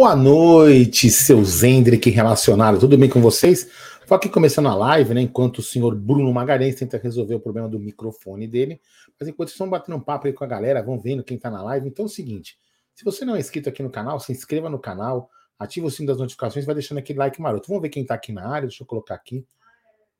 [0.00, 2.78] Boa noite, seus Hendrick relacionados.
[2.78, 3.68] Tudo bem com vocês?
[4.00, 5.22] Estou aqui começando a live, né?
[5.22, 8.80] Enquanto o senhor Bruno Magalhães tenta resolver o problema do microfone dele.
[9.18, 11.60] Mas enquanto estão batendo um papo aí com a galera, vão vendo quem está na
[11.64, 11.88] live.
[11.88, 12.56] Então é o seguinte:
[12.94, 16.06] se você não é inscrito aqui no canal, se inscreva no canal, ativa o sino
[16.06, 17.66] das notificações, vai deixando aquele like maroto.
[17.66, 18.68] Vamos ver quem está aqui na área.
[18.68, 19.44] Deixa eu colocar aqui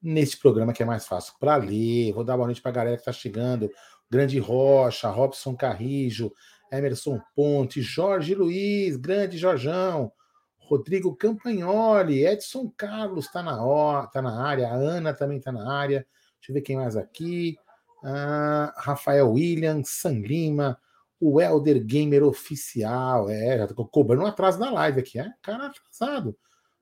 [0.03, 2.13] neste programa que é mais fácil para ler.
[2.15, 3.71] Vou dar boa noite para a galera que está chegando.
[4.11, 6.33] Grande Rocha, Robson Carrijo,
[6.71, 10.13] Emerson Ponte, Jorge Luiz, grande Jorjão,
[10.59, 16.07] Rodrigo Campagnoli, Edson Carlos está na, tá na área, a Ana também está na área.
[16.39, 17.57] Deixa eu ver quem mais aqui.
[18.05, 20.79] Ah, Rafael William, San Lima,
[21.21, 23.29] o Elder Gamer Oficial.
[23.31, 25.33] É, já tô cobrando atraso da live aqui, é?
[25.43, 26.37] Cara atrasado.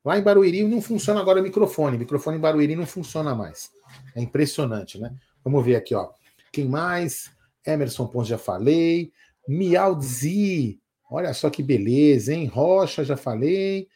[0.05, 1.97] Lá em Barueri não funciona agora o microfone.
[1.97, 3.71] O microfone em Barueri não funciona mais.
[4.15, 5.13] É impressionante, né?
[5.43, 6.11] Vamos ver aqui, ó.
[6.53, 7.31] Quem mais?
[7.67, 9.13] Emerson Pontes já falei.
[9.49, 10.81] Mialzi,
[11.11, 12.47] olha só que beleza, hein?
[12.47, 13.89] Rocha, já falei.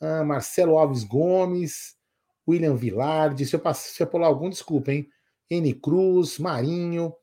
[0.00, 1.96] Ah, Marcelo Alves Gomes,
[2.48, 3.46] William Vilardi.
[3.46, 5.08] Se eu, se eu pular algum, desculpa, hein?
[5.50, 7.14] N Cruz, Marinho.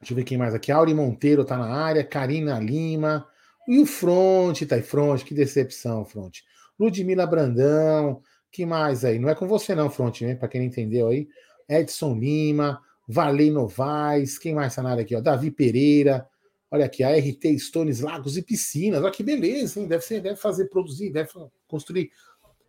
[0.00, 0.72] Deixa eu ver quem mais aqui.
[0.72, 3.26] Auri Monteiro tá na área, Karina Lima.
[3.68, 6.42] E o Fronte, tá aí, Fronte, que decepção, Fronte.
[6.78, 9.18] Ludmila Brandão, que mais aí?
[9.18, 10.36] Não é com você, não, Fronte, hein?
[10.36, 11.28] Para quem não entendeu aí.
[11.68, 15.14] Edson Lima, Valei Novaes, quem mais tá na área aqui?
[15.14, 15.20] Ó?
[15.20, 16.26] Davi Pereira,
[16.70, 19.02] Olha aqui, a RT Stones, Lagos e Piscinas.
[19.02, 19.88] Olha que beleza, hein?
[19.88, 21.30] Deve, ser, deve fazer, produzir, deve
[21.66, 22.12] construir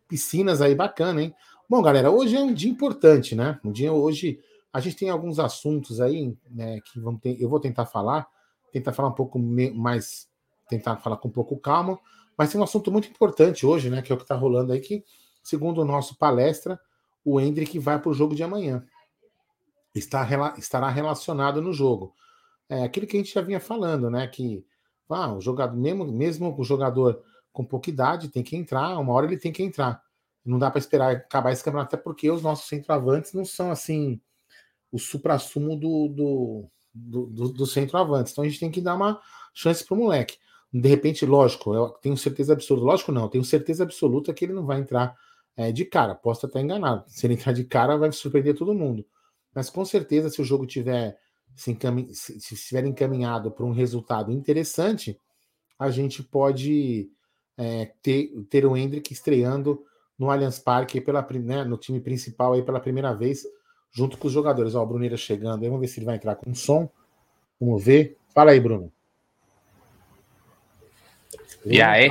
[0.08, 1.36] piscinas aí, bacana, hein?
[1.70, 3.60] Bom, galera, hoje é um dia importante, né?
[3.64, 4.40] Um dia hoje
[4.74, 8.28] a gente tem alguns assuntos aí, né, que vamos ter, eu vou tentar falar,
[8.72, 10.30] tentar falar um pouco mais,
[10.70, 12.00] tentar falar com um pouco calma,
[12.38, 14.80] mas tem um assunto muito importante hoje, né, que é o que está rolando aí,
[14.80, 15.04] que,
[15.44, 16.80] segundo o nosso palestra,
[17.24, 18.86] o Hendrick vai para o jogo de amanhã.
[19.94, 20.26] Está,
[20.58, 22.14] estará relacionado no jogo
[22.72, 24.26] é aquilo que a gente já vinha falando, né?
[24.28, 24.66] Que
[25.10, 27.22] ah, o jogador, mesmo, mesmo o jogador
[27.52, 30.02] com pouca idade, tem que entrar, uma hora ele tem que entrar.
[30.44, 34.22] Não dá para esperar acabar esse campeonato, até porque os nossos centroavantes não são assim
[34.90, 38.32] o supra-sumo do, do, do, do, do centroavantes.
[38.32, 39.20] Então a gente tem que dar uma
[39.54, 40.38] chance pro moleque.
[40.72, 44.66] De repente, lógico, eu tenho certeza absoluta, lógico não, tenho certeza absoluta que ele não
[44.66, 45.18] vai entrar
[45.58, 46.16] é, de cara.
[46.16, 47.04] Posso estar enganado.
[47.08, 49.06] Se ele entrar de cara, vai surpreender todo mundo.
[49.54, 51.18] Mas com certeza, se o jogo tiver
[51.56, 52.14] se, encamin...
[52.14, 55.20] se estiver encaminhado para um resultado interessante,
[55.78, 57.10] a gente pode
[57.58, 59.84] é, ter, ter o Hendrick estreando
[60.18, 63.44] no Allianz Parque pela, né, no time principal aí pela primeira vez,
[63.92, 64.76] junto com os jogadores.
[64.76, 66.90] Ó, o Bruneira chegando aí, vamos ver se ele vai entrar com som.
[67.60, 68.18] Vamos ver.
[68.34, 68.92] Fala aí, Bruno.
[71.66, 72.10] E aí?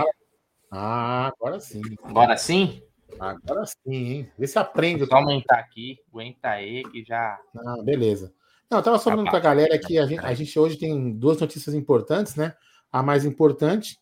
[0.70, 1.82] Ah, agora sim.
[2.02, 2.82] Agora sim?
[3.18, 4.32] Agora sim, hein?
[4.38, 5.04] Vê se aprende.
[5.04, 7.40] Vou aumentar aqui, aguenta aí que já.
[7.56, 8.32] Ah, beleza.
[8.70, 11.40] Não, eu estava falando com a galera que a gente, a gente, hoje tem duas
[11.40, 12.54] notícias importantes, né?
[12.92, 13.98] A mais importante,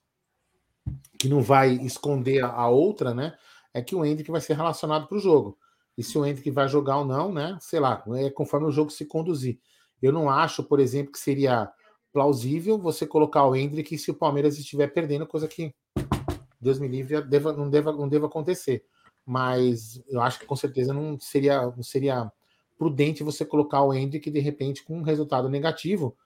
[1.19, 3.35] que não vai esconder a outra, né?
[3.73, 5.57] É que o Hendrick vai ser relacionado para o jogo.
[5.97, 7.57] E se o Hendrick vai jogar ou não, né?
[7.63, 9.59] Sei lá, é conforme o jogo se conduzir.
[10.03, 11.73] Eu não acho, por exemplo, que seria
[12.13, 15.75] plausível você colocar o Hendrick se o Palmeiras estiver perdendo, coisa que
[16.61, 18.85] Deus me livre deva, não, deva, não deva acontecer.
[19.25, 22.31] Mas eu acho que com certeza não seria, não seria
[22.79, 26.17] prudente você colocar o Hendrick de repente com um resultado negativo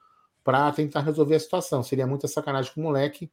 [0.45, 1.83] para tentar resolver a situação.
[1.83, 3.31] Seria muita sacanagem com o moleque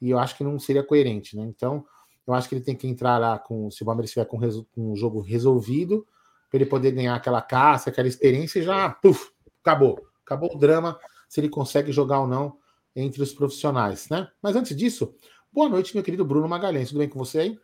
[0.00, 1.44] e eu acho que não seria coerente, né?
[1.44, 1.84] Então,
[2.26, 4.38] eu acho que ele tem que entrar lá com, se o Palmeiras estiver com,
[4.74, 6.06] com o jogo resolvido,
[6.50, 9.30] para ele poder ganhar aquela caça, aquela experiência e já, puf,
[9.62, 10.06] acabou.
[10.24, 10.98] Acabou o drama
[11.28, 12.58] se ele consegue jogar ou não
[12.94, 14.28] entre os profissionais, né?
[14.42, 15.14] Mas antes disso,
[15.52, 16.88] boa noite, meu querido Bruno Magalhães.
[16.88, 17.58] Tudo bem com você aí?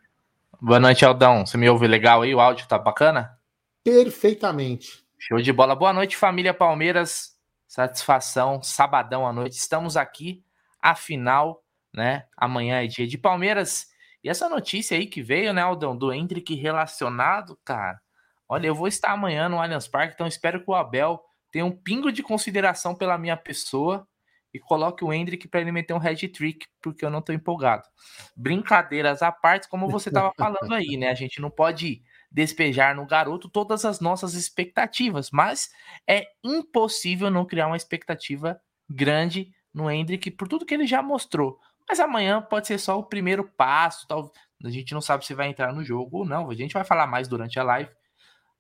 [0.61, 1.45] Boa noite, Aldão.
[1.45, 2.35] Você me ouve legal aí?
[2.35, 3.39] O áudio tá bacana?
[3.85, 5.05] Perfeitamente.
[5.19, 5.77] Show de bola.
[5.77, 7.39] Boa noite, família Palmeiras.
[7.69, 9.57] Satisfação, sabadão à noite.
[9.57, 10.43] Estamos aqui,
[10.81, 12.25] afinal, né?
[12.35, 13.89] Amanhã é dia de Palmeiras.
[14.23, 18.01] E essa notícia aí que veio, né, Aldão, do Hendrick relacionado, cara.
[18.49, 21.71] Olha, eu vou estar amanhã no Allianz Parque, então espero que o Abel tenha um
[21.71, 24.09] pingo de consideração pela minha pessoa
[24.53, 27.87] e coloque o Hendrick para ele meter um head trick, porque eu não tô empolgado.
[28.35, 31.11] Brincadeiras à parte, como você tava falando aí, né?
[31.11, 32.03] A gente não pode
[32.35, 35.71] despejar no garoto todas as nossas expectativas, mas
[36.05, 38.61] é impossível não criar uma expectativa
[38.91, 41.61] grande no Hendrick por tudo que ele já mostrou.
[41.89, 44.33] Mas amanhã pode ser só o primeiro passo, tal.
[44.65, 46.51] A gente não sabe se vai entrar no jogo ou não.
[46.51, 47.91] A gente vai falar mais durante a live.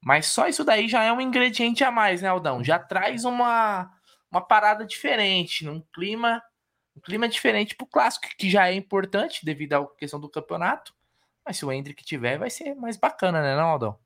[0.00, 2.62] Mas só isso daí já é um ingrediente a mais, né, Aldão?
[2.62, 3.90] Já traz uma,
[4.30, 6.42] uma parada diferente, um clima,
[6.94, 10.94] um clima diferente pro clássico, que já é importante devido à questão do campeonato.
[11.44, 13.98] Mas se o Hendrick tiver, vai ser mais bacana, né, não, Aldão?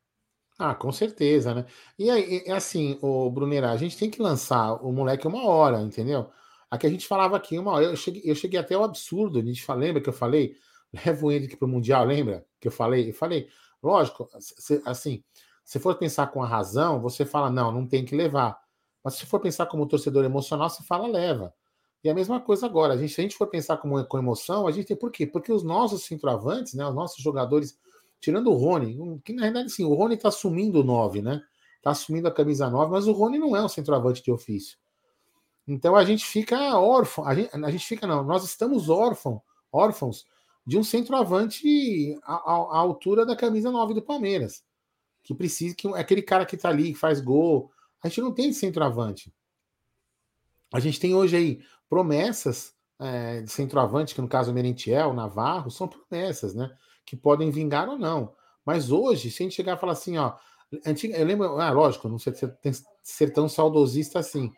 [0.58, 1.67] Ah, com certeza, né?
[1.96, 5.81] E aí, é assim, o Brunerá, a gente tem que lançar o moleque uma hora,
[5.81, 6.31] entendeu?
[6.70, 9.38] Aqui a gente falava aqui, uma eu cheguei, eu cheguei até o absurdo.
[9.38, 10.56] A gente fala, lembra que eu falei?
[10.93, 12.44] Leva o Henrique para o Mundial, lembra?
[12.61, 13.11] Que eu falei?
[13.11, 13.49] Eu falei,
[13.82, 14.29] lógico,
[14.85, 15.23] assim,
[15.64, 18.58] se for pensar com a razão, você fala, não, não tem que levar.
[19.05, 21.55] Mas se for pensar como torcedor emocional, você fala, leva.
[22.03, 22.95] E a mesma coisa agora.
[22.95, 25.27] A gente, se a gente for pensar como, com emoção, a gente tem por quê?
[25.27, 27.79] Porque os nossos centroavantes, né, os nossos jogadores,
[28.21, 31.43] tirando o Rony, que na verdade, sim, o Rony está assumindo o 9, né?
[31.77, 34.79] Está assumindo a camisa 9, mas o Rony não é um centroavante de ofício.
[35.67, 40.25] Então a gente fica órfão, a gente, a gente fica, não, nós estamos órfão, órfãos
[40.67, 44.62] de um centroavante à, à, altura da camisa 9 do Palmeiras.
[45.23, 47.71] Que precisa, que é aquele cara que está ali, que faz gol.
[48.03, 49.33] A gente não tem centroavante.
[50.73, 55.88] A gente tem hoje aí promessas é, de centroavante, que no caso Merentiel, Navarro, são
[55.88, 56.70] promessas, né?
[57.05, 58.35] Que podem vingar ou não.
[58.64, 60.35] Mas hoje, se a gente chegar e falar assim, ó,
[60.87, 64.52] antiga, eu lembro, ah, lógico, não sei se ser tão saudosista assim,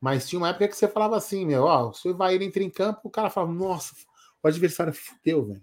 [0.00, 2.70] mas tinha uma época que você falava assim, meu, ó, se o Evair entra em
[2.70, 3.94] campo, o cara falava, nossa,
[4.42, 5.62] o adversário fudeu, velho.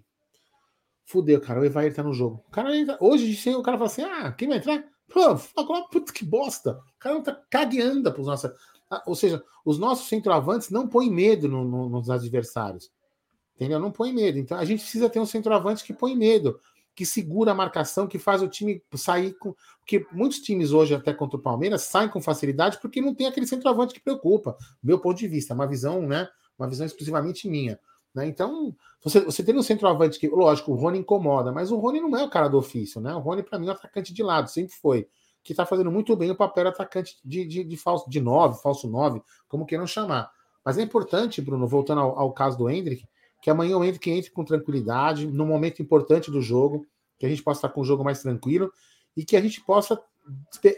[1.06, 2.44] Fudeu, cara, o Evair tá no jogo.
[2.46, 4.84] O cara entra, hoje o cara fala assim, ah, quem vai entrar?
[5.08, 5.36] Pô,
[5.90, 6.72] puta que bosta.
[6.72, 8.50] O cara não tá cagueando pros nossos.
[8.94, 12.90] Ah, ou seja, os nossos centroavantes não põem medo no, no, nos adversários.
[13.54, 13.78] Entendeu?
[13.78, 14.38] Não põe medo.
[14.38, 16.58] Então a gente precisa ter um centroavante que põe medo,
[16.94, 19.54] que segura a marcação, que faz o time sair com.
[19.78, 23.46] Porque muitos times hoje, até contra o Palmeiras, saem com facilidade porque não tem aquele
[23.46, 24.56] centroavante que preocupa.
[24.82, 26.28] Meu ponto de vista, uma visão, né?
[26.58, 27.78] Uma visão exclusivamente minha.
[28.14, 28.26] Né?
[28.26, 32.16] Então, você, você tem um centroavante que, lógico, o Rony incomoda, mas o Rony não
[32.16, 33.12] é o cara do ofício, né?
[33.14, 35.08] O Rony, para mim, é um atacante de lado, sempre foi
[35.44, 38.88] que está fazendo muito bem o papel atacante de, de, de, falso de 9, falso
[38.88, 40.32] 9, como queiram chamar.
[40.64, 43.06] Mas é importante, Bruno, voltando ao, ao caso do Hendrick,
[43.42, 46.86] que amanhã o Hendrick entre com tranquilidade, num momento importante do jogo,
[47.18, 48.72] que a gente possa estar com o jogo mais tranquilo
[49.14, 50.02] e que a gente possa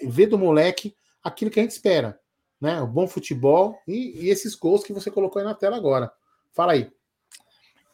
[0.03, 2.19] ver do moleque aquilo que a gente espera,
[2.61, 2.83] né?
[2.83, 6.11] O bom futebol e, e esses gols que você colocou aí na tela agora.
[6.53, 6.91] Fala aí.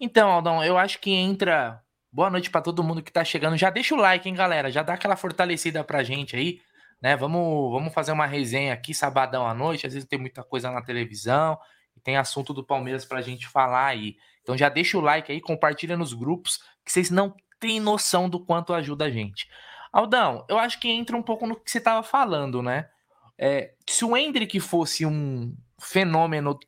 [0.01, 1.83] Então, Aldão, eu acho que entra
[2.15, 3.57] Boa noite para todo mundo que tá chegando.
[3.57, 4.71] Já deixa o like, hein, galera?
[4.71, 6.61] Já dá aquela fortalecida pra gente aí,
[7.01, 7.17] né?
[7.17, 9.87] Vamos, vamos fazer uma resenha aqui sabadão à noite.
[9.87, 11.59] Às vezes tem muita coisa na televisão
[11.97, 14.17] e tem assunto do Palmeiras pra gente falar aí.
[14.43, 18.39] Então já deixa o like aí, compartilha nos grupos, que vocês não têm noção do
[18.39, 19.49] quanto ajuda a gente.
[19.91, 22.91] Aldão, eu acho que entra um pouco no que você tava falando, né?
[23.39, 26.61] É, se o Hendrick fosse um fenômeno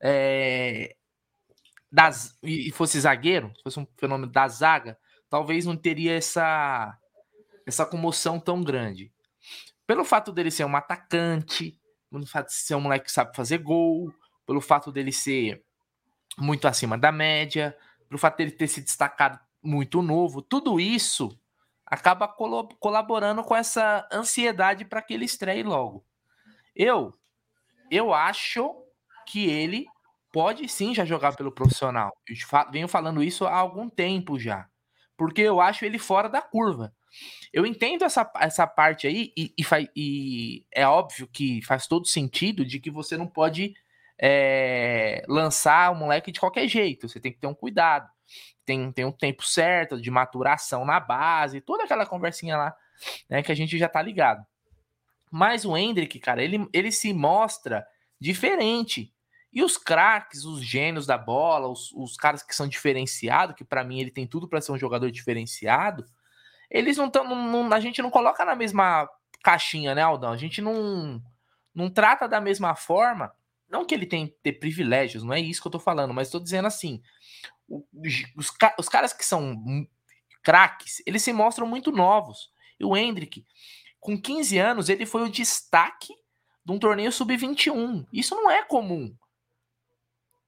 [0.00, 0.94] é,
[1.96, 4.98] das, e fosse zagueiro, se fosse um fenômeno da zaga,
[5.30, 6.94] talvez não teria essa,
[7.64, 9.10] essa comoção tão grande.
[9.86, 13.56] Pelo fato dele ser um atacante, pelo fato de ser um moleque que sabe fazer
[13.56, 14.12] gol,
[14.46, 15.64] pelo fato dele ser
[16.36, 17.74] muito acima da média,
[18.06, 21.34] pelo fato dele ter se destacado muito novo, tudo isso
[21.86, 26.04] acaba colaborando com essa ansiedade para que ele estreie logo.
[26.74, 27.18] Eu
[27.90, 28.70] eu acho
[29.26, 29.86] que ele
[30.36, 32.14] pode sim já jogar pelo profissional.
[32.28, 34.68] Eu venho falando isso há algum tempo já.
[35.16, 36.92] Porque eu acho ele fora da curva.
[37.50, 39.64] Eu entendo essa, essa parte aí, e, e,
[39.96, 43.72] e é óbvio que faz todo sentido de que você não pode
[44.20, 47.08] é, lançar o moleque de qualquer jeito.
[47.08, 48.06] Você tem que ter um cuidado.
[48.66, 52.76] Tem, tem um tempo certo de maturação na base, toda aquela conversinha lá,
[53.30, 54.44] né, que a gente já tá ligado.
[55.30, 57.86] Mas o Hendrick, cara, ele, ele se mostra
[58.20, 59.15] diferente.
[59.56, 63.82] E os craques, os gênios da bola, os, os caras que são diferenciados, que para
[63.82, 66.04] mim ele tem tudo para ser um jogador diferenciado,
[66.70, 67.72] eles não estão.
[67.72, 69.08] A gente não coloca na mesma
[69.42, 70.30] caixinha, né, Aldão?
[70.30, 71.22] A gente não,
[71.74, 73.32] não trata da mesma forma.
[73.66, 76.40] Não que ele tem ter privilégios, não é isso que eu tô falando, mas estou
[76.40, 77.00] dizendo assim:
[77.66, 79.56] os, os caras que são
[80.42, 82.50] craques, eles se mostram muito novos.
[82.78, 83.42] E o Hendrick,
[84.00, 86.12] com 15 anos, ele foi o destaque
[86.62, 88.06] de um torneio sub-21.
[88.12, 89.16] Isso não é comum.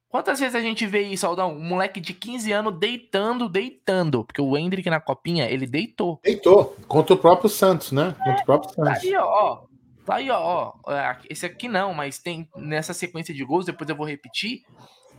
[0.09, 1.53] Quantas vezes a gente vê isso, Aldão?
[1.53, 4.25] Um moleque de 15 anos deitando, deitando.
[4.25, 6.19] Porque o Hendrick na copinha, ele deitou.
[6.25, 6.75] Deitou.
[6.87, 8.15] Contra o próprio Santos, né?
[8.25, 9.03] Contra o próprio Santos.
[9.03, 9.61] Tá aí, ó.
[10.07, 10.73] Tá aí, ó.
[10.89, 14.63] É, esse aqui não, mas tem nessa sequência de gols, depois eu vou repetir.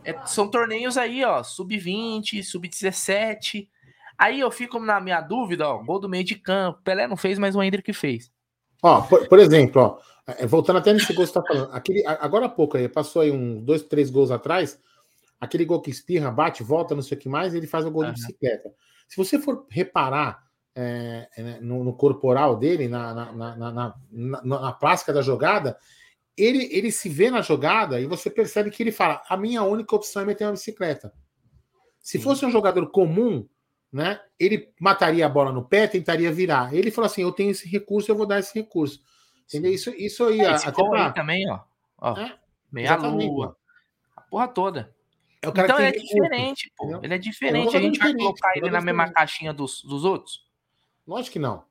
[0.04, 1.40] É, são torneios aí, ó.
[1.44, 3.68] Sub-20, sub-17.
[4.18, 5.78] Aí eu fico na minha dúvida, ó.
[5.78, 6.80] Gol do meio de campo.
[6.82, 8.28] Pelé não fez, mas o Hendrick fez.
[8.82, 9.98] Ó, por, por exemplo, ó.
[10.26, 13.22] É, voltando até nesse gol que você está falando, aquele, agora há pouco aí, passou
[13.22, 14.78] aí uns dois, três gols atrás,
[15.40, 18.04] aquele gol que espirra, bate, volta, não sei o que mais, ele faz o gol
[18.04, 18.12] uhum.
[18.12, 18.70] de bicicleta.
[19.08, 24.72] Se você for reparar é, é, no, no, corporal dele, na, na, na, na, na
[24.72, 25.76] plástica da jogada,
[26.36, 29.96] ele, ele se vê na jogada e você percebe que ele fala: a minha única
[29.96, 31.12] opção é meter uma bicicleta.
[31.98, 32.24] Se Sim.
[32.24, 33.46] fosse um jogador comum,
[33.92, 36.72] né, ele mataria a bola no pé, tentaria virar.
[36.72, 39.00] Ele falou assim: eu tenho esse recurso, eu vou dar esse recurso.
[39.50, 39.72] Entendeu?
[39.72, 40.40] Isso, isso aí.
[40.40, 41.06] É, até pra...
[41.06, 41.60] aí também, ó.
[41.98, 42.38] ó é,
[42.70, 43.56] meia lua.
[44.30, 44.94] porra toda.
[45.42, 47.00] É então ele é diferente, pô.
[47.02, 47.76] Ele é diferente.
[47.76, 50.46] A gente vai colocar ele na mesma caixinha dos, dos outros?
[51.06, 51.64] Lógico que não.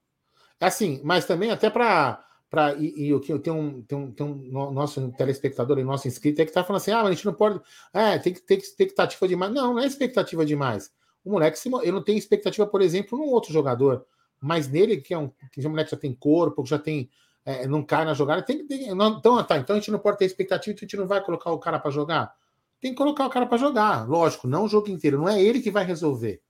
[0.59, 4.25] É assim, mas também até para para e, o que tem um, tem um, tem
[4.25, 7.25] um nosso telespectador e nosso inscrito é que tá falando assim: ah, mas a gente
[7.25, 7.61] não pode.
[7.93, 9.53] É, tem que ter expectativa demais.
[9.53, 10.91] Não, não é expectativa demais.
[11.23, 14.05] O moleque, eu não tenho expectativa, por exemplo, num outro jogador,
[14.41, 17.09] mas nele, que é um, que o moleque já tem corpo, que já tem.
[17.49, 18.89] É, não cai na jogada, tem que ter.
[18.89, 21.51] Então, tá, então a gente não pode ter expectativa, então a gente não vai colocar
[21.51, 22.33] o cara para jogar.
[22.79, 25.59] Tem que colocar o cara para jogar, lógico, não o jogo inteiro, não é ele
[25.59, 26.41] que vai resolver,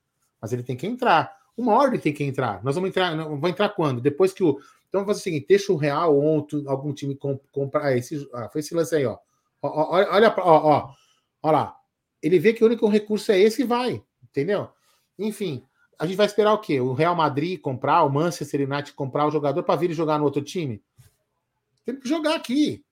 [0.41, 1.35] mas ele tem que entrar.
[1.57, 2.63] Uma ordem tem que entrar.
[2.63, 3.99] Nós vamos entrar, vamos entrar quando?
[3.99, 7.17] Depois que o então, vamos fazer o seguinte: deixa o Real ou algum time
[7.51, 7.95] comprar.
[7.95, 9.17] Esse, ah, foi esse lance aí, ó.
[9.61, 10.93] Olha, olha, ó,
[11.43, 11.75] ó, lá.
[12.21, 14.69] Ele vê que o único recurso é esse e vai, entendeu?
[15.17, 15.63] Enfim,
[15.97, 16.81] a gente vai esperar o quê?
[16.81, 20.41] O Real Madrid comprar, o Manchester United comprar o jogador para vir jogar no outro
[20.41, 20.83] time?
[21.97, 22.83] Que jogar aqui.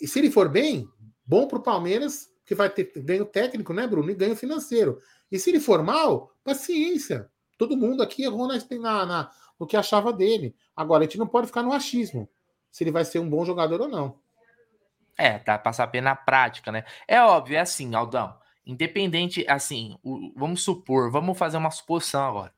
[0.00, 0.88] E se ele for bem,
[1.24, 4.10] bom para o Palmeiras, que vai ter ganho técnico, né, Bruno?
[4.10, 4.98] E ganho financeiro.
[5.30, 7.30] E se ele for mal, paciência.
[7.56, 10.54] Todo mundo aqui errou na, na, no que achava dele.
[10.74, 12.28] Agora, a gente não pode ficar no achismo
[12.70, 14.18] se ele vai ser um bom jogador ou não.
[15.16, 16.84] É, tá pra saber na prática, né?
[17.06, 18.34] É óbvio, é assim, Aldão.
[18.64, 22.54] Independente, assim, o, vamos supor, vamos fazer uma suposição agora.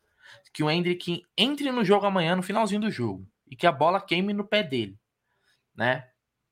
[0.53, 4.01] Que o Hendrick entre no jogo amanhã, no finalzinho do jogo, e que a bola
[4.01, 4.99] queime no pé dele,
[5.77, 6.05] né?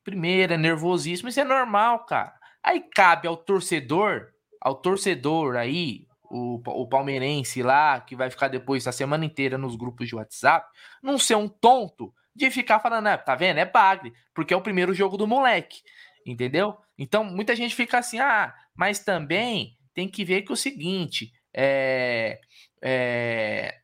[0.04, 2.34] Primeiro, é nervosíssimo, isso é normal, cara.
[2.62, 4.28] Aí cabe ao torcedor,
[4.60, 9.76] ao torcedor aí, o, o palmeirense lá, que vai ficar depois a semana inteira nos
[9.76, 10.66] grupos de WhatsApp,
[11.02, 13.58] não ser um tonto de ficar falando, ah, tá vendo?
[13.58, 15.82] É bagre, porque é o primeiro jogo do moleque,
[16.24, 16.76] entendeu?
[16.96, 22.40] Então muita gente fica assim, ah, mas também tem que ver que o seguinte, é,
[22.82, 23.80] é,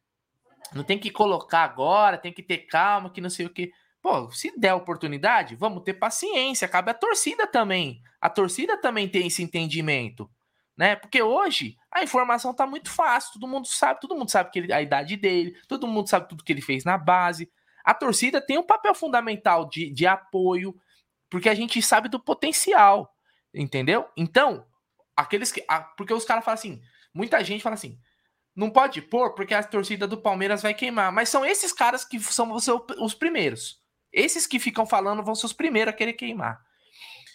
[0.73, 3.73] não tem que colocar agora, tem que ter calma, que não sei o que.
[4.07, 8.01] Pô, se der oportunidade, vamos ter paciência, cabe a torcida também.
[8.21, 10.31] A torcida também tem esse entendimento
[10.77, 10.95] né?
[10.95, 14.73] Porque hoje a informação tá muito fácil, todo mundo sabe, todo mundo sabe que ele,
[14.73, 17.51] a idade dele, todo mundo sabe tudo que ele fez na base.
[17.83, 20.75] A torcida tem um papel fundamental de, de apoio,
[21.31, 23.15] porque a gente sabe do potencial,
[23.55, 24.07] entendeu?
[24.17, 24.67] Então,
[25.17, 25.65] aqueles que.
[25.97, 26.83] Porque os caras falam assim,
[27.15, 27.99] muita gente fala assim,
[28.55, 31.11] não pode pôr porque a torcida do Palmeiras vai queimar.
[31.11, 33.86] Mas são esses caras que são os primeiros.
[34.17, 36.65] Esses que ficam falando vão ser os primeiros a querer queimar.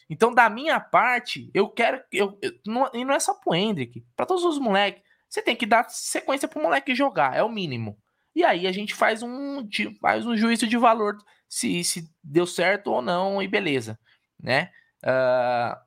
[0.09, 2.03] Então, da minha parte, eu quero.
[2.11, 5.03] Eu, eu não, e não é só pro Hendrick, para todos os moleques.
[5.29, 7.97] Você tem que dar sequência pro moleque jogar, é o mínimo.
[8.35, 9.65] E aí a gente faz um,
[10.01, 13.99] faz um juízo de valor se, se deu certo ou não, e beleza,
[14.39, 14.71] né?
[15.03, 15.77] Uh,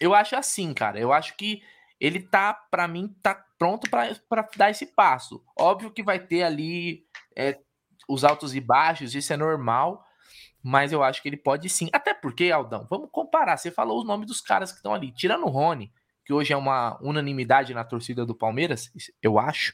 [0.00, 0.98] eu acho assim, cara.
[0.98, 1.62] Eu acho que
[2.00, 5.42] ele tá, para mim, tá pronto para dar esse passo.
[5.56, 7.06] Óbvio que vai ter ali
[7.36, 7.58] é,
[8.08, 10.04] os altos e baixos, isso é normal
[10.62, 11.88] mas eu acho que ele pode sim.
[11.92, 13.56] Até porque, Aldão, vamos comparar.
[13.56, 15.12] Você falou os nomes dos caras que estão ali.
[15.12, 15.92] Tirando o Rony,
[16.24, 18.90] que hoje é uma unanimidade na torcida do Palmeiras,
[19.22, 19.72] eu acho.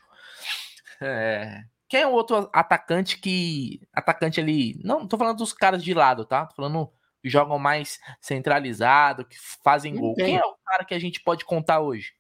[1.00, 1.64] É...
[1.88, 3.81] Quem é o outro atacante que.
[3.93, 4.81] Atacante ali.
[4.85, 6.47] Não, tô falando dos caras de lado, tá?
[6.47, 6.91] Tô falando
[7.23, 10.14] que jogam mais centralizado, que fazem gol.
[10.14, 12.12] Quem é o cara que a gente pode contar hoje?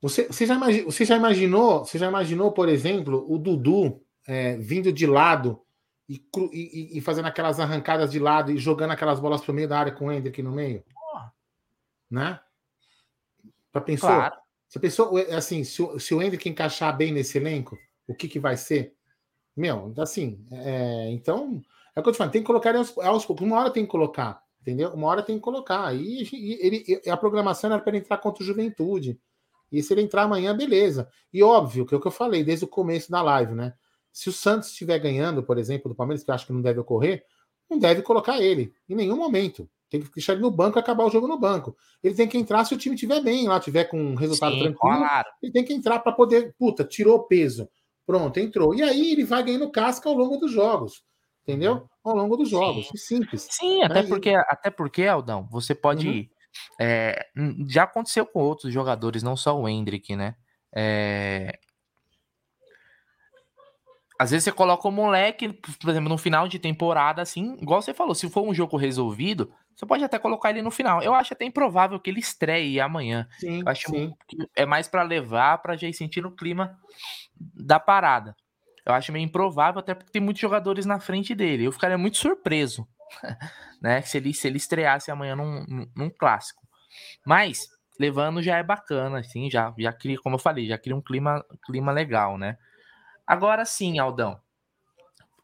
[0.00, 4.56] Você, você, já, imagi, você já imaginou, você já imaginou, por exemplo, o Dudu é,
[4.56, 5.62] vindo de lado
[6.08, 9.78] e, e, e, fazendo aquelas arrancadas de lado e jogando aquelas bolas pro meio da
[9.78, 10.84] área com o Hendrick no meio?
[10.94, 11.32] Porra.
[12.10, 12.40] Né?
[13.72, 14.08] Para pensou?
[14.08, 14.36] Claro.
[14.68, 18.28] Você pensou, é, assim, se o, se o Hendrick encaixar bem nesse elenco, o que,
[18.28, 18.94] que vai ser?
[19.56, 21.62] Meu, assim, é, então,
[21.94, 23.46] é o que eu te falo, tem que colocar aos, aos poucos.
[23.46, 24.92] Uma hora tem que colocar, entendeu?
[24.92, 25.94] Uma hora tem que colocar.
[25.94, 29.18] E, e ele, a programação era para ele entrar contra o Juventude.
[29.70, 31.08] E se ele entrar amanhã, beleza.
[31.32, 33.74] E óbvio, que é o que eu falei desde o começo da live, né?
[34.16, 36.80] Se o Santos estiver ganhando, por exemplo, do Palmeiras, que eu acho que não deve
[36.80, 37.22] ocorrer,
[37.68, 39.68] não deve colocar ele em nenhum momento.
[39.90, 41.76] Tem que deixar ele no banco e acabar o jogo no banco.
[42.02, 44.60] Ele tem que entrar se o time estiver bem lá, tiver com um resultado Sim,
[44.60, 44.96] tranquilo.
[44.96, 45.28] Claro.
[45.42, 46.54] Ele tem que entrar para poder.
[46.58, 47.68] Puta, tirou peso.
[48.06, 48.74] Pronto, entrou.
[48.74, 51.04] E aí ele vai ganhando casca ao longo dos jogos.
[51.42, 51.74] Entendeu?
[51.74, 51.86] Uhum.
[52.02, 52.88] Ao longo dos jogos.
[52.88, 52.96] Sim.
[52.96, 53.46] Simples.
[53.50, 56.08] Sim, até porque, até porque, Aldão, você pode.
[56.08, 56.26] Uhum.
[56.80, 57.26] É,
[57.68, 60.36] já aconteceu com outros jogadores, não só o Hendrick, né?
[60.74, 61.58] É,
[64.18, 67.92] às vezes você coloca o moleque, por exemplo, no final de temporada, assim, igual você
[67.92, 71.02] falou, se for um jogo resolvido, você pode até colocar ele no final.
[71.02, 73.28] Eu acho até improvável que ele estreie amanhã.
[73.38, 74.14] Sim, Eu acho sim.
[74.26, 76.78] que é mais para levar, para já ir sentindo o clima
[77.38, 78.34] da parada.
[78.86, 81.64] Eu acho meio improvável, até porque tem muitos jogadores na frente dele.
[81.64, 82.88] Eu ficaria muito surpreso,
[83.82, 84.00] né?
[84.00, 86.62] Se ele, se ele estreasse amanhã num, num, clássico.
[87.26, 87.68] Mas,
[88.00, 91.44] levando já é bacana, assim, já, já cria, como eu falei, já cria um clima,
[91.66, 92.56] clima legal, né?
[93.26, 94.40] Agora sim, Aldão.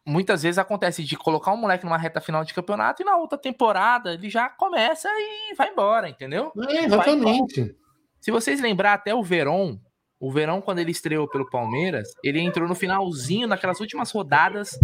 [0.06, 3.38] muitas vezes acontece de colocar um moleque numa reta final de campeonato e na outra
[3.38, 6.52] temporada ele já começa e vai embora, entendeu?
[6.68, 7.76] É, exatamente.
[8.20, 9.78] Se vocês lembrar até o Verón,
[10.18, 14.78] o Verón, quando ele estreou pelo Palmeiras, ele entrou no finalzinho, naquelas últimas rodadas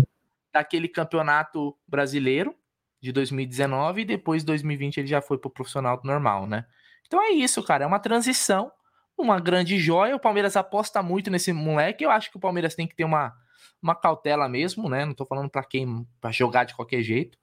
[0.52, 2.54] daquele campeonato brasileiro
[3.00, 6.64] de 2019 e depois 2020 ele já foi pro profissional normal, né?
[7.06, 8.72] Então é isso, cara, é uma transição,
[9.18, 10.16] uma grande joia.
[10.16, 12.04] O Palmeiras aposta muito nesse moleque.
[12.04, 13.34] Eu acho que o Palmeiras tem que ter uma,
[13.82, 15.04] uma cautela mesmo, né?
[15.04, 17.36] Não tô falando para quem para jogar de qualquer jeito.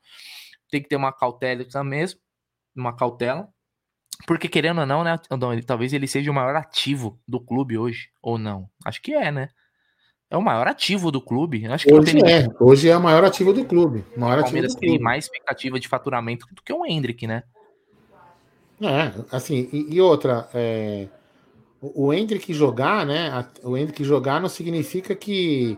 [0.70, 2.20] Tem que ter uma cautela mesmo,
[2.76, 3.48] uma cautela.
[4.26, 8.10] Porque querendo ou não, né, Aldão, talvez ele seja o maior ativo do clube hoje,
[8.22, 8.70] ou não?
[8.86, 9.50] Acho que é, né?
[10.30, 11.68] É o maior ativo do clube.
[11.68, 14.04] Acho que hoje é, hoje é o maior ativo do clube.
[14.18, 14.96] Maior o Palmeiras do clube.
[14.96, 17.44] tem mais expectativa de faturamento do que o Hendrick, né?
[18.82, 21.08] É, assim, e, e outra, é,
[21.94, 23.48] o Hendrick jogar, né?
[23.64, 25.78] O Hendrick jogar não significa que,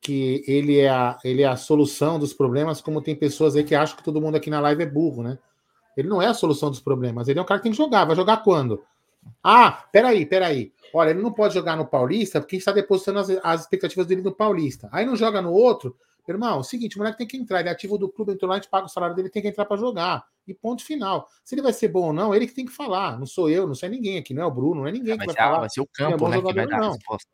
[0.00, 3.74] que ele, é a, ele é a solução dos problemas, como tem pessoas aí que
[3.74, 5.38] acham que todo mundo aqui na live é burro, né?
[5.96, 8.04] Ele não é a solução dos problemas, ele é um cara que tem que jogar.
[8.04, 8.82] Vai jogar quando?
[9.42, 10.72] Ah, peraí, peraí.
[10.92, 14.32] Olha, ele não pode jogar no Paulista porque está depositando as, as, expectativas dele no
[14.32, 14.88] Paulista.
[14.92, 15.96] Aí não joga no outro.
[16.32, 17.60] Irmão, é o seguinte, o moleque tem que entrar.
[17.60, 19.48] Ele é ativo do clube, entrou lá, a gente paga o salário dele, tem que
[19.48, 20.24] entrar para jogar.
[20.46, 21.28] E ponto final.
[21.44, 23.18] Se ele vai ser bom ou não, ele que tem que falar.
[23.18, 25.18] Não sou eu, não sei ninguém aqui, não é o Bruno, não é ninguém é,
[25.18, 25.60] que vai falar.
[25.60, 26.90] Vai ser o campo, é né, jogador, que vai dar não.
[26.90, 27.30] a resposta.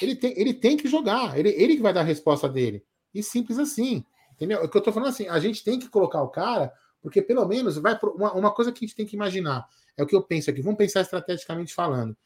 [0.00, 2.84] Ele tem, ele tem que jogar, ele, ele que vai dar a resposta dele.
[3.12, 4.04] E simples assim.
[4.32, 4.62] Entendeu?
[4.64, 7.46] O que eu tô falando assim, a gente tem que colocar o cara, porque pelo
[7.46, 9.66] menos vai uma, uma coisa que a gente tem que imaginar.
[9.96, 10.62] É o que eu penso aqui.
[10.62, 12.16] Vamos pensar estrategicamente falando.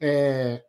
[0.00, 0.64] É,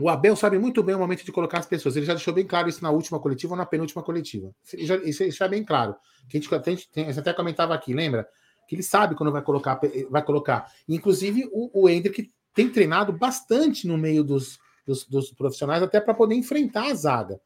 [0.00, 1.96] o Abel sabe muito bem o momento de colocar as pessoas.
[1.96, 4.54] Ele já deixou bem claro isso na última coletiva ou na penúltima coletiva.
[4.78, 5.96] Já, isso, isso é bem claro.
[6.28, 8.28] Que a gente, a gente, a gente até comentava aqui, lembra?
[8.68, 9.80] Que ele sabe quando vai colocar.
[10.08, 10.70] Vai colocar.
[10.88, 16.14] Inclusive, o, o Hendrick tem treinado bastante no meio dos, dos, dos profissionais, até para
[16.14, 17.40] poder enfrentar a zaga.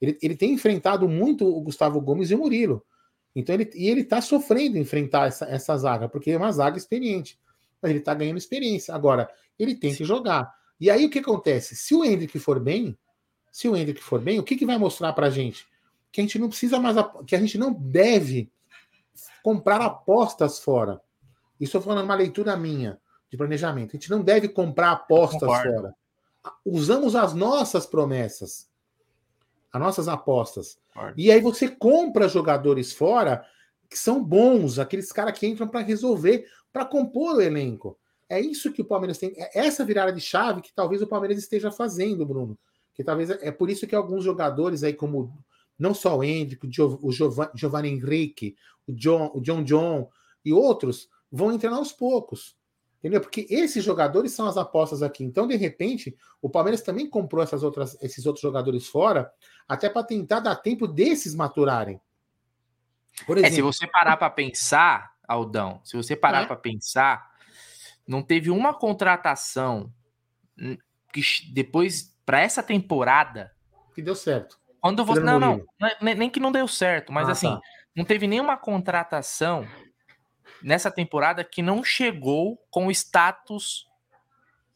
[0.00, 2.84] Ele, ele tem enfrentado muito o Gustavo Gomes e o Murilo.
[3.34, 7.38] Então ele, e ele está sofrendo enfrentar essa, essa zaga, porque é uma zaga experiente.
[7.82, 8.94] Mas ele está ganhando experiência.
[8.94, 10.52] Agora, ele tem que jogar.
[10.80, 11.76] E aí o que acontece?
[11.76, 12.98] Se o Hendrick for bem,
[13.52, 15.66] se o Hendrick for bem, o que, que vai mostrar para a gente?
[16.10, 18.50] Que a gente não precisa mais, que a gente não deve
[19.42, 21.00] comprar apostas fora.
[21.60, 22.98] Isso eu falando uma leitura minha
[23.30, 23.90] de planejamento.
[23.90, 25.94] A gente não deve comprar apostas fora.
[26.64, 28.68] Usamos as nossas promessas,
[29.70, 30.80] as nossas apostas.
[30.94, 31.20] Concordo.
[31.20, 33.44] E aí você compra jogadores fora
[33.90, 37.98] que são bons, aqueles caras que entram para resolver, para compor o elenco.
[38.30, 39.32] É isso que o Palmeiras tem.
[39.36, 42.56] É essa virada de chave que talvez o Palmeiras esteja fazendo, Bruno.
[42.94, 45.36] Que talvez é, é por isso que alguns jogadores aí, como
[45.76, 46.64] não só o Hendrick,
[47.02, 47.10] o
[47.54, 48.54] Giovanni Henrique,
[48.86, 50.08] o John, o John John
[50.44, 52.56] e outros, vão entrando aos poucos.
[53.00, 53.20] Entendeu?
[53.20, 55.24] Porque esses jogadores são as apostas aqui.
[55.24, 59.32] Então, de repente, o Palmeiras também comprou essas outras, esses outros jogadores fora,
[59.66, 62.00] até para tentar dar tempo desses maturarem.
[63.26, 66.46] Por exemplo, é, se você parar para pensar, Aldão, se você parar é.
[66.46, 67.29] para pensar,
[68.10, 69.92] não teve uma contratação
[71.12, 73.54] que depois para essa temporada
[73.94, 74.58] que deu certo.
[74.80, 77.60] Quando você não, não, não, é nem que não deu certo, mas ah, assim, tá.
[77.94, 79.64] não teve nenhuma contratação
[80.60, 83.86] nessa temporada que não chegou com status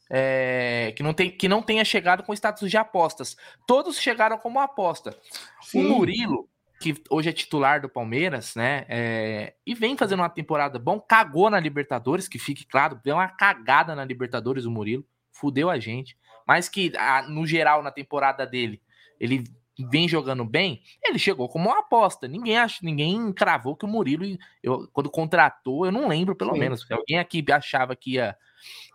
[0.08, 3.36] é, que, não tem, que não tenha chegado com status de apostas.
[3.66, 5.18] Todos chegaram como aposta.
[5.60, 5.86] Sim.
[5.86, 6.48] O Murilo,
[6.84, 8.84] que hoje é titular do Palmeiras, né?
[8.90, 13.26] É, e vem fazendo uma temporada bom, cagou na Libertadores, que fique claro, deu uma
[13.26, 16.14] cagada na Libertadores o Murilo, fudeu a gente.
[16.46, 18.82] Mas que, a, no geral, na temporada dele,
[19.18, 19.44] ele
[19.90, 22.28] vem jogando bem, ele chegou como uma aposta.
[22.28, 24.26] Ninguém acha, ninguém cravou que o Murilo,
[24.62, 26.58] eu, quando contratou, eu não lembro, pelo Sim.
[26.58, 26.86] menos.
[26.90, 28.36] Alguém aqui achava que ia.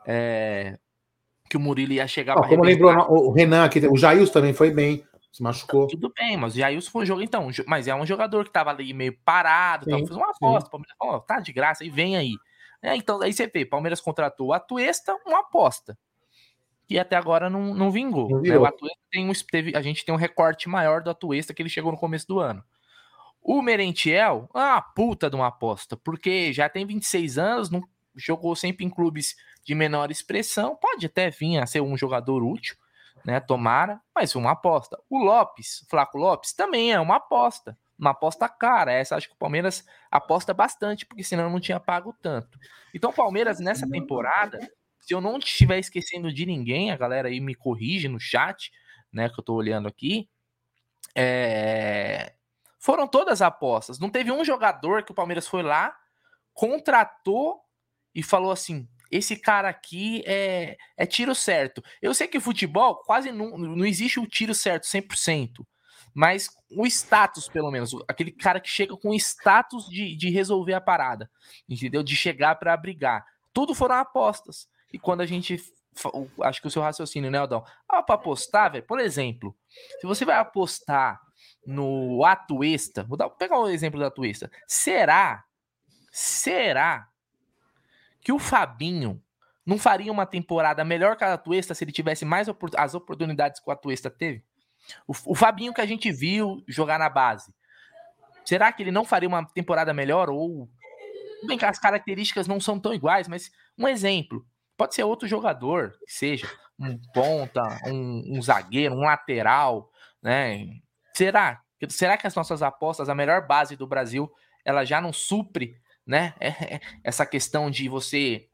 [0.06, 0.78] É,
[1.50, 4.70] que o Murilo ia chegar oh, Como lembrou o Renan aqui, o Jails também foi
[4.70, 5.04] bem.
[5.32, 5.88] Se machucou.
[5.88, 7.50] Tudo bem, mas o Jailson foi um jogo, então.
[7.68, 10.68] Mas é um jogador que tava ali meio parado, sim, fez uma aposta.
[10.68, 12.36] O Palmeiras falou, tá de graça, e vem aí.
[12.82, 15.98] É, então, aí você vê, Palmeiras contratou a Tuesta, uma aposta.
[16.90, 18.30] E até agora não, não vingou.
[18.30, 18.58] Não né?
[18.58, 21.70] O Atuesta tem um, teve, a gente tem um recorte maior do Atuesta que ele
[21.70, 22.64] chegou no começo do ano.
[23.42, 27.82] O Merentiel, uma puta de uma aposta, porque já tem 26 anos, não
[28.16, 32.76] jogou sempre em clubes de menor expressão, pode até vir a ser um jogador útil,
[33.26, 33.40] né?
[33.40, 35.00] Tomara, mas uma aposta.
[35.10, 37.78] O Lopes, Flaco Lopes, também é uma aposta.
[37.98, 38.92] Uma aposta cara.
[38.92, 42.58] Essa acho que o Palmeiras aposta bastante, porque senão não tinha pago tanto.
[42.94, 44.60] Então, o Palmeiras, nessa temporada,
[45.00, 48.72] se eu não estiver esquecendo de ninguém, a galera aí me corrige no chat,
[49.12, 49.30] né?
[49.30, 50.30] Que eu tô olhando aqui.
[51.16, 52.34] É...
[52.80, 54.00] Foram todas apostas.
[54.00, 55.96] Não teve um jogador que o Palmeiras foi lá,
[56.54, 57.60] contratou
[58.16, 61.84] e falou assim: esse cara aqui é, é tiro certo.
[62.02, 65.66] Eu sei que futebol quase não, não existe o tiro certo 100%,
[66.14, 70.82] mas o status, pelo menos, aquele cara que chega com status de, de resolver a
[70.82, 71.30] parada,
[71.68, 72.04] entendeu?
[72.04, 73.26] De chegar para brigar.
[73.54, 74.68] Tudo foram apostas.
[74.94, 75.58] E quando a gente.
[76.44, 77.64] Acho que o seu raciocínio, né, Aldão?
[77.88, 79.56] Ah, para apostar, velho, por exemplo,
[80.00, 81.20] se você vai apostar
[81.66, 84.50] no Atuesta, vou dar, pegar o exemplo do Atuesta.
[84.68, 85.44] Será,
[86.12, 87.10] será
[88.22, 89.22] que o Fabinho
[89.66, 93.70] não faria uma temporada melhor que a Atuesta se ele tivesse mais as oportunidades que
[93.70, 94.44] o Atuesta teve?
[95.08, 97.54] O, o Fabinho que a gente viu jogar na base,
[98.44, 100.30] será que ele não faria uma temporada melhor?
[100.30, 100.70] Ou,
[101.46, 105.92] bem que as características não são tão iguais, mas um exemplo, pode ser outro jogador,
[106.06, 110.66] que seja um ponta, um, um zagueiro, um lateral, né?
[111.14, 111.62] Será?
[111.90, 114.32] Será que as nossas apostas, a melhor base do Brasil,
[114.66, 116.34] ela já não supre, né?
[116.40, 118.48] É, é, essa questão de você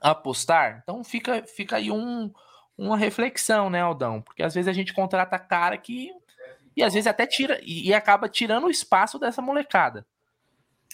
[0.00, 0.80] apostar?
[0.82, 2.30] Então fica, fica aí um,
[2.76, 4.22] uma reflexão, né, Aldão?
[4.22, 6.10] Porque às vezes a gente contrata cara que.
[6.76, 7.58] E às vezes até tira.
[7.62, 10.06] E, e acaba tirando o espaço dessa molecada.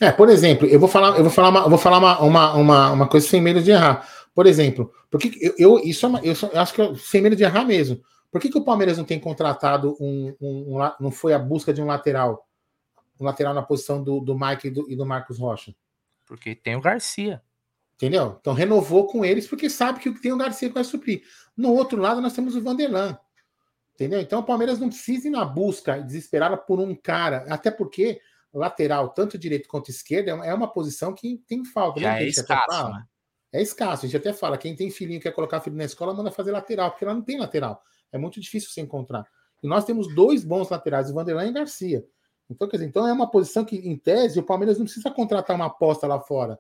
[0.01, 2.55] É, por exemplo, eu vou falar, eu vou falar, uma, eu vou falar uma, uma,
[2.55, 4.09] uma, uma, coisa sem medo de errar.
[4.35, 7.37] Por exemplo, porque eu, eu isso é uma, eu, eu acho que eu, sem medo
[7.37, 8.01] de errar mesmo.
[8.31, 11.73] Por que, que o Palmeiras não tem contratado um, um, um, não foi a busca
[11.73, 12.47] de um lateral?
[13.20, 15.75] Um lateral na posição do, do Mike e do, e do Marcos Rocha?
[16.27, 17.42] Porque tem o Garcia.
[17.94, 18.37] Entendeu?
[18.40, 21.22] Então renovou com eles porque sabe que tem o Garcia que vai suprir.
[21.57, 23.16] No outro lado, nós temos o Vanderlan.
[23.94, 24.20] Entendeu?
[24.20, 28.20] Então o Palmeiras não precisa ir na busca desesperada por um cara, até porque
[28.53, 32.01] lateral, tanto direito quanto esquerda, é uma posição que tem falta.
[32.01, 32.25] Já né?
[32.25, 33.05] é escasso, né?
[33.53, 34.07] É escasso.
[34.07, 36.90] A gente até fala, quem tem filhinho quer colocar filho na escola, manda fazer lateral,
[36.90, 37.83] porque ela não tem lateral.
[38.11, 39.27] É muito difícil você encontrar.
[39.62, 42.05] E nós temos dois bons laterais, o Vanderlan e o Garcia.
[42.53, 45.57] Então, quer dizer, então é uma posição que, em tese, o Palmeiras não precisa contratar
[45.57, 46.59] uma aposta lá fora.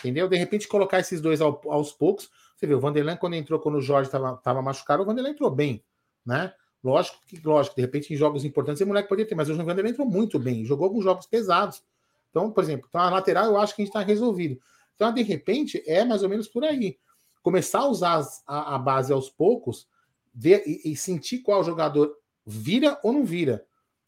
[0.00, 0.28] Entendeu?
[0.28, 2.30] De repente, colocar esses dois ao, aos poucos.
[2.56, 5.84] Você vê, o Vanderlan, quando entrou, quando o Jorge estava machucado, o Vanderlan entrou bem,
[6.24, 6.52] né?
[6.82, 9.90] Lógico que, lógico, de repente, em jogos importantes, o moleque poderia ter, mas o Vanderlan
[9.90, 11.82] entrou muito bem, jogou alguns jogos pesados.
[12.30, 14.60] Então, por exemplo, então a lateral eu acho que a gente está resolvido.
[14.94, 16.98] Então, de repente, é mais ou menos por aí.
[17.42, 19.88] Começar a usar a, a base aos poucos
[20.34, 23.64] ver, e, e, sentir qual jogador vira ou não vira.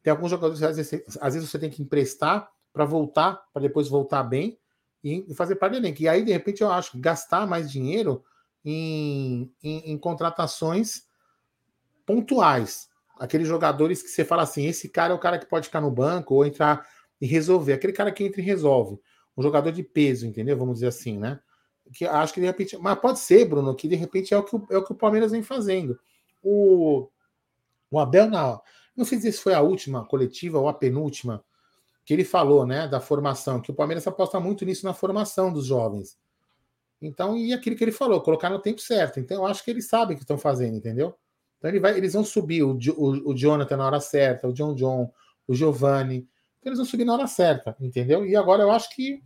[0.09, 3.61] Tem alguns jogadores que às vezes, às vezes você tem que emprestar para voltar, para
[3.61, 4.59] depois voltar bem
[5.05, 6.01] e, fazer parte do elenco.
[6.01, 8.25] E aí, de repente, eu acho que gastar mais dinheiro
[8.65, 11.03] em, em, em contratações
[12.07, 12.89] pontuais.
[13.19, 15.91] Aqueles jogadores que você fala assim: esse cara é o cara que pode ficar no
[15.91, 16.89] banco ou entrar
[17.21, 17.75] e resolver.
[17.75, 18.99] Aquele cara que entra e resolve.
[19.37, 20.57] Um jogador de peso, entendeu?
[20.57, 21.39] Vamos dizer assim, né?
[21.93, 22.79] Que acho que de repente.
[22.79, 24.97] Mas pode ser, Bruno, que de repente é o que o, é o, que o
[24.97, 26.01] Palmeiras vem fazendo.
[26.43, 27.11] O,
[27.91, 28.59] o Abel, na,
[28.99, 31.45] não sei se foi a última coletiva ou a penúltima,
[32.05, 35.67] que ele falou, né, da formação, que o Palmeiras aposta muito nisso na formação dos
[35.67, 36.19] jovens.
[37.01, 39.21] Então, e aquilo que ele falou, colocar no tempo certo.
[39.21, 41.15] Então, eu acho que eles sabem o que estão fazendo, entendeu?
[41.59, 44.75] Então, ele vai, eles vão subir o, o, o Jonathan na hora certa, o John
[44.75, 45.13] John,
[45.47, 46.29] o Giovanni.
[46.59, 48.27] Então, eles vão subir na hora certa, entendeu?
[48.27, 49.23] E agora eu acho que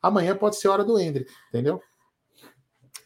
[0.00, 1.82] amanhã pode ser a hora do Hendrick, entendeu?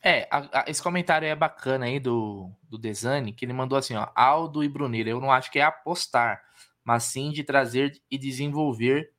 [0.03, 3.95] É, a, a, esse comentário é bacana aí do, do Desani, que ele mandou assim,
[3.95, 6.43] ó, Aldo e Brunira, eu não acho que é apostar,
[6.83, 9.13] mas sim de trazer e desenvolver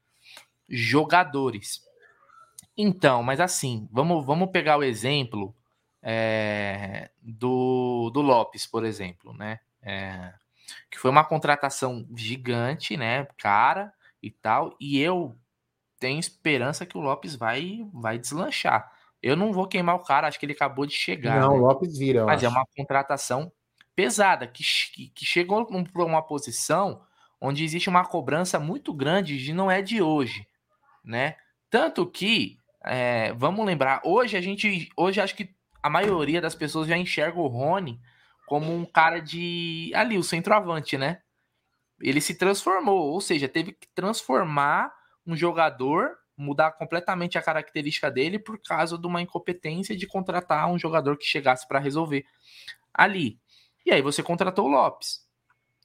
[0.67, 1.81] jogadores.
[2.75, 5.55] Então, mas assim, vamos, vamos pegar o exemplo
[6.01, 9.59] é, do, do Lopes, por exemplo, né?
[9.83, 10.33] É,
[10.89, 13.25] que foi uma contratação gigante, né?
[13.37, 15.37] Cara e tal, e eu
[15.99, 18.90] tenho esperança que o Lopes vai, vai deslanchar.
[19.21, 21.39] Eu não vou queimar o cara, acho que ele acabou de chegar.
[21.39, 21.59] Não, né?
[21.59, 22.25] o Lopes vira.
[22.25, 22.55] Mas é acho.
[22.55, 23.51] é uma contratação
[23.95, 27.01] pesada, que, que, que chegou para uma posição
[27.39, 30.47] onde existe uma cobrança muito grande de não é de hoje,
[31.03, 31.35] né?
[31.69, 35.49] Tanto que, é, vamos lembrar, hoje a gente, hoje acho que
[35.81, 37.99] a maioria das pessoas já enxerga o Rony
[38.45, 41.21] como um cara de ali, o centroavante, né?
[41.99, 44.93] Ele se transformou, ou seja, teve que transformar
[45.25, 50.79] um jogador mudar completamente a característica dele por causa de uma incompetência de contratar um
[50.79, 52.25] jogador que chegasse para resolver
[52.93, 53.39] ali.
[53.85, 55.27] E aí você contratou o Lopes,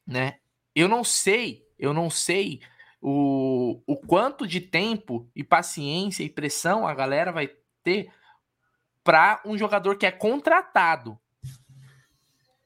[0.07, 0.39] né?
[0.75, 2.61] Eu não sei, eu não sei
[3.01, 7.49] o, o quanto de tempo e paciência e pressão a galera vai
[7.83, 8.11] ter
[9.03, 11.19] para um jogador que é contratado.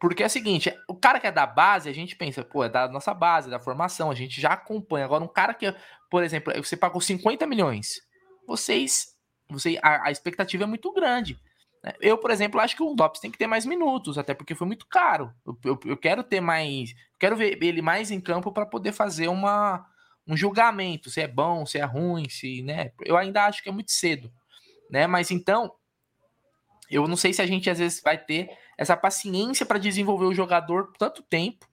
[0.01, 2.71] Porque é o seguinte, o cara que é da base, a gente pensa, pô, é
[2.71, 5.05] da nossa base, da formação, a gente já acompanha.
[5.05, 5.73] Agora, um cara que,
[6.11, 8.01] por exemplo, você pagou 50 milhões,
[8.47, 9.15] vocês,
[9.51, 11.39] você, a, a expectativa é muito grande.
[11.85, 11.93] Né?
[12.01, 14.67] Eu, por exemplo, acho que o Lopes tem que ter mais minutos, até porque foi
[14.67, 15.31] muito caro.
[15.47, 19.29] Eu, eu, eu quero ter mais, quero ver ele mais em campo para poder fazer
[19.29, 19.87] uma,
[20.27, 22.93] um julgamento, se é bom, se é ruim, se, né?
[23.05, 24.33] Eu ainda acho que é muito cedo,
[24.91, 25.07] né?
[25.07, 25.75] Mas então,
[26.91, 30.35] eu não sei se a gente às vezes vai ter essa paciência para desenvolver o
[30.35, 31.71] jogador por tanto tempo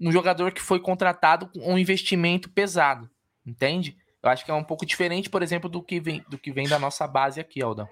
[0.00, 3.10] um jogador que foi contratado com um investimento pesado,
[3.44, 3.96] entende?
[4.22, 6.68] Eu acho que é um pouco diferente, por exemplo, do que vem, do que vem
[6.68, 7.88] da nossa base aqui, Aldão.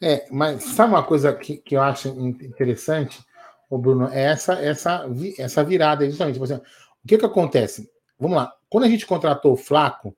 [0.00, 3.24] É, mas sabe uma coisa que, que eu acho interessante,
[3.70, 5.06] o Bruno, é essa, essa,
[5.38, 6.38] essa virada, justamente.
[6.40, 6.62] O
[7.06, 7.90] que que acontece?
[8.18, 8.52] Vamos lá.
[8.68, 10.16] Quando a gente contratou o Flaco,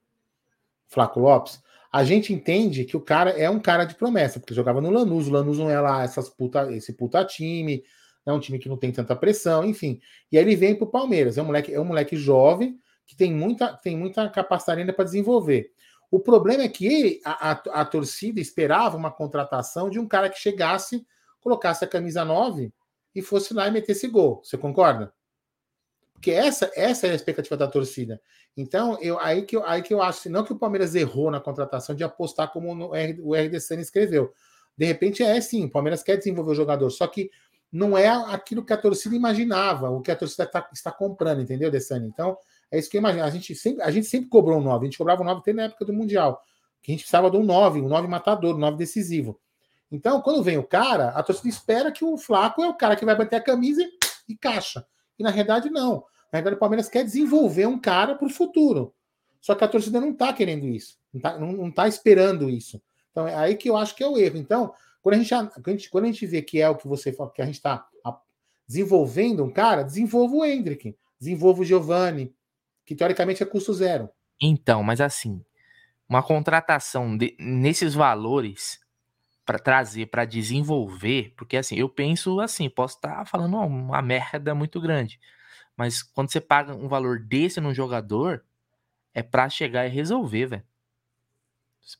[0.86, 1.62] Flaco Lopes,
[1.92, 5.26] a gente entende que o cara é um cara de promessa, porque jogava no Lanús,
[5.26, 7.82] o Lanús não é lá essas puta, esse puta time,
[8.26, 10.00] é um time que não tem tanta pressão, enfim.
[10.30, 13.32] E aí ele vem pro Palmeiras, é um moleque, é um moleque jovem que tem
[13.32, 15.72] muita, tem muita capacidade ainda para desenvolver.
[16.10, 20.38] O problema é que a, a, a, torcida esperava uma contratação de um cara que
[20.38, 21.06] chegasse,
[21.40, 22.72] colocasse a camisa 9
[23.14, 24.42] e fosse lá e metesse gol.
[24.42, 25.12] Você concorda?
[26.18, 28.20] Porque essa, essa é a expectativa da torcida.
[28.56, 31.40] Então, eu, aí, que eu, aí que eu acho, não que o Palmeiras errou na
[31.40, 32.90] contratação de apostar como no,
[33.22, 34.32] o RD Senna escreveu.
[34.76, 37.30] De repente é sim, o Palmeiras quer desenvolver o jogador, só que
[37.70, 41.70] não é aquilo que a torcida imaginava, o que a torcida tá, está comprando, entendeu,
[41.70, 42.08] Dessani?
[42.08, 42.36] Então,
[42.70, 43.24] é isso que eu imagino.
[43.24, 45.52] A gente sempre, a gente sempre cobrou um 9, a gente cobrava um 9 até
[45.52, 46.42] na época do Mundial,
[46.82, 49.38] que a gente precisava de um 9, um 9 matador, um 9 decisivo.
[49.90, 53.04] Então, quando vem o cara, a torcida espera que o Flaco é o cara que
[53.04, 53.90] vai bater a camisa e,
[54.32, 54.84] e caixa.
[55.18, 56.04] E na realidade, não.
[56.32, 58.94] Na verdade, o Palmeiras quer desenvolver um cara para o futuro.
[59.40, 62.82] Só que a torcida não está querendo isso, não está tá esperando isso.
[63.10, 64.36] Então é aí que eu acho que é o erro.
[64.36, 66.88] Então, quando a gente, quando a gente, quando a gente vê que é o que
[66.88, 67.86] você fala, que a gente está
[68.66, 72.34] desenvolvendo um cara, desenvolva o Hendrick, desenvolva o Giovanni,
[72.84, 74.10] que teoricamente é custo zero.
[74.40, 75.42] Então, mas assim,
[76.08, 78.78] uma contratação de, nesses valores
[79.48, 84.54] para trazer, para desenvolver, porque assim, eu penso assim, posso estar tá falando uma merda
[84.54, 85.18] muito grande,
[85.74, 88.44] mas quando você paga um valor desse num jogador,
[89.14, 90.62] é para chegar e resolver, velho.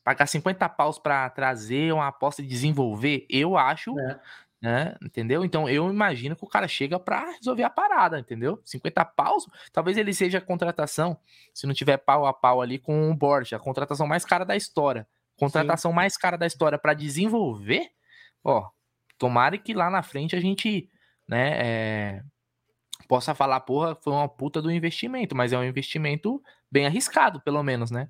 [0.03, 4.19] Pagar 50 paus para trazer uma aposta e desenvolver, eu acho, é.
[4.61, 4.95] né?
[5.01, 5.43] Entendeu?
[5.43, 8.61] Então eu imagino que o cara chega para resolver a parada, entendeu?
[8.63, 11.17] 50 paus, talvez ele seja a contratação,
[11.51, 14.55] se não tiver pau a pau ali com o Borja, a contratação mais cara da
[14.55, 15.07] história.
[15.39, 15.95] Contratação Sim.
[15.95, 17.89] mais cara da história para desenvolver,
[18.43, 18.69] ó,
[19.17, 20.89] tomara que lá na frente a gente,
[21.27, 22.23] né, é,
[23.07, 27.63] possa falar, porra, foi uma puta do investimento, mas é um investimento bem arriscado, pelo
[27.63, 28.09] menos, né?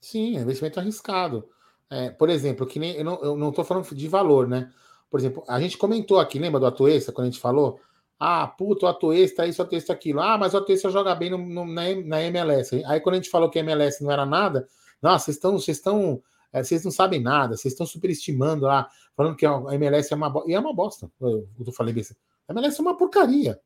[0.00, 1.48] Sim, é um investimento arriscado.
[1.88, 4.70] É, por exemplo, que nem eu não, eu não tô falando de valor, né?
[5.10, 7.80] Por exemplo, a gente comentou aqui, lembra do Atuesta, quando a gente falou?
[8.18, 10.20] Ah, puto, o Atuesta, isso, o Atuesta, aquilo.
[10.20, 12.82] Ah, mas o Atuesta joga bem no, no, na, na MLS.
[12.84, 14.66] Aí quando a gente falou que a MLS não era nada,
[15.04, 19.36] nossa, vocês estão, vocês estão, é, vocês não sabem nada, vocês estão superestimando lá, falando
[19.36, 20.50] que a MLS é uma bosta.
[20.50, 21.12] E é uma bosta.
[21.20, 22.02] Eu, eu falei bem
[22.48, 23.60] a MLS é uma porcaria.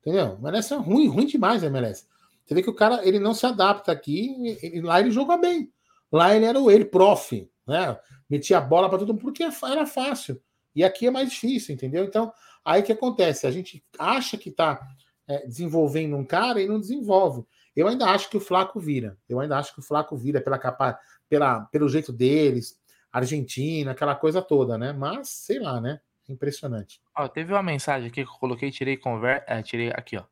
[0.00, 0.38] Entendeu?
[0.44, 2.06] A MLS é ruim, ruim demais a MLS.
[2.44, 5.72] Você vê que o cara ele não se adapta aqui, e, lá ele joga bem.
[6.12, 7.98] Lá ele era o ele, prof, né?
[8.28, 10.38] Metia a bola para todo mundo porque era fácil.
[10.76, 12.04] E aqui é mais difícil, entendeu?
[12.04, 12.30] Então,
[12.62, 13.46] aí que acontece?
[13.46, 14.78] A gente acha que está
[15.26, 17.46] é, desenvolvendo um cara e não desenvolve.
[17.74, 19.16] Eu ainda acho que o Flaco vira.
[19.28, 22.78] Eu ainda acho que o Flaco vira pela capa, pela, pelo jeito deles,
[23.10, 24.92] Argentina, aquela coisa toda, né?
[24.92, 26.00] Mas, sei lá, né?
[26.28, 27.00] Impressionante.
[27.16, 30.24] Ó, teve uma mensagem aqui que eu coloquei, tirei conversa, é, tirei aqui, ó,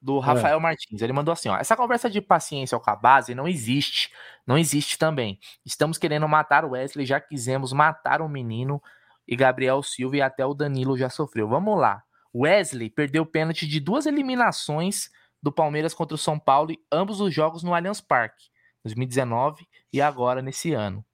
[0.00, 0.24] do é.
[0.24, 0.60] Rafael é.
[0.60, 1.02] Martins.
[1.02, 4.12] Ele mandou assim, ó: "Essa conversa de paciência com a base não existe,
[4.46, 5.38] não existe também.
[5.64, 8.82] Estamos querendo matar o Wesley, já quisemos matar o menino
[9.26, 11.48] e Gabriel Silva e até o Danilo já sofreu.
[11.48, 12.02] Vamos lá.
[12.34, 15.10] Wesley perdeu o pênalti de duas eliminações
[15.42, 18.50] do Palmeiras contra o São Paulo, ambos os jogos no Allianz Parque,
[18.84, 21.04] 2019 e agora nesse ano.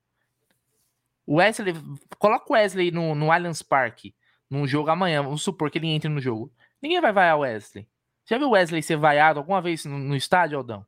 [1.27, 1.75] Wesley,
[2.19, 4.15] coloca o Wesley no, no Allianz Parque
[4.51, 6.53] num jogo amanhã, vamos supor que ele entre no jogo.
[6.81, 7.87] Ninguém vai vaiar o Wesley.
[8.25, 10.87] Já viu o Wesley ser vaiado alguma vez no, no estádio, Aldão?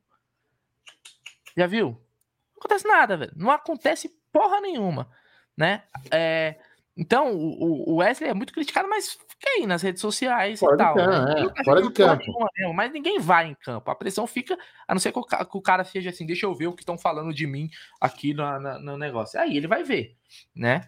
[1.55, 1.89] Já viu?
[1.89, 3.31] Não acontece nada, velho.
[3.35, 5.09] Não acontece porra nenhuma,
[5.55, 5.83] né?
[6.11, 6.59] É,
[6.95, 9.17] então, o, o, Wesley é muito criticado, mas
[9.49, 10.95] aí nas redes sociais fora e tal.
[10.95, 11.53] Campo, né?
[11.55, 12.23] é, fora de campo.
[12.57, 13.89] Mesmo, mas ninguém vai em campo.
[13.89, 16.53] A pressão fica, a não ser que o, que o cara seja assim, deixa eu
[16.53, 19.39] ver o que estão falando de mim aqui no, no negócio.
[19.39, 20.15] Aí ele vai ver,
[20.55, 20.87] né?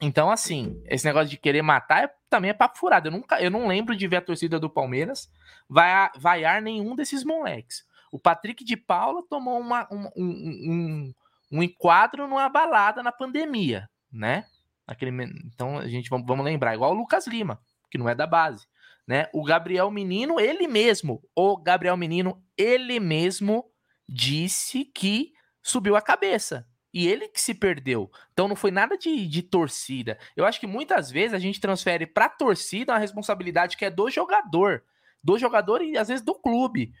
[0.00, 3.08] Então, assim, esse negócio de querer matar é, também é papo furado.
[3.08, 5.30] Eu, nunca, eu não lembro de ver a torcida do Palmeiras
[5.68, 7.84] vai, vaiar nenhum desses moleques.
[8.12, 10.24] O Patrick de Paula tomou uma, um, um,
[10.72, 11.14] um,
[11.52, 14.46] um enquadro numa balada na pandemia, né?
[14.86, 15.10] Aquele,
[15.44, 17.60] então, a gente vamos, vamos lembrar, igual o Lucas Lima,
[17.90, 18.66] que não é da base.
[19.06, 19.26] Né?
[19.32, 23.64] O Gabriel Menino, ele mesmo, o Gabriel Menino, ele mesmo
[24.08, 26.66] disse que subiu a cabeça.
[26.92, 28.10] E ele que se perdeu.
[28.32, 30.18] Então não foi nada de, de torcida.
[30.36, 33.90] Eu acho que muitas vezes a gente transfere para a torcida uma responsabilidade que é
[33.90, 34.82] do jogador.
[35.22, 36.92] Do jogador e às vezes do clube.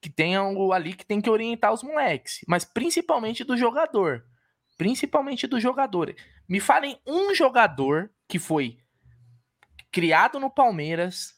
[0.00, 2.40] Que tem algo ali que tem que orientar os moleques.
[2.46, 4.24] Mas principalmente do jogador.
[4.78, 6.14] Principalmente do jogador.
[6.48, 8.78] Me falem um jogador que foi
[9.92, 11.34] criado no Palmeiras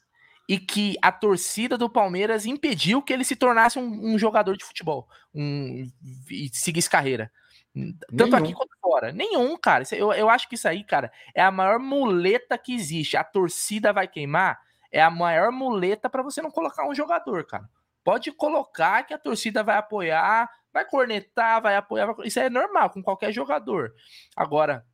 [0.49, 4.64] e que a torcida do Palmeiras impediu que ele se tornasse um, um jogador de
[4.64, 5.90] futebol um,
[6.31, 7.31] e seguisse carreira.
[7.75, 8.37] Tanto Nenhum.
[8.37, 9.12] aqui quanto fora.
[9.12, 9.83] Nenhum, cara.
[9.93, 13.17] Eu, eu acho que isso aí, cara, é a maior muleta que existe.
[13.17, 14.61] A torcida vai queimar.
[14.93, 17.69] É a maior muleta para você não colocar um jogador, cara.
[18.05, 22.12] Pode colocar que a torcida vai apoiar, vai cornetar, vai apoiar.
[22.12, 22.27] Vai...
[22.29, 23.93] Isso é normal com qualquer jogador.
[24.37, 24.87] Agora,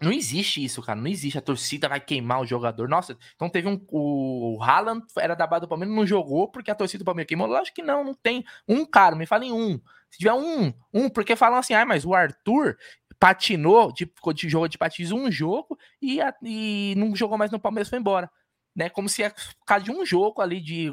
[0.00, 1.00] não existe isso, cara.
[1.00, 1.38] Não existe.
[1.38, 2.88] A torcida vai queimar o jogador.
[2.88, 3.80] Nossa, então teve um.
[3.90, 7.46] O Haaland era da base do Palmeiras, não jogou porque a torcida do Palmeiras queimou.
[7.46, 8.44] Lógico que não, não tem.
[8.68, 9.80] Um cara, me falem um.
[10.10, 12.76] Se tiver um, um, porque falam assim, ah, mas o Arthur
[13.18, 17.58] patinou, de, de jogo de patins um jogo e, a, e não jogou mais no
[17.58, 18.30] Palmeiras foi embora.
[18.74, 20.92] Né, como se por causa de um jogo ali de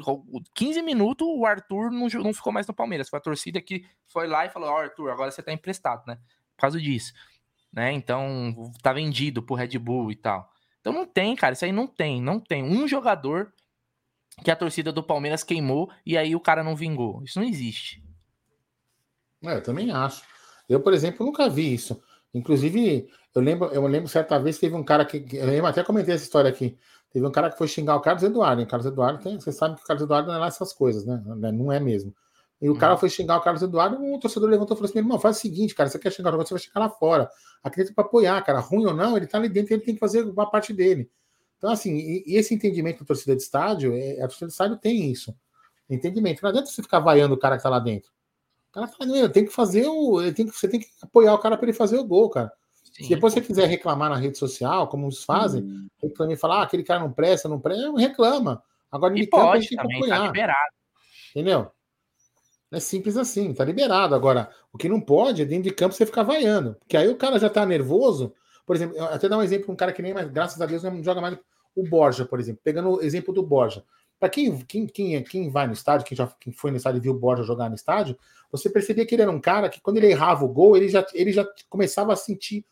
[0.54, 3.10] 15 minutos, o Arthur não, não ficou mais no Palmeiras.
[3.10, 6.02] Foi a torcida que foi lá e falou: Ó, oh, Arthur, agora você tá emprestado,
[6.06, 6.16] né?
[6.56, 7.12] Por causa disso
[7.74, 7.92] né?
[7.92, 10.48] Então tá vendido pro Red Bull e tal.
[10.80, 13.52] Então não tem, cara, isso aí não tem, não tem um jogador
[14.42, 17.22] que a torcida do Palmeiras queimou e aí o cara não vingou.
[17.24, 18.02] Isso não existe.
[19.42, 20.22] É, eu também acho.
[20.68, 22.00] Eu, por exemplo, nunca vi isso.
[22.32, 25.24] Inclusive, eu lembro, eu lembro certa vez teve um cara que.
[25.32, 26.78] Eu lembro, até comentei essa história aqui.
[27.10, 28.62] Teve um cara que foi xingar o Carlos Eduardo.
[28.62, 31.06] O Carlos Eduardo tem, você sabe que o Carlos Eduardo não é lá essas coisas,
[31.06, 31.22] né?
[31.24, 32.14] Não é mesmo.
[32.60, 32.98] E o cara uhum.
[32.98, 35.74] foi xingar o Carlos Eduardo, um torcedor levantou e falou assim: irmão, faz o seguinte,
[35.74, 37.28] cara, você quer xingar o você vai chegar lá fora.
[37.62, 38.60] Acredita para apoiar, cara.
[38.60, 41.10] Ruim ou não, ele tá ali dentro, ele tem que fazer uma parte dele.
[41.58, 44.76] Então, assim, e, e esse entendimento da torcida de estádio, é, a torcida de estádio
[44.76, 45.34] tem isso.
[45.88, 46.42] Entendimento.
[46.42, 48.10] Não adianta você ficar vaiando o cara que tá lá dentro.
[48.70, 50.20] O cara tá ali, tem que fazer o.
[50.20, 52.52] Ele tem que, você tem que apoiar o cara para ele fazer o gol, cara.
[52.92, 55.88] Sim, Se depois você quiser reclamar na rede social, como eles fazem, hum.
[56.02, 58.62] reclamar e falar, ah, aquele cara não presta, não presta, reclama.
[58.90, 60.32] Agora, ele pode, tem que tá apoiar.
[60.32, 60.54] Tá.
[61.30, 61.70] Entendeu?
[62.74, 64.14] É simples assim, tá liberado.
[64.14, 66.74] Agora, o que não pode é dentro de campo você ficar vaiando.
[66.80, 68.34] Porque aí o cara já tá nervoso.
[68.66, 71.02] Por exemplo, até dar um exemplo, um cara que nem mais, graças a Deus, não
[71.02, 71.38] joga mais
[71.74, 72.60] o Borja, por exemplo.
[72.64, 73.84] Pegando o exemplo do Borja.
[74.18, 77.00] Para quem, quem, quem, quem vai no estádio, quem já quem foi no estádio e
[77.00, 78.16] viu o Borja jogar no estádio,
[78.50, 81.06] você percebia que ele era um cara que, quando ele errava o gol, ele já,
[81.12, 82.64] ele já começava a sentir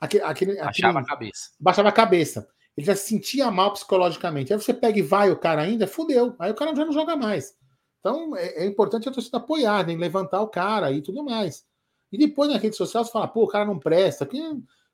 [0.00, 0.22] aquele.
[0.24, 1.50] aquele baixava aquele, a cabeça.
[1.58, 2.48] Baixava a cabeça.
[2.76, 4.52] Ele já sentia mal psicologicamente.
[4.52, 6.36] Aí você pega e vai o cara ainda, fudeu.
[6.38, 7.56] Aí o cara já não joga mais.
[8.00, 11.66] Então é, é importante a torcida apoiar, né, levantar o cara e tudo mais.
[12.10, 14.24] E depois na rede social você fala, pô, o cara não presta.
[14.24, 14.40] Que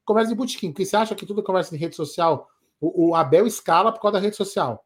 [0.05, 2.49] conversa de botequim, porque você acha que tudo conversa de rede social.
[2.81, 4.85] O, o, Abel escala por causa da rede social.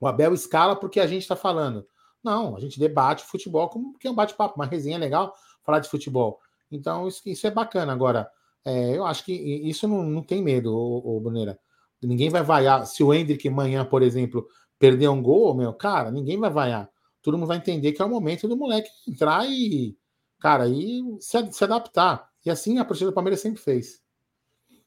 [0.00, 1.86] O Abel escala porque a gente está falando.
[2.22, 5.88] Não, a gente debate futebol como que é um bate-papo, uma resenha legal falar de
[5.88, 6.40] futebol.
[6.70, 7.92] Então, isso, isso é bacana.
[7.92, 8.30] Agora,
[8.64, 11.58] é, eu acho que isso não, não tem medo, ô, ô Bruneira.
[12.02, 12.86] Ninguém vai vaiar.
[12.86, 14.46] Se o Hendrick amanhã, por exemplo,
[14.78, 16.90] perder um gol, meu, cara, ninguém vai vaiar
[17.22, 19.96] todo mundo vai entender que é o momento do moleque entrar e,
[20.40, 22.28] cara, e se, se adaptar.
[22.44, 24.02] E assim a torcida do Palmeiras sempre fez.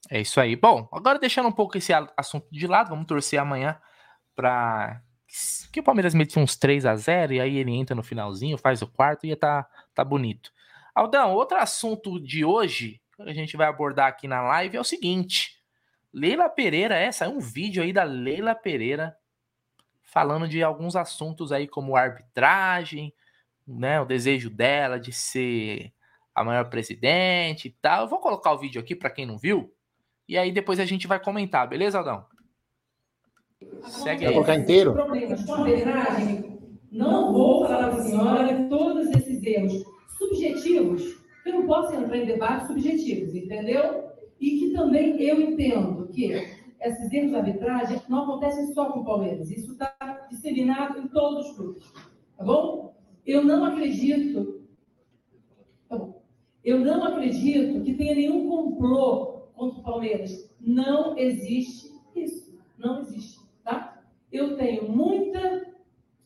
[0.10, 0.56] É isso aí.
[0.56, 3.80] Bom, agora deixando um pouco esse assunto de lado, vamos torcer amanhã
[4.36, 5.02] para
[5.72, 8.82] que o Palmeiras mete uns 3 a 0 e aí ele entra no finalzinho, faz
[8.82, 10.52] o quarto e ia tá, tá bonito.
[10.94, 14.84] Aldão, outro assunto de hoje que a gente vai abordar aqui na live é o
[14.84, 15.58] seguinte:
[16.12, 19.16] Leila Pereira, é, saiu um vídeo aí da Leila Pereira
[20.14, 23.12] falando de alguns assuntos aí como arbitragem,
[23.68, 25.92] né, o desejo dela de ser
[26.36, 28.04] a maior presidente e tal.
[28.04, 29.74] Eu vou colocar o vídeo aqui para quem não viu,
[30.30, 32.26] e aí depois a gente vai comentar, beleza, Aldão?
[33.86, 34.26] Segue aí.
[34.26, 34.94] Vai colocar inteiro?
[36.92, 39.84] Não vou falar para a senhora todos esses erros
[40.16, 41.02] subjetivos,
[41.44, 44.12] eu não posso entrar em debates subjetivos, entendeu?
[44.40, 49.06] E que também eu entendo que esses erros de arbitragem não acontecem só com o
[49.06, 49.50] Palmeiras.
[49.50, 51.84] Isso está disseminado em todos os clubes.
[52.38, 52.96] Tá bom?
[53.26, 54.62] Eu não acredito.
[55.88, 56.22] Tá bom.
[56.64, 60.50] Eu não acredito que tenha nenhum complô contra o Palmeiras.
[60.60, 62.58] Não existe isso.
[62.78, 63.40] Não existe.
[63.64, 64.02] Tá?
[64.32, 65.66] Eu tenho muita,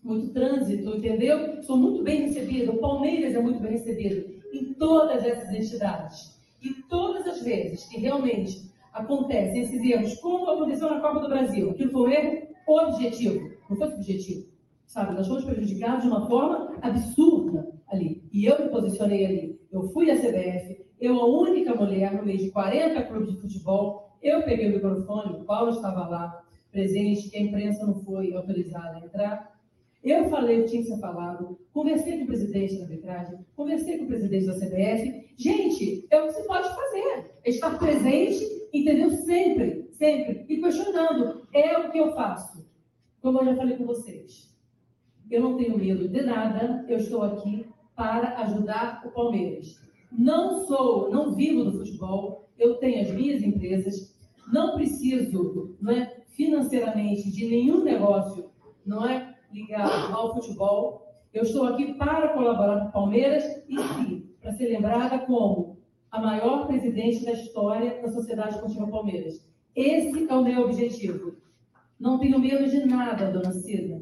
[0.01, 1.62] muito trânsito, entendeu?
[1.62, 2.72] Sou muito bem recebida.
[2.72, 6.36] O Palmeiras é muito bem recebido em todas essas entidades.
[6.64, 8.66] E todas as vezes que realmente
[8.98, 11.72] acontecem esses erros, como aconteceu na Copa do Brasil.
[11.72, 14.48] Aquilo foi um erro objetivo, não foi subjetivo.
[14.86, 18.24] Sabe, nós fomos prejudicados de uma forma absurda ali.
[18.32, 19.60] E eu me posicionei ali.
[19.72, 24.18] Eu fui à CBF, eu, a única mulher no meio de 40 clubes de futebol,
[24.22, 28.98] eu peguei o microfone, o Paulo estava lá, presente, que a imprensa não foi autorizada
[28.98, 29.58] a entrar.
[30.04, 34.06] Eu falei que tinha que ser falado, conversei com o presidente da arbitragem, conversei com
[34.06, 35.34] o presidente da CBF.
[35.38, 37.32] Gente, é o que se pode fazer.
[37.43, 38.45] É estar presente,
[38.82, 39.09] entendeu?
[39.11, 40.45] Sempre, sempre.
[40.47, 41.47] E questionando.
[41.53, 42.67] É o que eu faço.
[43.21, 44.55] Como eu já falei com vocês.
[45.30, 46.86] Eu não tenho medo de nada.
[46.88, 47.65] Eu estou aqui
[47.95, 49.82] para ajudar o Palmeiras.
[50.11, 52.49] Não sou, não vivo do futebol.
[52.57, 54.15] Eu tenho as minhas empresas.
[54.51, 58.49] Não preciso, não é, financeiramente, de nenhum negócio
[58.86, 61.05] não é ligado ao futebol.
[61.34, 65.76] Eu estou aqui para colaborar com o Palmeiras e sim, para ser lembrada como
[66.12, 69.45] a maior presidente da história da Sociedade Esportiva Palmeiras.
[69.76, 71.36] Esse é o meu objetivo.
[71.99, 74.01] Não tenho medo de nada, dona Cida.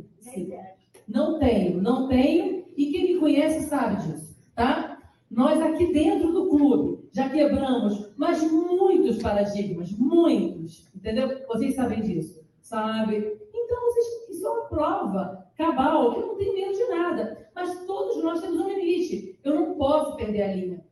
[1.07, 5.01] Não tenho, não tenho, e quem me conhece sabe disso, tá?
[5.29, 11.45] Nós aqui dentro do clube já quebramos, mas muitos paradigmas, muitos, entendeu?
[11.47, 13.17] Vocês sabem disso, sabe?
[13.53, 18.21] Então, vocês, isso é uma prova cabal, eu não tenho medo de nada, mas todos
[18.23, 19.39] nós temos um limite.
[19.43, 20.84] Eu não posso perder a linha.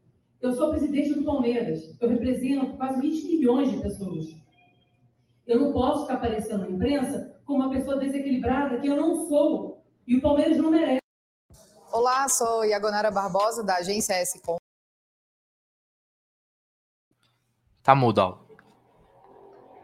[0.44, 4.26] Eu sou presidente do Palmeiras, eu represento quase 20 milhões de pessoas.
[5.48, 9.82] Eu não posso ficar aparecendo na imprensa como uma pessoa desequilibrada que eu não sou.
[10.06, 11.00] E o Palmeiras não merece.
[11.94, 14.58] Olá, sou Iagonara Barbosa, da agência S-Com.
[17.82, 18.38] Tá mudo,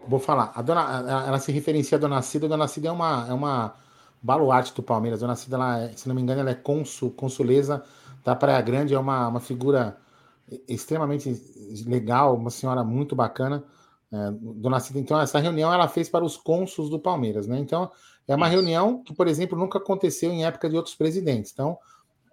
[0.10, 0.52] Vou falar.
[0.54, 2.48] A dona, ela se referencia a Dona Cida.
[2.48, 3.76] A Dona Cida é uma, é uma
[4.22, 5.22] baluarte do Palmeiras.
[5.22, 7.86] A Dona Cida, ela, é, se não me engano, ela é consul, consuleza
[8.26, 8.94] da Praia Grande.
[8.94, 9.98] É uma, uma figura
[10.68, 11.34] extremamente
[11.86, 13.64] legal, uma senhora muito bacana.
[14.12, 17.60] É, Dona Cida, então, essa reunião ela fez para os cônsuls do Palmeiras, né?
[17.60, 17.92] Então,
[18.28, 18.56] é uma Isso.
[18.56, 21.52] reunião que, por exemplo, nunca aconteceu em época de outros presidentes.
[21.52, 21.78] Então,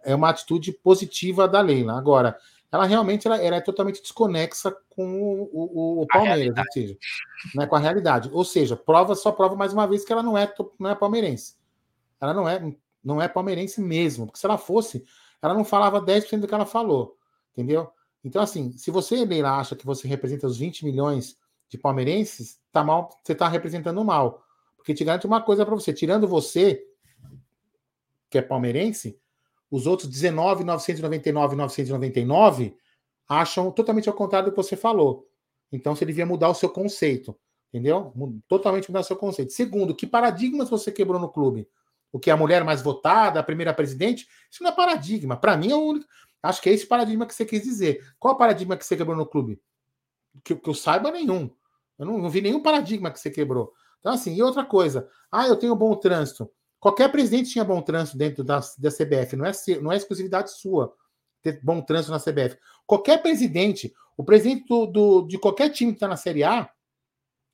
[0.05, 1.99] é uma atitude positiva da Leila.
[1.99, 2.39] Agora,
[2.71, 6.97] ela realmente ela, ela é totalmente desconexa com o, o, o Palmeiras, ou seja,
[7.55, 8.31] né, com a realidade.
[8.33, 11.57] Ou seja, prova só prova mais uma vez que ela não é, não é palmeirense.
[12.21, 15.05] Ela não é, não é palmeirense mesmo, porque se ela fosse,
[15.41, 17.17] ela não falava 10% do que ela falou,
[17.53, 17.91] entendeu?
[18.27, 22.83] Então, assim, se você, Leila, acha que você representa os 20 milhões de palmeirenses, tá
[22.83, 24.43] mal, você está representando mal.
[24.77, 26.85] Porque te garanto uma coisa para você, tirando você,
[28.29, 29.17] que é palmeirense,
[29.71, 32.77] os outros 19, 999, 999
[33.29, 35.29] acham totalmente ao contrário do que você falou.
[35.71, 37.37] Então você devia mudar o seu conceito,
[37.73, 38.13] entendeu?
[38.49, 39.53] Totalmente mudar o seu conceito.
[39.53, 41.69] Segundo, que paradigmas você quebrou no clube?
[42.11, 44.27] O que é a mulher mais votada, a primeira presidente?
[44.51, 45.37] Isso não é paradigma.
[45.37, 46.07] Para mim é o único.
[46.47, 48.05] Acho que é esse paradigma que você quis dizer.
[48.19, 49.61] Qual o paradigma que você quebrou no clube?
[50.45, 51.51] que, que eu saiba nenhum.
[51.99, 53.73] Eu não, não, vi nenhum paradigma que você quebrou.
[54.01, 55.09] Então, assim, e outra coisa.
[55.31, 56.51] Ah, eu tenho bom trânsito.
[56.79, 60.95] Qualquer presidente tinha bom trânsito dentro da, da CBF, não é, não é exclusividade sua
[61.43, 62.59] ter bom trânsito na CBF.
[62.87, 66.71] Qualquer presidente, o presidente do, do de qualquer time que está na Série A,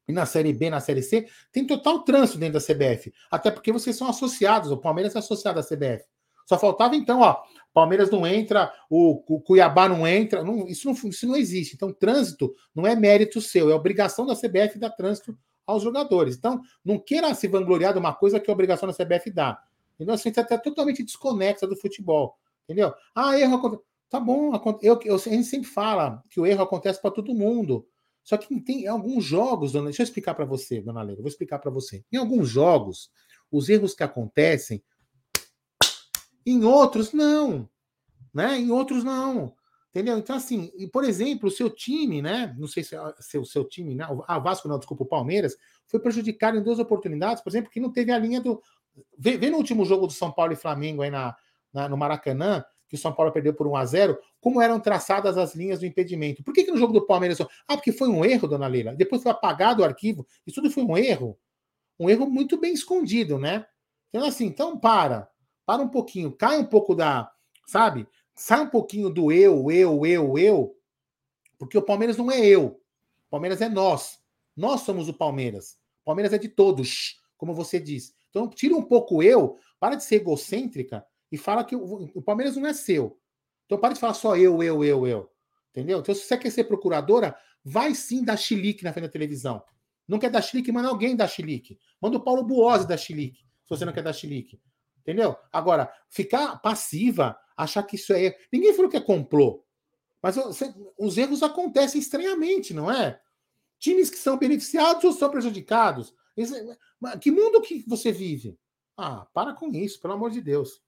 [0.09, 3.15] e na Série B, na Série C, tem total trânsito dentro da CBF.
[3.31, 6.05] Até porque vocês são associados, o Palmeiras é associado à CBF.
[6.45, 7.41] Só faltava então, ó,
[7.73, 11.75] Palmeiras não entra, o, Cuiabá não entra, não, isso, não, isso não existe.
[11.75, 16.37] Então, trânsito não é mérito seu, é obrigação da CBF dar trânsito aos jogadores.
[16.37, 19.63] Então, não queira se vangloriar de uma coisa que é obrigação da CBF dar.
[19.99, 22.37] Então, assim, você está totalmente desconexa do futebol.
[22.65, 22.93] Entendeu?
[23.15, 23.83] Ah, erro acontece.
[24.09, 24.53] Tá bom,
[24.83, 27.87] eu, eu, a gente sempre fala que o erro acontece para todo mundo.
[28.23, 31.59] Só que tem alguns jogos, dona, deixa eu explicar para você, dona Leila, vou explicar
[31.59, 32.05] para você.
[32.13, 33.11] Em alguns jogos,
[33.51, 34.83] os erros que acontecem
[36.45, 37.69] em outros, não.
[38.33, 38.59] Né?
[38.59, 39.55] Em outros, não.
[39.91, 40.17] Entendeu?
[40.17, 42.57] Então, assim, e, por exemplo, o seu time, né?
[42.59, 44.07] Não sei se o seu time, né?
[44.27, 45.55] A Vasco, não, desculpa, o Palmeiras,
[45.87, 48.63] foi prejudicado em duas oportunidades, por exemplo, que não teve a linha do.
[49.19, 51.37] Vê, vê no último jogo do São Paulo e Flamengo aí na,
[51.71, 55.37] na, no Maracanã, que o São Paulo perdeu por 1 a 0 como eram traçadas
[55.37, 56.43] as linhas do impedimento.
[56.43, 57.39] Por que, que no jogo do Palmeiras.
[57.41, 58.95] Ah, porque foi um erro, dona Leila.
[58.95, 60.27] Depois foi apagado o arquivo.
[60.47, 61.39] Isso tudo foi um erro.
[61.99, 63.67] Um erro muito bem escondido, né?
[64.09, 65.31] Então, assim, então para
[65.65, 67.31] para um pouquinho, cai um pouco da,
[67.67, 68.07] sabe?
[68.35, 70.77] Sai um pouquinho do eu, eu, eu, eu,
[71.59, 72.81] porque o Palmeiras não é eu.
[73.27, 74.21] O Palmeiras é nós.
[74.57, 75.79] Nós somos o Palmeiras.
[76.03, 78.15] O Palmeiras é de todos, como você diz.
[78.31, 82.57] Então, tira um pouco eu, para de ser egocêntrica e fala que o, o Palmeiras
[82.57, 83.19] não é seu.
[83.67, 85.31] Então, para de falar só eu, eu, eu, eu.
[85.71, 86.01] Entendeu?
[86.01, 87.35] Então, se você quer ser procuradora,
[87.65, 89.63] vai sim dar chilique na frente da televisão.
[90.07, 91.79] Não quer dar chilique, manda alguém dar chilique.
[92.01, 94.61] Manda o Paulo Buozzi dar chilique, se você não quer dar chilique.
[95.03, 95.37] Entendeu?
[95.53, 98.35] Agora, ficar passiva, achar que isso é.
[98.53, 99.63] Ninguém falou que é complô.
[100.23, 100.37] Mas
[100.97, 103.21] os erros acontecem estranhamente, não é?
[103.79, 106.15] Times que são beneficiados ou são prejudicados.
[107.21, 108.57] Que mundo que você vive?
[108.97, 110.81] Ah, para com isso, pelo amor de Deus.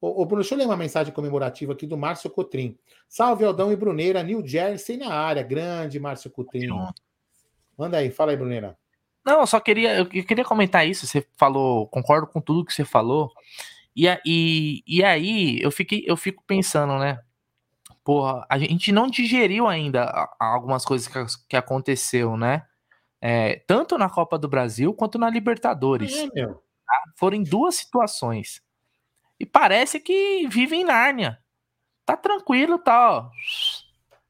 [0.00, 2.78] Ô, ô Bruno, deixa eu ler uma mensagem comemorativa aqui do Márcio Cotrim.
[3.06, 5.42] Salve, Aldão e Bruneira, New Jersey na área.
[5.42, 6.70] Grande, Márcio Cotrim.
[7.76, 8.78] Manda aí, fala aí, Bruneira.
[9.24, 11.06] Não, eu só queria, eu queria comentar isso.
[11.06, 13.32] Você falou, concordo com tudo que você falou.
[13.94, 17.20] E, e, e aí eu fiquei, eu fico pensando, né?
[18.04, 22.66] Porra, a gente não digeriu ainda algumas coisas que, que aconteceu, né?
[23.20, 26.12] É, tanto na Copa do Brasil quanto na Libertadores.
[26.16, 27.02] É, tá?
[27.16, 28.60] Foram em duas situações.
[29.38, 31.38] E parece que vive em Nárnia.
[32.04, 33.30] Tá tranquilo, tal.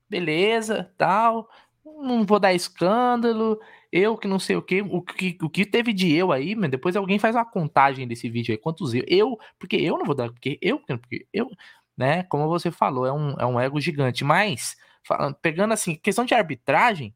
[0.09, 1.49] Beleza, tal.
[1.83, 3.59] Não vou dar escândalo
[3.93, 6.71] eu que não sei o que, o que, o que teve de eu aí, mas
[6.71, 10.15] depois alguém faz uma contagem desse vídeo aí, quantos eu, eu, porque eu não vou
[10.15, 11.51] dar, porque eu, porque eu,
[11.97, 16.25] né, como você falou, é um, é um ego gigante, mas, falando, pegando assim, questão
[16.25, 17.15] de arbitragem,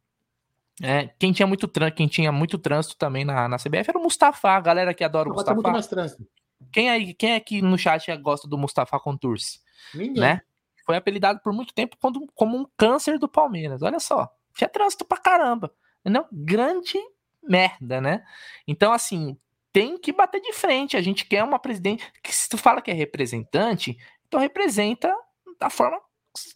[0.82, 4.50] é, quem tinha muito quem tinha muito trânsito também na, na CBF era o Mustafa,
[4.50, 5.54] a galera que adora o Mustafa.
[5.54, 6.26] Muito mais trânsito.
[6.70, 9.60] Quem, aí, quem é que no chat gosta do Mustafa Contursi?
[9.94, 10.20] Ninguém.
[10.20, 10.40] Né?
[10.84, 13.82] Foi apelidado por muito tempo como, como um câncer do Palmeiras.
[13.82, 15.72] Olha só, tinha trânsito pra caramba.
[16.11, 16.98] Não, grande
[17.42, 18.24] merda, né?
[18.66, 19.36] Então, assim,
[19.72, 20.96] tem que bater de frente.
[20.96, 23.96] A gente quer uma presidente que, se tu fala que é representante,
[24.26, 25.14] então representa
[25.61, 26.00] da forma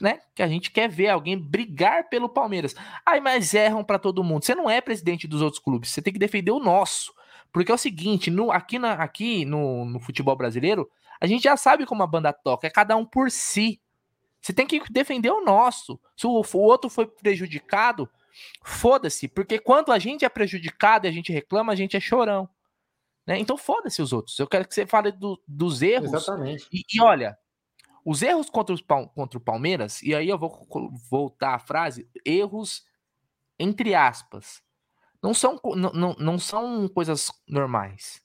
[0.00, 2.74] né, que a gente quer ver alguém brigar pelo Palmeiras.
[3.04, 4.44] Ai, mas erram para todo mundo.
[4.44, 7.12] Você não é presidente dos outros clubes, você tem que defender o nosso.
[7.52, 10.88] Porque é o seguinte, no, aqui, na, aqui no, no futebol brasileiro,
[11.20, 13.80] a gente já sabe como a banda toca, é cada um por si.
[14.40, 16.00] Você tem que defender o nosso.
[16.16, 18.08] Se o, o outro foi prejudicado,
[18.62, 22.48] foda-se, porque quando a gente é prejudicado e a gente reclama, a gente é chorão.
[23.26, 23.38] Né?
[23.38, 24.38] Então foda-se os outros.
[24.38, 26.12] Eu quero que você fale do, dos erros.
[26.12, 26.66] Exatamente.
[26.72, 27.38] E, e, olha,
[28.04, 28.82] os erros contra, os,
[29.14, 30.66] contra o Palmeiras, e aí eu vou
[31.08, 32.84] voltar a frase, erros
[33.58, 34.62] entre aspas.
[35.22, 38.22] Não são, não, não, não são coisas normais.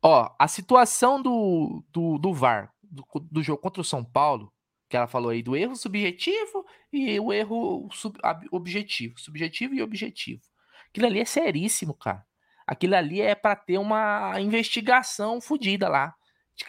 [0.00, 4.52] Ó, a situação do, do, do VAR, do, do jogo contra o São Paulo,
[4.88, 8.18] que ela falou aí do erro subjetivo e o erro sub,
[8.50, 10.42] objetivo, subjetivo e objetivo.
[10.88, 12.26] Aquilo ali é seríssimo, cara.
[12.66, 16.14] Aquilo ali é para ter uma investigação fodida lá.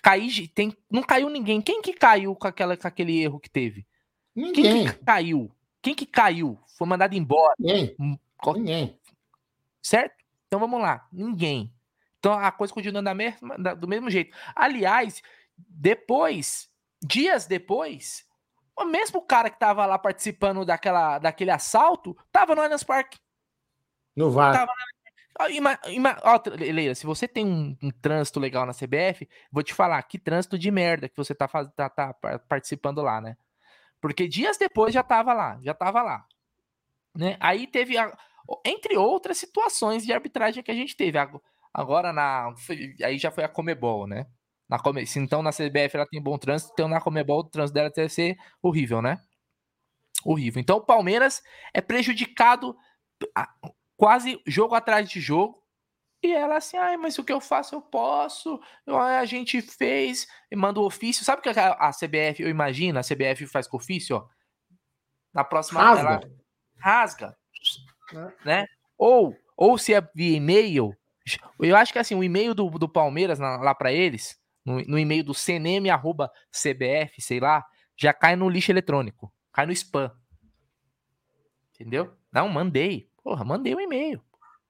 [0.03, 1.61] Cair, tem, não caiu ninguém.
[1.61, 3.88] Quem que caiu com, aquela, com aquele erro que teve?
[4.36, 4.63] Ninguém.
[4.63, 5.51] Quem que caiu?
[5.82, 6.59] Quem que caiu?
[6.78, 7.53] Foi mandado embora?
[7.57, 7.95] Ninguém.
[7.99, 8.17] Hum,
[8.55, 8.99] ninguém.
[9.82, 10.15] Certo?
[10.47, 11.07] Então vamos lá.
[11.11, 11.74] Ninguém.
[12.20, 14.36] Então a coisa continua da mesma, da, do mesmo jeito.
[14.55, 15.22] Aliás,
[15.57, 16.68] depois
[17.02, 18.26] dias depois,
[18.76, 23.20] o mesmo cara que tava lá participando daquela, daquele assalto, tava no Allianz Parque.
[24.16, 24.54] No VAR.
[24.54, 24.72] Tava
[25.47, 29.74] Ima, ima, ó, Leila, se você tem um, um, trânsito legal na CBF, vou te
[29.74, 32.14] falar que trânsito de merda que você tá, faz, tá, tá
[32.50, 33.38] participando lá, né?
[34.02, 36.26] Porque dias depois já tava lá, já tava lá.
[37.16, 37.38] Né?
[37.39, 38.18] Aí teve, a,
[38.66, 41.18] entre outras situações de arbitragem que a gente teve.
[41.74, 42.54] Agora na.
[43.02, 44.28] Aí já foi a Comebol, né?
[44.70, 45.05] Na Come...
[45.07, 48.09] Se então na CBF ela tem bom trânsito, então na Comebol o trânsito dela deve
[48.09, 49.20] ser horrível, né?
[50.24, 50.61] Horrível.
[50.61, 51.41] Então o Palmeiras
[51.74, 52.78] é prejudicado
[53.97, 55.57] quase jogo atrás de jogo.
[56.22, 58.59] E ela assim, ai, mas o que eu faço eu posso.
[58.86, 61.24] A gente fez e manda o ofício.
[61.26, 64.28] Sabe o que a CBF, eu imagino, a CBF faz com ofício, ó.
[65.34, 66.09] Na próxima rasga.
[66.09, 66.22] Ela
[66.78, 67.38] rasga,
[68.13, 68.45] é.
[68.45, 68.65] né?
[68.97, 70.95] Ou ou se é via e-mail,
[71.59, 74.99] eu acho que assim, o e-mail do, do Palmeiras na, lá para eles no, no
[74.99, 77.66] e-mail do cnm@cbf, sei lá,
[77.97, 80.12] já cai no lixo eletrônico, cai no spam.
[81.74, 82.14] Entendeu?
[82.32, 83.10] Não, mandei.
[83.24, 84.22] Porra, mandei o um e-mail.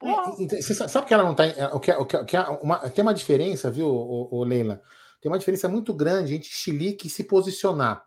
[0.02, 1.44] É, você sabe que ela não tá.
[1.74, 4.82] O que, o que, o que uma, tem uma diferença, viu, o, o, Leila?
[5.22, 8.06] Tem uma diferença muito grande entre chilique e se posicionar.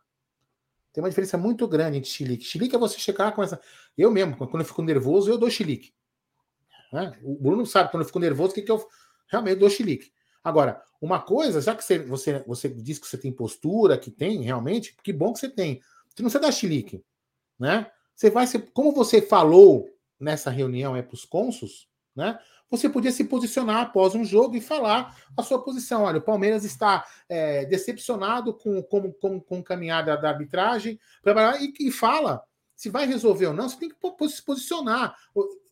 [0.93, 2.45] Tem uma diferença muito grande entre chilique.
[2.45, 3.61] Chilique é você chegar com essa.
[3.97, 5.93] Eu mesmo, quando eu fico nervoso, eu dou chilique.
[6.93, 7.19] Né?
[7.23, 8.87] O Bruno sabe, quando eu fico nervoso, o que, que eu
[9.29, 10.13] realmente dou chilique.
[10.43, 14.41] Agora, uma coisa, já que você, você, você diz que você tem postura, que tem
[14.41, 15.81] realmente, que bom que você tem.
[16.09, 17.03] Você não precisa dar chilique,
[17.59, 17.91] né?
[18.15, 19.89] Você vai ser, como você falou
[20.21, 22.39] nessa reunião é para os consos, né?
[22.71, 26.05] Você podia se posicionar após um jogo e falar a sua posição.
[26.05, 31.01] Olha, o Palmeiras está é, decepcionado com, com, com, com caminhada da arbitragem,
[31.61, 32.45] e, e fala
[32.77, 33.69] se vai resolver ou não.
[33.69, 35.17] Você tem que se posicionar.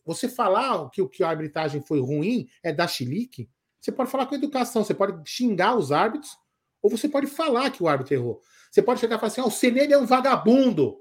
[0.05, 3.49] Você falar que, que a arbitragem foi ruim é dar chilique
[3.81, 6.37] você pode falar com educação, você pode xingar os árbitros,
[6.81, 8.41] ou você pode falar que o árbitro errou.
[8.69, 10.97] Você pode chegar e falar assim: o Senele é um vagabundo.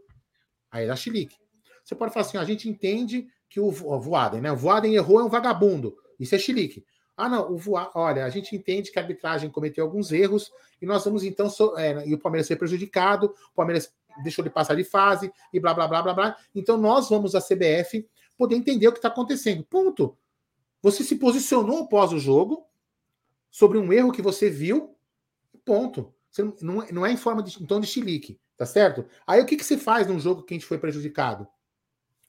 [0.70, 1.36] Aí dá chilique.
[1.84, 4.52] Você pode falar assim: a gente entende que o Voaden, né?
[4.52, 5.94] O Voaden errou, é um vagabundo.
[6.18, 6.84] Isso é chilique.
[7.16, 10.50] Ah, não, o Voaden, olha, a gente entende que a arbitragem cometeu alguns erros
[10.80, 11.50] e nós vamos então.
[11.50, 15.60] So, é, e o Palmeiras foi prejudicado, o Palmeiras deixou de passar de fase e
[15.60, 16.36] blá, blá, blá, blá, blá.
[16.54, 18.08] Então nós vamos, a CBF,
[18.38, 19.64] poder entender o que está acontecendo.
[19.64, 20.16] Ponto.
[20.82, 22.64] Você se posicionou após o jogo,
[23.50, 24.96] sobre um erro que você viu,
[25.64, 26.14] ponto.
[26.30, 29.04] Você não, não é em forma de em tom de chilique, tá certo?
[29.26, 31.46] Aí o que, que se faz num jogo que a gente foi prejudicado?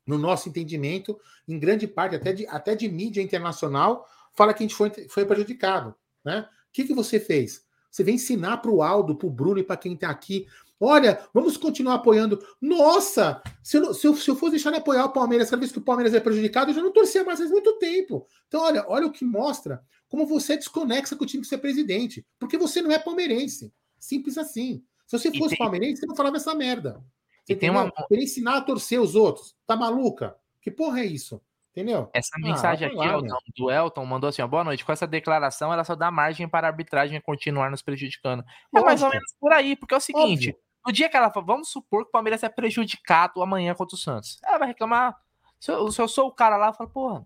[0.05, 4.67] No nosso entendimento, em grande parte, até de, até de mídia internacional, fala que a
[4.67, 5.93] gente foi, foi prejudicado.
[6.25, 6.41] Né?
[6.41, 7.63] O que, que você fez?
[7.91, 10.47] Você vem ensinar para o Aldo, para o Bruno e para quem está aqui
[10.83, 12.43] Olha, vamos continuar apoiando.
[12.59, 15.71] Nossa, se eu, se eu, se eu fosse deixar de apoiar o Palmeiras cada vez
[15.71, 18.25] que o Palmeiras é prejudicado, eu já não torcia mais faz muito tempo.
[18.47, 21.59] Então, olha, olha o que mostra como você é desconexa com o time de ser
[21.59, 22.25] presidente.
[22.37, 23.73] Porque você não é palmeirense.
[23.97, 24.83] Simples assim.
[25.07, 25.57] Se você fosse tem...
[25.57, 27.01] palmeirense, você não falava essa merda.
[27.45, 27.89] Você e tem uma...
[28.11, 29.55] Ele ensinar a torcer os outros.
[29.65, 30.35] Tá maluca?
[30.61, 31.41] Que porra é isso?
[31.71, 32.09] Entendeu?
[32.13, 33.37] Essa mensagem vai aqui, lá, meu.
[33.55, 34.83] do Elton, mandou assim: ó, boa noite.
[34.83, 38.43] Com essa declaração, ela só dá margem para a arbitragem continuar nos prejudicando.
[38.75, 40.55] É mais ou menos por aí, porque é o seguinte: Óbvio.
[40.85, 43.97] no dia que ela fala, vamos supor que o Palmeiras é prejudicado amanhã contra o
[43.97, 44.37] Santos.
[44.43, 45.15] Ela vai reclamar.
[45.57, 47.25] Se eu, se eu sou o cara lá, eu falo, porra,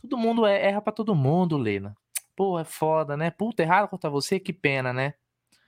[0.00, 1.96] todo mundo é- erra pra todo mundo, Leila.
[2.36, 3.30] Pô, é foda, né?
[3.30, 5.14] Puta, errado contra você, que pena, né?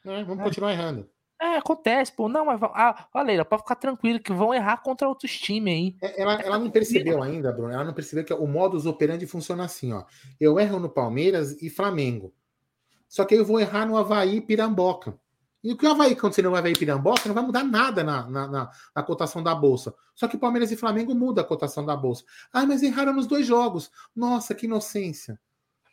[0.05, 1.09] É, vamos continuar errando.
[1.41, 2.29] É, acontece, pô.
[2.29, 2.61] Não, mas.
[2.63, 5.97] Ah, Leila, pode ficar tranquilo que vão errar contra outros times aí.
[6.03, 7.73] É, Ela, ela não percebeu ainda, Bruno.
[7.73, 10.05] Ela não percebeu que o modus operandi funciona assim, ó.
[10.41, 12.33] Eu erro no Palmeiras e Flamengo.
[13.09, 15.19] Só que aí eu vou errar no Havaí e Piramboca.
[15.63, 18.29] E o que o Havaí acontecer no Havaí e Piramboca não vai mudar nada na,
[18.29, 19.95] na, na- na cotação da Bolsa.
[20.15, 22.25] Só que Palmeiras e Flamengo muda a cotação da Bolsa.
[22.53, 23.91] Ah, mas erraram nos dois jogos.
[24.15, 25.39] Nossa, que inocência.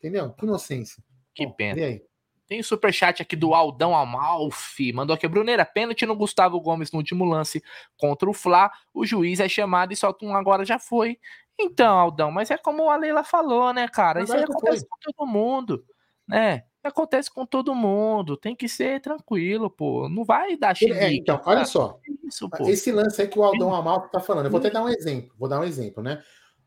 [0.03, 0.33] Entendeu?
[0.33, 1.01] Que inocência.
[1.33, 1.79] Que Bom, pena.
[1.79, 2.01] E aí?
[2.45, 4.91] Tem o superchat aqui do Aldão Amalfi.
[4.91, 7.63] Mandou aqui, Bruneira, pênalti no Gustavo Gomes no último lance
[7.95, 8.69] contra o Fla.
[8.93, 11.17] O juiz é chamado e solta um agora já foi.
[11.57, 14.21] Então, Aldão, mas é como a Leila falou, né, cara?
[14.21, 15.85] Isso Agora já acontece com todo mundo,
[16.27, 16.63] né?
[16.83, 18.35] Acontece com todo mundo.
[18.35, 20.09] Tem que ser tranquilo, pô.
[20.09, 21.19] Não vai dar É, xilique.
[21.19, 21.97] então, olha só.
[22.27, 22.67] Isso, pô.
[22.67, 25.33] Esse lance aí que o Aldão Amalto tá falando, eu vou até dar um exemplo,
[25.39, 26.21] vou dar um exemplo, né?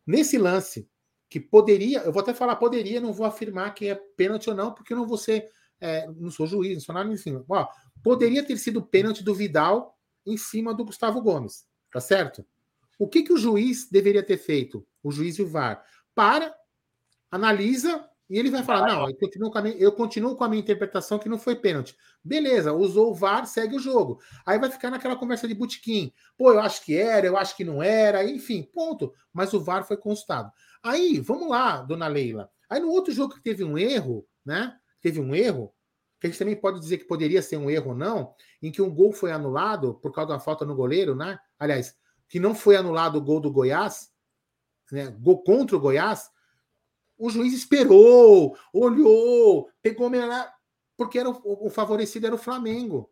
[0.07, 0.89] Nesse lance,
[1.29, 4.73] que poderia, eu vou até falar poderia, não vou afirmar que é pênalti ou não,
[4.73, 5.49] porque eu não vou ser,
[5.81, 7.43] é, não sou juiz, não sou nada enfim.
[7.49, 7.67] Ó,
[8.03, 12.45] poderia ter sido pênalti do Vidal em cima do Gustavo Gomes, tá certo?
[12.99, 14.87] O que, que o juiz deveria ter feito?
[15.03, 15.85] O juiz e o VAR?
[16.15, 16.55] Para,
[17.31, 20.49] analisa e ele vai falar: não, eu continuo, com a minha, eu continuo com a
[20.49, 21.97] minha interpretação que não foi pênalti.
[22.25, 24.21] Beleza, usou o VAR, segue o jogo.
[24.45, 26.13] Aí vai ficar naquela conversa de butiquim.
[26.37, 29.13] Pô, eu acho que era, eu acho que não era, enfim, ponto.
[29.33, 30.51] Mas o VAR foi consultado.
[30.83, 32.51] Aí, vamos lá, dona Leila.
[32.69, 34.77] Aí no outro jogo que teve um erro, né?
[35.01, 35.73] Teve um erro,
[36.21, 38.83] que a gente também pode dizer que poderia ser um erro ou não, em que
[38.83, 41.39] um gol foi anulado por causa da falta no goleiro, né?
[41.59, 41.97] Aliás,
[42.29, 44.11] que não foi anulado o gol do Goiás,
[44.91, 45.09] né?
[45.21, 46.31] Gol contra o Goiás.
[47.19, 50.53] O juiz esperou, olhou, pegou melhor,
[50.97, 53.11] porque era o, o favorecido era o Flamengo.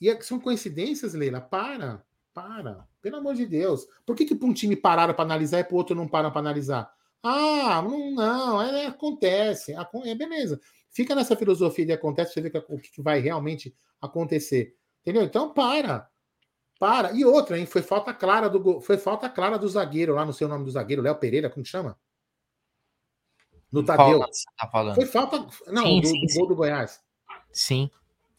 [0.00, 1.40] E é- são coincidências, Leila?
[1.40, 2.04] Para,
[2.42, 2.86] para.
[3.00, 3.86] Pelo amor de Deus.
[4.06, 6.30] Por que, que para um time pararam para analisar e para o outro não param
[6.30, 6.92] para analisar?
[7.22, 9.74] Ah, não, não é, acontece.
[9.74, 10.60] acon- É beleza.
[10.90, 14.74] Fica nessa filosofia de acontece, você vê que- o que que vai realmente acontecer.
[15.02, 15.22] Entendeu?
[15.22, 16.08] Então para.
[16.78, 17.12] Para.
[17.12, 17.66] E outra, hein?
[17.66, 20.70] Foi falta clara do foi falta clara do zagueiro lá, não sei o nome do
[20.70, 21.98] zagueiro, Léo Pereira, como que chama?
[23.70, 24.18] No Tadeu.
[24.20, 24.94] você tá falando?
[24.94, 25.46] Foi falta.
[25.66, 26.38] Não, Sim, do, sim, do sim.
[26.38, 27.00] gol do Goiás.
[27.52, 27.90] Sim.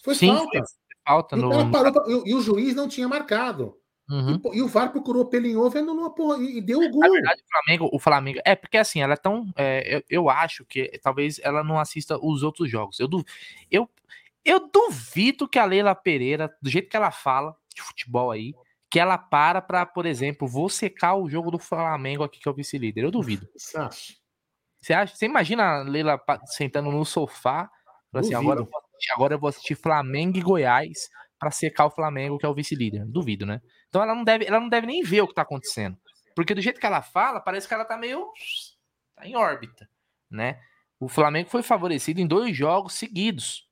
[0.04, 0.52] Foi Sim, falta.
[0.52, 0.62] foi
[1.06, 1.72] falta no.
[1.72, 3.78] parou pra- e, e o juiz não tinha marcado.
[4.10, 4.41] Uhum.
[4.53, 7.01] E, e o VAR procurou pelo e anulou a porra, e, e deu o gol.
[7.01, 8.39] Na verdade, o Flamengo, o Flamengo.
[8.43, 9.51] É, porque assim, ela é tão.
[9.55, 12.99] é, eu, eu acho que talvez ela não assista os outros jogos.
[12.99, 13.24] Eu, du-
[13.70, 13.88] eu,
[14.43, 18.55] eu duvido que a Leila Pereira, do jeito que ela fala de futebol aí,
[18.89, 22.51] que ela para pra, por exemplo, vou secar o jogo do Flamengo aqui, que é
[22.51, 23.03] o vice-líder.
[23.03, 23.47] Eu duvido.
[23.55, 25.16] Você acha?
[25.16, 27.70] Você imagina a Leila sentando no sofá,
[28.12, 28.68] falando assim, agora,
[29.14, 33.05] agora eu vou assistir Flamengo e Goiás pra secar o Flamengo, que é o vice-líder.
[33.05, 33.62] Duvido, né?
[33.90, 35.98] Então ela não deve, ela não deve nem ver o que tá acontecendo.
[36.36, 38.32] Porque do jeito que ela fala, parece que ela tá meio
[39.16, 39.90] tá em órbita,
[40.30, 40.62] né?
[41.00, 43.68] O Flamengo foi favorecido em dois jogos seguidos.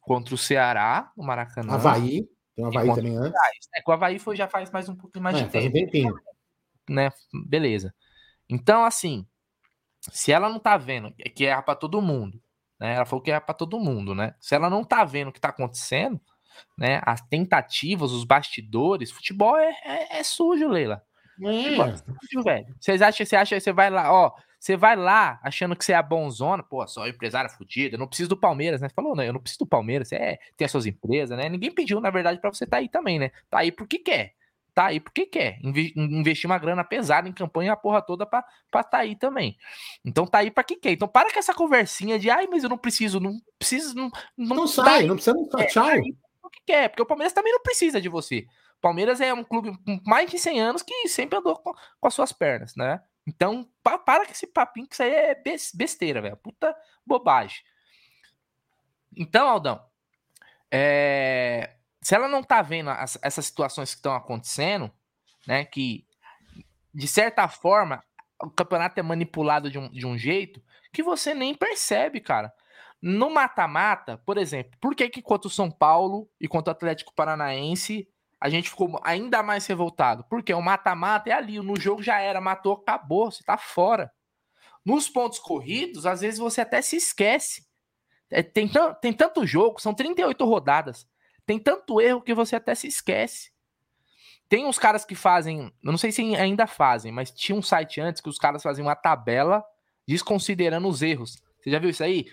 [0.00, 1.74] Contra o Ceará, no Maracanã.
[1.74, 2.28] Havaí.
[2.54, 3.40] Tem um Havaí também antes.
[3.74, 5.70] É, que o Havaí foi, já faz mais um pouquinho mais É, de faz um
[5.70, 6.20] tempo
[6.88, 7.10] né?
[7.46, 7.94] Beleza.
[8.48, 9.26] Então, assim,
[10.00, 12.40] se ela não tá vendo que erra pra todo mundo,
[12.78, 12.94] né?
[12.94, 14.34] Ela falou que erra pra todo mundo, né?
[14.40, 16.20] Se ela não tá vendo o que tá acontecendo,
[16.78, 17.00] né?
[17.04, 21.02] As tentativas, os bastidores, futebol é, é, é sujo, Leila.
[21.36, 21.96] Futebol é É.
[21.96, 22.66] sujo, velho.
[22.80, 25.96] Vocês acham, você acha, você vai lá, ó, você vai lá achando que você é
[25.96, 28.88] a bonzona, pô, só empresária fodida, não preciso do Palmeiras, né?
[28.88, 29.28] Você falou, né?
[29.28, 31.48] Eu não preciso do Palmeiras, você é, tem as suas empresas, né?
[31.48, 33.30] Ninguém pediu, na verdade, pra você tá aí também, né?
[33.50, 34.32] Tá aí porque quer.
[34.74, 35.58] Tá aí porque quer.
[35.62, 39.56] Inve- investir uma grana pesada em campanha, a porra toda pra, pra tá aí também.
[40.04, 40.90] Então tá aí pra quem quer.
[40.92, 44.56] Então para com essa conversinha de, ai, mas eu não preciso, não preciso, não, não,
[44.56, 45.66] Não tá sai, aí não precisa não sai.
[45.68, 45.84] Tchau.
[46.54, 48.46] Que quer, porque o Palmeiras também não precisa de você.
[48.78, 52.06] O Palmeiras é um clube com mais de 100 anos que sempre andou com, com
[52.08, 53.02] as suas pernas, né?
[53.26, 56.36] Então, pa- para com esse papinho que isso aí é bes- besteira, velho.
[56.36, 56.76] Puta
[57.06, 57.58] bobagem.
[59.16, 59.82] Então, Aldão,
[60.70, 64.90] é, se ela não tá vendo as- essas situações que estão acontecendo,
[65.46, 65.64] né?
[65.64, 66.06] Que,
[66.92, 68.02] de certa forma,
[68.42, 72.52] o campeonato é manipulado de um, de um jeito que você nem percebe, cara.
[73.06, 77.12] No mata-mata, por exemplo, por que que contra o São Paulo e contra o Atlético
[77.14, 78.08] Paranaense
[78.40, 80.24] a gente ficou ainda mais revoltado?
[80.24, 84.10] Porque o mata-mata é ali, no jogo já era, matou, acabou, você tá fora.
[84.82, 87.66] Nos pontos corridos, às vezes você até se esquece.
[88.30, 88.70] É, tem,
[89.02, 91.06] tem tanto jogo, são 38 rodadas.
[91.44, 93.52] Tem tanto erro que você até se esquece.
[94.48, 98.00] Tem uns caras que fazem, eu não sei se ainda fazem, mas tinha um site
[98.00, 99.62] antes que os caras faziam uma tabela
[100.08, 101.44] desconsiderando os erros.
[101.64, 102.26] Você já viu isso aí?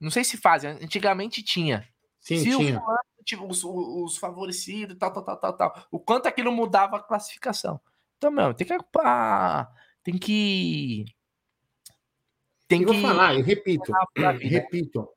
[0.00, 1.84] Não sei se fazem, antigamente tinha.
[2.20, 2.80] Sim, se tinha.
[2.80, 5.86] O, tipo, os, os favorecidos, tal, tal, tal, tal, tal.
[5.90, 7.80] O quanto aquilo mudava a classificação.
[8.16, 8.76] Então, meu, tem que.
[10.04, 11.04] Tem que.
[12.68, 13.00] Tem eu que.
[13.00, 13.92] Vou falar, eu repito.
[14.40, 15.08] Repito.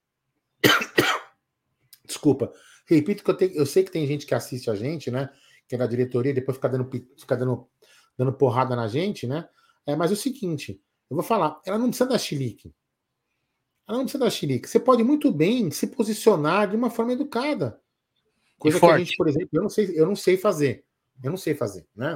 [2.03, 2.51] Desculpa.
[2.88, 5.30] Repito que eu, tenho, eu sei que tem gente que assiste a gente, né?
[5.67, 6.89] Que é da diretoria, depois fica dando,
[7.20, 7.70] fica dando,
[8.17, 9.47] dando porrada na gente, né?
[9.86, 12.74] É, mas é o seguinte, eu vou falar, ela não precisa dar chilique.
[13.89, 14.69] Ela não precisa dar chilique.
[14.69, 17.81] Você pode muito bem se posicionar de uma forma educada.
[18.59, 20.85] Coisa que a gente, por exemplo, eu não sei, eu não sei fazer.
[21.23, 22.15] Eu não sei fazer, né?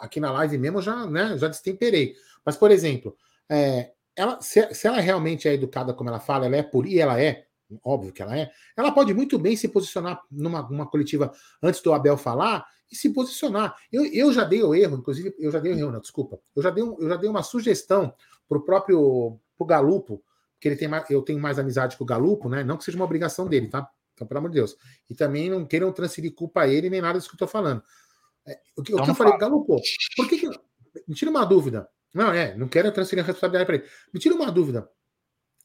[0.00, 2.14] Aqui na live mesmo eu já, né, já destemperei.
[2.44, 3.14] Mas, por exemplo,
[3.46, 6.98] é, ela, se, se, ela realmente é educada como ela fala, ela é por e
[6.98, 7.44] ela é,
[7.84, 11.30] óbvio que ela é, ela pode muito bem se posicionar numa, numa coletiva
[11.62, 13.76] antes do Abel falar e se posicionar.
[13.92, 16.40] Eu, eu já dei o erro, inclusive, eu já dei o erro, não, desculpa.
[16.56, 18.14] Eu já dei, eu já dei uma sugestão
[18.48, 20.22] para o próprio pro Galupo,
[20.62, 22.62] que ele tem mais, eu tenho mais amizade com o Galupo, né?
[22.62, 23.84] Não que seja uma obrigação dele, tá?
[24.14, 24.76] Então, pelo amor de Deus.
[25.10, 27.82] E também não queiram transferir culpa a ele nem nada disso que eu estou falando.
[28.46, 29.80] É, o que, o que eu falei, Galupo,
[30.16, 30.48] por que, que.
[31.08, 31.88] Me tira uma dúvida.
[32.14, 33.84] Não, é, não quero transferir a responsabilidade para ele.
[34.14, 34.88] Me tira uma dúvida.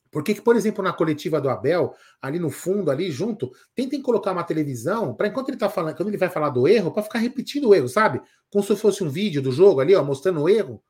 [0.09, 4.01] Por que, que, por exemplo, na coletiva do Abel, ali no fundo, ali junto, tentem
[4.01, 7.03] colocar uma televisão para enquanto ele tá falando, quando ele vai falar do erro, para
[7.03, 8.19] ficar repetindo o erro, sabe?
[8.49, 10.81] Como se fosse um vídeo do jogo ali, ó, mostrando o erro.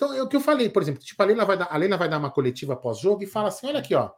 [0.00, 1.98] Então, é o que eu falei, por exemplo, tipo, a Leila vai dar, a Leila
[1.98, 4.10] vai dar uma coletiva pós-jogo e fala assim: olha aqui, ó.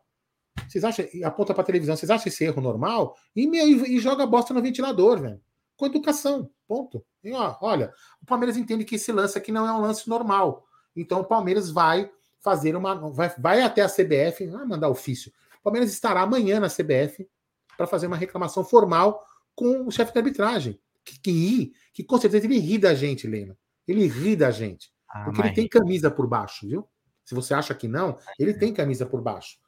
[0.68, 3.16] Vocês acham, aponta para televisão, vocês acham esse erro normal?
[3.34, 5.40] E, meu, e, e joga bosta no ventilador, velho.
[5.76, 7.04] Com educação, ponto.
[7.24, 10.64] E, ó, olha, o Palmeiras entende que esse lance aqui não é um lance normal.
[10.94, 12.08] Então o Palmeiras vai
[12.38, 12.94] fazer uma.
[13.10, 15.32] Vai, vai até a CBF, vai mandar ofício.
[15.58, 17.28] O Palmeiras estará amanhã na CBF
[17.76, 20.78] para fazer uma reclamação formal com o chefe de arbitragem.
[21.04, 23.58] Que, que que com certeza ele ri da gente, Lena.
[23.88, 24.92] Ele ri da gente.
[25.12, 26.88] Ah, porque ele tem camisa por baixo, viu?
[27.24, 29.58] Se você acha que não, ele tem camisa por baixo.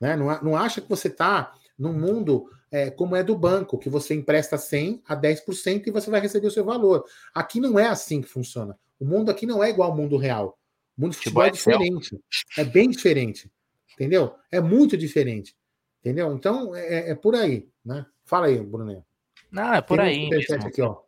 [0.00, 0.16] Né?
[0.16, 4.14] Não, não acha que você está num mundo é, como é do banco, que você
[4.14, 7.04] empresta 100 a 10% e você vai receber o seu valor.
[7.34, 8.78] Aqui não é assim que funciona.
[8.98, 10.58] O mundo aqui não é igual ao mundo real.
[10.96, 12.18] O mundo futebol é diferente.
[12.58, 13.50] É bem diferente.
[13.94, 14.34] Entendeu?
[14.50, 15.56] É muito diferente.
[16.00, 16.32] Entendeu?
[16.32, 17.68] Então, é, é por aí.
[17.84, 18.04] Né?
[18.24, 19.04] Fala aí, Bruno.
[19.50, 20.42] Não, é por Tem aí.
[20.50, 21.00] Um aqui, ó.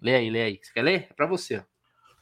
[0.00, 0.60] Lê aí, lê aí.
[0.62, 1.06] Você quer ler?
[1.10, 1.62] É para você.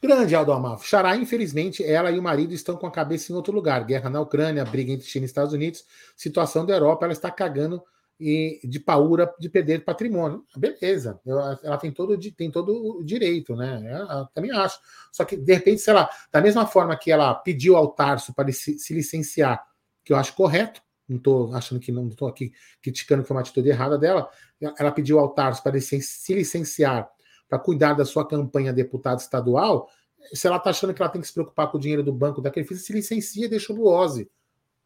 [0.01, 0.85] Grande Aldo Amafo.
[0.85, 3.83] Xará, infelizmente, ela e o marido estão com a cabeça em outro lugar.
[3.83, 5.85] Guerra na Ucrânia, briga entre China e Estados Unidos,
[6.15, 7.83] situação da Europa, ela está cagando
[8.19, 10.45] e de paura de perder patrimônio.
[10.55, 11.19] Beleza,
[11.63, 13.81] ela tem todo, tem todo o direito, né?
[14.11, 14.79] Eu também acho.
[15.11, 18.51] Só que, de repente, sei lá, da mesma forma que ela pediu ao Tarso para
[18.51, 19.65] se, se licenciar,
[20.03, 23.41] que eu acho correto, não estou achando que não estou aqui criticando que foi uma
[23.41, 24.29] atitude errada dela,
[24.77, 27.09] ela pediu ao Tarso para se licenciar
[27.49, 29.89] para cuidar da sua campanha deputado estadual,
[30.33, 32.41] se ela está achando que ela tem que se preocupar com o dinheiro do banco
[32.41, 34.29] daquele filho, se licencia e deixa o Luose.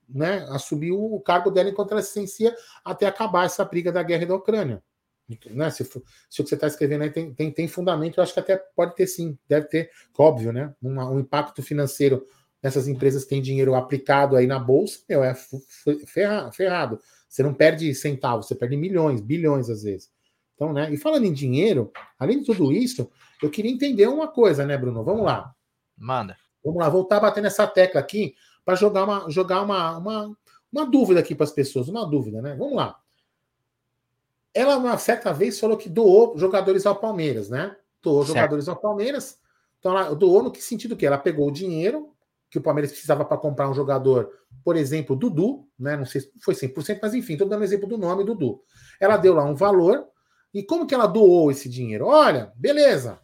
[0.08, 4.26] Né, assumiu o cargo dela enquanto ela se licencia até acabar essa briga da guerra
[4.26, 4.84] da Ucrânia.
[5.50, 5.84] Né, se,
[6.30, 8.58] se o que você está escrevendo aí tem, tem, tem, fundamento, eu acho que até
[8.76, 10.76] pode ter sim, deve ter, óbvio, né?
[10.84, 12.28] Um, um impacto financeiro
[12.62, 15.34] nessas empresas que têm dinheiro aplicado aí na bolsa, meu, é
[16.52, 17.00] ferrado.
[17.28, 20.13] Você não perde centavos, você perde milhões, bilhões às vezes.
[20.56, 20.92] Então, né?
[20.94, 23.10] E falando em dinheiro, além de tudo isso,
[23.42, 25.04] eu queria entender uma coisa, né, Bruno?
[25.04, 25.54] Vamos lá.
[25.98, 26.38] Manda.
[26.64, 30.38] Vamos lá, voltar a bater nessa tecla aqui para jogar uma, jogar uma, uma,
[30.72, 32.56] uma dúvida aqui para as pessoas, uma dúvida, né?
[32.56, 32.98] Vamos lá.
[34.54, 37.76] Ela, uma certa vez, falou que doou jogadores ao Palmeiras, né?
[38.02, 38.36] Doou certo.
[38.36, 39.40] jogadores ao Palmeiras.
[39.80, 42.14] Então, ela doou no que sentido que ela pegou o dinheiro
[42.54, 44.30] que o Palmeiras precisava para comprar um jogador,
[44.64, 45.98] por exemplo, Dudu, né?
[45.98, 48.62] Não sei se foi 100%, mas enfim, estou dando exemplo do nome Dudu.
[49.00, 50.08] Ela deu lá um valor
[50.54, 52.06] e como que ela doou esse dinheiro?
[52.06, 53.20] Olha, beleza.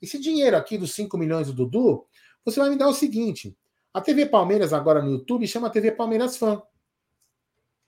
[0.00, 2.06] Esse dinheiro aqui dos 5 milhões do Dudu,
[2.44, 3.56] você vai me dar o seguinte:
[3.92, 6.62] a TV Palmeiras agora no YouTube chama TV Palmeiras Fã.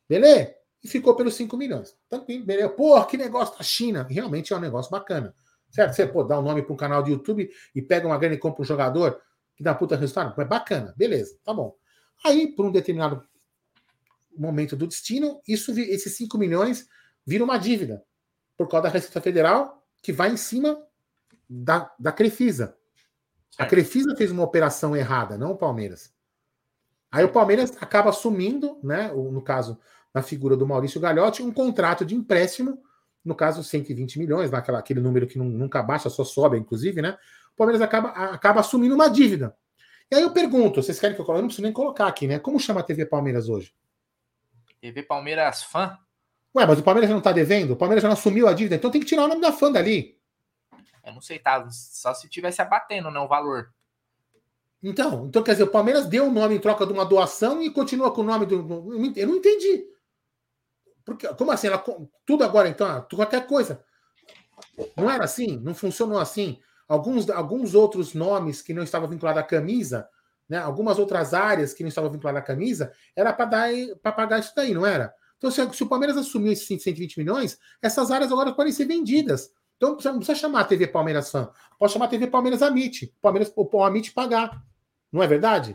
[0.08, 0.54] Beleza?
[0.82, 1.96] E ficou pelos 5 milhões.
[2.08, 2.70] Tranquilo, beleza.
[2.70, 4.06] Pô, que negócio da China.
[4.10, 5.34] Realmente é um negócio bacana.
[5.70, 5.94] Certo?
[5.94, 8.38] Você pô, dá um nome para um canal de YouTube e pega uma grana e
[8.38, 9.20] compra um jogador
[9.54, 10.40] que dá puta resultado.
[10.40, 11.76] É bacana, beleza, tá bom.
[12.24, 13.22] Aí, por um determinado
[14.36, 16.88] momento do destino, isso, esses 5 milhões
[17.24, 18.02] viram uma dívida
[18.60, 20.78] por causa da Receita Federal, que vai em cima
[21.48, 22.76] da, da Crefisa.
[23.56, 26.12] A Crefisa fez uma operação errada, não o Palmeiras.
[27.10, 29.80] Aí o Palmeiras acaba assumindo, né, no caso,
[30.12, 32.82] na figura do Maurício Gagliotti, um contrato de empréstimo,
[33.24, 37.16] no caso 120 milhões, naquela, aquele número que nunca baixa, só sobe, inclusive, né?
[37.54, 39.56] O Palmeiras acaba, acaba assumindo uma dívida.
[40.10, 41.38] E aí eu pergunto, vocês querem que eu coloque?
[41.38, 42.38] Eu não preciso nem colocar aqui, né?
[42.38, 43.74] Como chama a TV Palmeiras hoje?
[44.82, 45.98] TV Palmeiras Fã?
[46.54, 47.72] Ué, mas o Palmeiras já não está devendo?
[47.72, 49.70] O Palmeiras já não assumiu a dívida, então tem que tirar o nome da fã
[49.70, 50.18] dali.
[51.04, 51.66] Eu não sei, tá?
[51.70, 53.20] Só se tivesse abatendo, né?
[53.20, 53.72] O valor.
[54.82, 57.70] Então, então, quer dizer, o Palmeiras deu o nome em troca de uma doação e
[57.70, 58.56] continua com o nome do.
[59.16, 59.84] Eu não entendi.
[61.04, 61.66] Porque, como assim?
[61.66, 61.84] Ela,
[62.26, 63.84] tudo agora, então, ah, qualquer coisa.
[64.96, 65.58] Não era assim?
[65.58, 66.58] Não funcionou assim?
[66.88, 70.08] Alguns, alguns outros nomes que não estavam vinculados à camisa,
[70.48, 74.74] né, algumas outras áreas que não estavam vinculadas à camisa, era para pagar isso daí,
[74.74, 75.14] não era?
[75.40, 79.50] Então, se, se o Palmeiras assumir esses 120 milhões, essas áreas agora podem ser vendidas.
[79.78, 81.50] Então, não precisa chamar a TV Palmeiras Fã.
[81.78, 83.10] Pode chamar a TV Palmeiras Amit.
[83.22, 84.62] Palmeiras, o Amit pagar.
[85.10, 85.74] Não é verdade?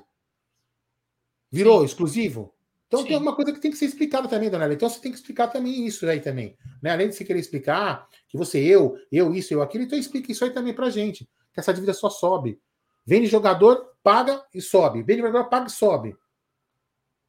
[1.51, 1.85] Virou Sim.
[1.85, 2.53] exclusivo?
[2.87, 3.07] Então Sim.
[3.07, 5.47] tem alguma coisa que tem que ser explicada também, dona Então você tem que explicar
[5.47, 6.55] também isso aí também.
[6.81, 6.91] Né?
[6.91, 10.43] Além de você querer explicar que você, eu, eu, isso, eu, aquilo, então explica isso
[10.45, 11.27] aí também pra gente.
[11.51, 12.59] Que essa dívida só sobe.
[13.05, 15.01] Vende jogador, paga e sobe.
[15.01, 16.15] Vende jogador, paga e sobe.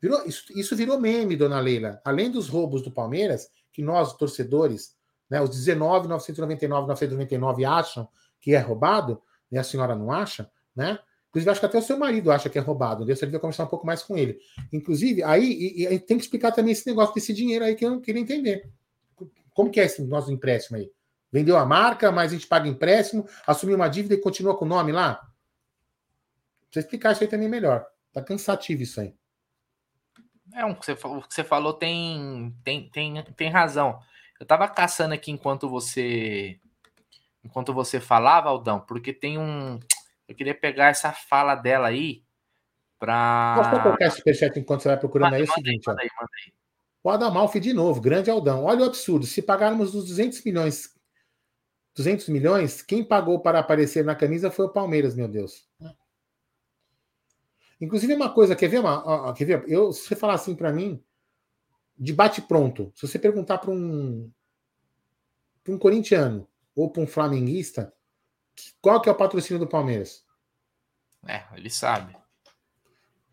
[0.06, 2.00] Virou, isso, isso virou meme, dona Leila.
[2.04, 4.94] Além dos roubos do Palmeiras, que nós, torcedores,
[5.28, 8.08] né, os 19, 999, 999 acham
[8.40, 10.96] que é roubado, e a senhora não acha, né?
[11.28, 13.04] Inclusive, acho que até o seu marido acha que é roubado.
[13.04, 14.38] Deus devia conversar um pouco mais com ele.
[14.72, 17.90] Inclusive, aí e, e, tem que explicar também esse negócio desse dinheiro aí que eu
[17.90, 18.70] não queria entender.
[19.52, 20.88] Como que é esse nosso empréstimo aí?
[21.32, 24.68] Vendeu a marca, mas a gente paga empréstimo, assumiu uma dívida e continua com o
[24.68, 25.20] nome lá?
[26.70, 27.84] Precisa explicar isso aí também melhor.
[28.12, 29.12] Tá cansativo isso aí.
[30.54, 30.86] É, o que
[31.34, 33.98] você falou tem, tem, tem, tem razão.
[34.38, 36.60] Eu tava caçando aqui enquanto você
[37.44, 39.78] enquanto você falava, Aldão, porque tem um
[40.28, 42.22] eu queria pegar essa fala dela aí
[42.98, 43.54] para.
[43.56, 45.42] Posso colocar esse superchat enquanto você vai procurando manda, aí?
[45.42, 46.52] É o seguinte, manda aí, manda aí.
[47.04, 48.64] O Adamalfi de novo, grande Aldão.
[48.64, 49.26] Olha o absurdo.
[49.26, 50.90] Se pagarmos os 200 milhões,
[51.94, 55.68] 200 milhões, quem pagou para aparecer na camisa foi o Palmeiras, meu Deus.
[57.80, 58.80] Inclusive, uma coisa, quer ver?
[58.80, 59.64] Uma, ó, quer ver?
[59.68, 61.02] Eu, se você falar assim para mim,
[61.98, 64.30] de bate pronto, se você perguntar para um,
[65.62, 67.92] pra um corintiano ou para um flamenguista,
[68.80, 70.24] qual que é o patrocínio do Palmeiras?
[71.26, 72.16] É, ele sabe.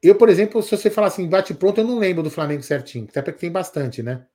[0.02, 3.06] Eu, por exemplo, se você falar assim, bate pronto, eu não lembro do Flamengo certinho,
[3.10, 4.28] até porque tem bastante, né?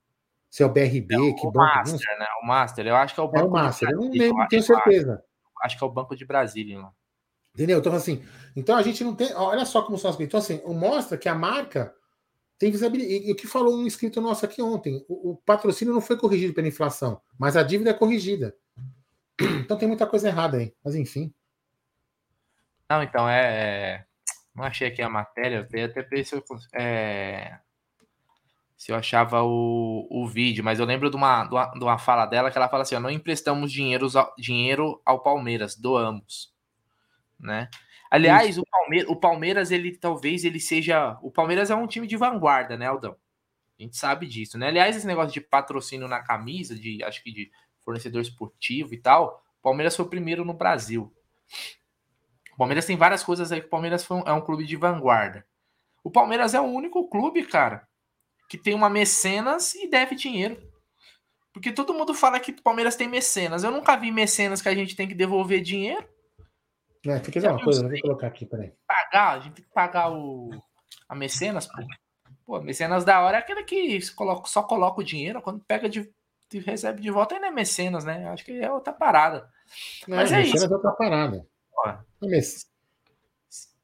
[0.48, 1.76] Se é o BRB, é, que o banco.
[1.76, 2.26] Master, né?
[2.42, 3.44] O Master, eu acho que é o banco.
[3.44, 5.22] É o Master, eu não lembro, tenho certeza.
[5.62, 6.92] Acho que é o Banco de Brasília lá.
[7.58, 7.80] Entendeu?
[7.80, 9.34] Então, assim, então a gente não tem.
[9.34, 10.28] Olha só como são as coisas.
[10.28, 11.92] Então, assim, mostra que a marca
[12.56, 13.26] tem visibilidade.
[13.28, 16.54] E o que falou um inscrito nosso aqui ontem: o, o patrocínio não foi corrigido
[16.54, 18.54] pela inflação, mas a dívida é corrigida.
[19.64, 21.34] Então tem muita coisa errada aí, mas enfim.
[22.88, 23.40] Não, então é.
[23.40, 24.04] é
[24.54, 26.44] não achei aqui a matéria, eu até ver se eu,
[26.74, 27.58] é,
[28.76, 31.98] se eu achava o, o vídeo, mas eu lembro de uma, de, uma, de uma
[31.98, 36.56] fala dela que ela fala assim: ó, não emprestamos dinheiro, dinheiro ao Palmeiras, doamos.
[37.38, 37.68] Né?
[38.10, 41.18] Aliás, o Palmeiras, o Palmeiras, ele talvez ele seja.
[41.22, 43.16] O Palmeiras é um time de vanguarda, né, Aldão?
[43.78, 44.68] A gente sabe disso, né?
[44.68, 49.42] Aliás, esse negócio de patrocínio na camisa, de acho que de fornecedor esportivo e tal,
[49.60, 51.12] o Palmeiras foi o primeiro no Brasil.
[52.52, 55.46] O Palmeiras tem várias coisas aí que o Palmeiras um, é um clube de vanguarda.
[56.02, 57.86] O Palmeiras é o único clube, cara,
[58.48, 60.60] que tem uma mecenas e deve dinheiro.
[61.52, 63.62] Porque todo mundo fala que o Palmeiras tem mecenas.
[63.62, 66.06] Eu nunca vi mecenas que a gente tem que devolver dinheiro.
[67.06, 68.72] É, tem que uma coisa, vou colocar aqui, peraí.
[68.86, 70.50] Pagar, a gente tem que pagar o
[71.08, 71.82] a mecenas, pô.
[72.44, 74.00] Pô, mecenas da hora é aquele que
[74.44, 76.10] só coloca o dinheiro, quando pega de
[76.56, 78.26] recebe de volta ainda é mecenas, né?
[78.30, 79.50] Acho que é outra parada.
[80.06, 80.64] Não, Mas é isso.
[80.64, 81.46] é outra parada.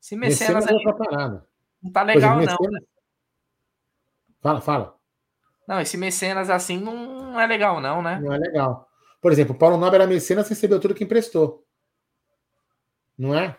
[0.00, 1.46] Se mecenas, mecenas é outra parada.
[1.82, 2.70] Não tá legal, não.
[2.70, 2.80] Né?
[4.40, 4.96] Fala, fala.
[5.68, 8.18] Não, esse mecenas assim não é legal, não, né?
[8.22, 8.88] Não é legal.
[9.20, 11.63] Por exemplo, o Paulo Nobre era mecenas, recebeu tudo que emprestou.
[13.16, 13.56] Não é?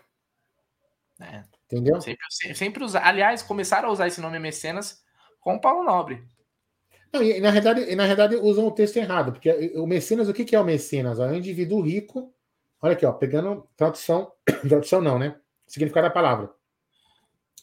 [1.20, 1.44] É.
[1.66, 2.00] Entendeu?
[2.00, 3.06] Sempre, sempre usar.
[3.06, 5.02] Aliás, começaram a usar esse nome mecenas
[5.40, 6.22] com o Paulo Nobre.
[7.12, 10.44] Não, e, na verdade, na verdade usam o texto errado, porque o mecenas, o que,
[10.44, 11.18] que é o mecenas?
[11.18, 12.32] É um indivíduo rico.
[12.80, 14.30] Olha aqui, ó, pegando tradução,
[14.68, 15.36] tradução não, né?
[15.66, 16.52] Significado da palavra.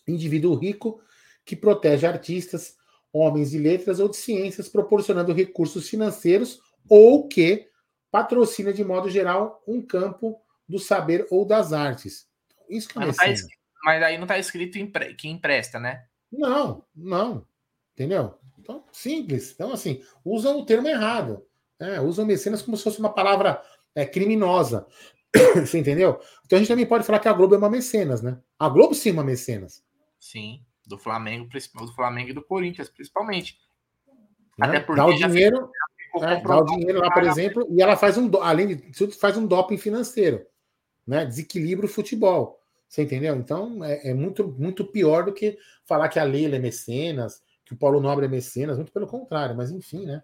[0.07, 1.01] Indivíduo rico
[1.45, 2.75] que protege artistas,
[3.11, 7.69] homens de letras ou de ciências, proporcionando recursos financeiros ou que
[8.11, 12.27] patrocina de modo geral um campo do saber ou das artes.
[12.69, 14.77] Isso que é mas, tá escrito, mas aí não está escrito
[15.17, 16.05] que empresta, né?
[16.31, 17.45] Não, não.
[17.93, 18.37] Entendeu?
[18.59, 19.51] Então, simples.
[19.51, 21.45] Então, assim, usam o termo errado.
[21.79, 21.99] Né?
[21.99, 23.61] Usam mecenas como se fosse uma palavra
[23.93, 24.87] é, criminosa.
[25.55, 26.19] Você entendeu?
[26.45, 28.39] Então a gente também pode falar que a Globo é uma mecenas, né?
[28.57, 29.83] A Globo sim é uma mecenas.
[30.19, 33.57] Sim, do Flamengo, do Flamengo e do Corinthians, principalmente.
[34.57, 34.67] Né?
[34.67, 35.69] Até porque dá o dinheiro,
[36.21, 39.35] é, dá o dinheiro lá, por exemplo, e ela faz um, além de tudo, faz
[39.35, 40.45] um doping financeiro,
[41.05, 41.25] né?
[41.25, 42.59] Desequilibra o futebol.
[42.87, 43.35] Você entendeu?
[43.35, 47.73] Então é, é muito, muito pior do que falar que a Leila é mecenas, que
[47.73, 50.21] o Paulo Nobre é mecenas, muito pelo contrário, mas enfim, né?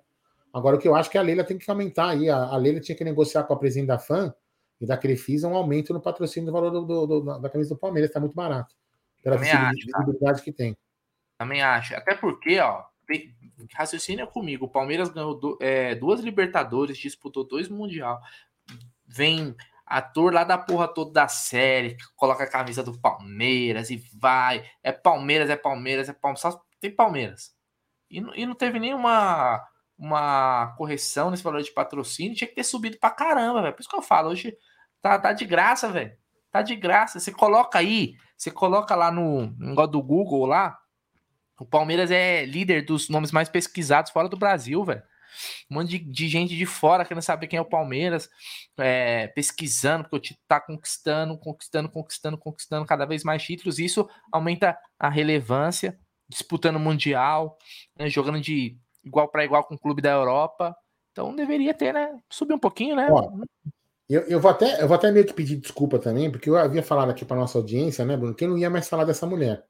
[0.53, 2.79] Agora o que eu acho que a Leila tem que aumentar aí, a, a Leila
[2.79, 4.33] tinha que negociar com a presidente da FAM
[4.79, 7.79] e da Crefisa um aumento no patrocínio do valor do, do, do, da camisa do
[7.79, 8.75] Palmeiras, está muito barato.
[9.21, 10.77] Pela Também acho, visibilidade que tem.
[11.37, 11.95] Também acho.
[11.95, 13.35] Até porque, ó, tem,
[13.73, 14.65] raciocínio comigo.
[14.65, 18.19] O Palmeiras ganhou do, é, duas Libertadores, disputou dois Mundial.
[19.05, 19.55] Vem
[19.89, 24.63] ator lá da porra toda da série, coloca a camisa do Palmeiras e vai.
[24.83, 26.41] É Palmeiras, é Palmeiras, é Palmeiras.
[26.41, 27.55] Só tem Palmeiras.
[28.09, 29.65] E, e não teve nenhuma
[29.97, 32.35] uma correção nesse valor de patrocínio.
[32.35, 33.73] Tinha que ter subido pra caramba, velho.
[33.73, 34.55] Por isso que eu falo, hoje
[35.01, 36.15] tá, tá de graça, velho.
[36.51, 37.19] Tá de graça.
[37.19, 40.77] Você coloca aí, você coloca lá no negócio do Google lá.
[41.59, 45.03] O Palmeiras é líder dos nomes mais pesquisados fora do Brasil, velho.
[45.69, 48.29] Um monte de, de, gente de fora querendo saber quem é o Palmeiras,
[48.77, 53.79] é, pesquisando, porque o título tá conquistando, conquistando, conquistando, conquistando cada vez mais títulos.
[53.79, 57.57] Isso aumenta a relevância, disputando o Mundial,
[57.97, 60.75] né, jogando de igual para igual com o clube da Europa.
[61.11, 62.17] Então deveria ter, né?
[62.29, 63.07] Subir um pouquinho, né?
[63.11, 63.31] Ó,
[64.09, 66.81] eu, eu, vou até, eu vou até meio que pedir desculpa também, porque eu havia
[66.81, 69.63] falado aqui para nossa audiência, né, Bruno, que eu não ia mais falar dessa mulher.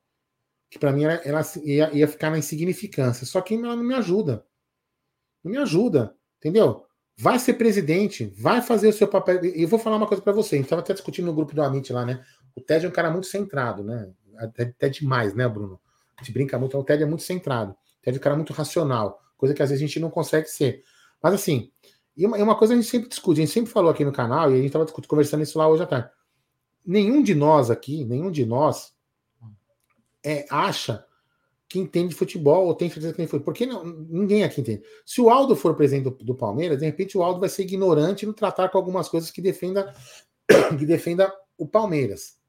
[0.69, 3.25] Que para mim ela, ela ia, ia, ficar na insignificância.
[3.25, 4.45] Só que ela não me ajuda.
[5.43, 6.85] Não me ajuda, entendeu?
[7.17, 9.43] Vai ser presidente, vai fazer o seu papel.
[9.43, 10.55] E eu vou falar uma coisa para você.
[10.55, 12.23] A gente estava até discutindo no grupo do Amit lá, né?
[12.55, 14.09] O Ted é um cara muito centrado, né?
[14.37, 15.79] Até, até demais, né, Bruno?
[16.17, 17.71] A gente brinca muito, o Ted é muito centrado.
[17.71, 20.47] O Ted é um cara muito racional, coisa que às vezes a gente não consegue
[20.47, 20.83] ser.
[21.21, 21.71] Mas assim,
[22.15, 24.51] e uma, uma coisa a gente sempre discute, a gente sempre falou aqui no canal,
[24.51, 26.09] e a gente estava conversando isso lá hoje à tarde.
[26.85, 28.93] Nenhum de nós aqui, nenhum de nós
[30.23, 31.05] é, acha
[31.69, 33.45] que entende futebol ou tem certeza que tem futebol.
[33.45, 34.81] Porque não, ninguém aqui entende.
[35.05, 38.25] Se o Aldo for presidente do, do, Palmeiras, de repente o Aldo vai ser ignorante
[38.25, 39.93] no tratar com algumas coisas que defenda,
[40.77, 42.39] que defenda o Palmeiras.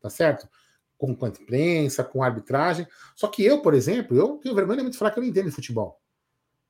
[0.00, 0.48] Tá certo?
[0.96, 2.86] Com, com a imprensa, com arbitragem.
[3.16, 5.54] Só que eu, por exemplo, eu tenho vergonha de falar que eu não entendo de
[5.56, 6.00] futebol.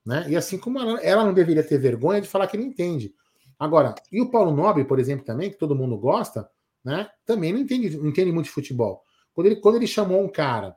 [0.03, 0.25] Né?
[0.29, 3.13] E assim como ela, ela não deveria ter vergonha de falar que não entende.
[3.59, 6.49] Agora, e o Paulo Nobre, por exemplo, também, que todo mundo gosta,
[6.83, 7.09] né?
[7.25, 9.03] Também não entende, não entende muito de futebol.
[9.33, 10.75] Quando ele, quando ele chamou um cara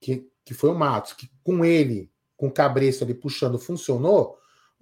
[0.00, 4.38] que que foi o Matos, que com ele, com o Cabresto ali puxando, funcionou,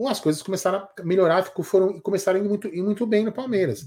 [0.07, 3.33] as coisas começaram a melhorar ficou, foram, começaram a ir muito, ir muito bem no
[3.33, 3.85] Palmeiras.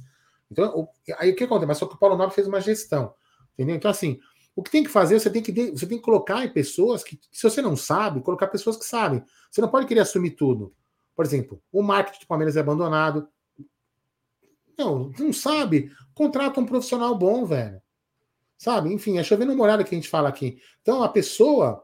[0.51, 1.67] Então, o, aí o que acontece?
[1.67, 3.13] Mas só que o Paulo Nobre fez uma gestão.
[3.53, 3.77] Entendeu?
[3.77, 4.19] Então, assim,
[4.53, 7.17] o que tem que fazer, você tem que, você tem que colocar em pessoas que,
[7.31, 9.23] se você não sabe, colocar pessoas que sabem.
[9.49, 10.75] Você não pode querer assumir tudo.
[11.15, 13.29] Por exemplo, o marketing do Palmeiras é abandonado.
[14.77, 15.93] Não, não sabe?
[16.13, 17.81] Contrata um profissional bom, velho.
[18.59, 18.93] Sabe?
[18.93, 20.61] Enfim, é chovendo uma olhada que a gente fala aqui.
[20.81, 21.81] Então, a pessoa,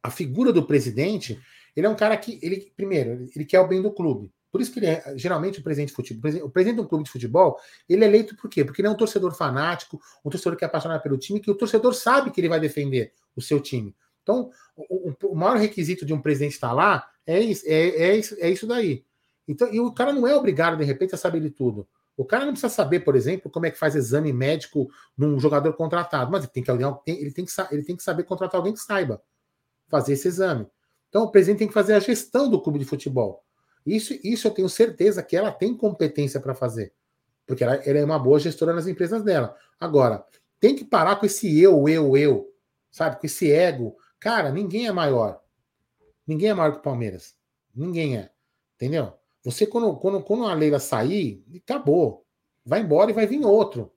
[0.00, 1.36] a figura do presidente,
[1.74, 4.32] ele é um cara que, ele primeiro, ele quer o bem do clube.
[4.52, 7.02] Por isso que ele é, geralmente, o presidente de futebol, o presidente de um clube
[7.02, 7.58] de futebol,
[7.88, 8.64] ele é eleito por quê?
[8.64, 11.56] Porque ele é um torcedor fanático, um torcedor que é apaixonado pelo time, que o
[11.56, 13.92] torcedor sabe que ele vai defender o seu time.
[14.22, 18.36] Então, o, o maior requisito de um presidente estar lá é isso, é, é, isso,
[18.38, 19.04] é isso daí.
[19.48, 21.88] Então, e o cara não é obrigado, de repente, a saber de tudo.
[22.16, 25.72] O cara não precisa saber, por exemplo, como é que faz exame médico num jogador
[25.72, 28.80] contratado, mas ele tem que, ele tem que, ele tem que saber contratar alguém que
[28.80, 29.20] saiba
[29.88, 30.66] fazer esse exame.
[31.08, 33.44] Então, o presidente tem que fazer a gestão do clube de futebol.
[33.86, 36.92] Isso, isso eu tenho certeza que ela tem competência para fazer,
[37.46, 39.54] porque ela, ela, é uma boa gestora nas empresas dela.
[39.78, 40.24] Agora,
[40.58, 42.52] tem que parar com esse eu, eu, eu,
[42.90, 43.20] sabe?
[43.20, 43.96] Com esse ego.
[44.18, 45.40] Cara, ninguém é maior.
[46.26, 47.34] Ninguém é maior que o Palmeiras.
[47.74, 48.30] Ninguém é.
[48.76, 49.12] Entendeu?
[49.44, 52.24] Você, quando, quando, quando a Leila sair, acabou.
[52.64, 53.92] Vai embora e vai vir outro.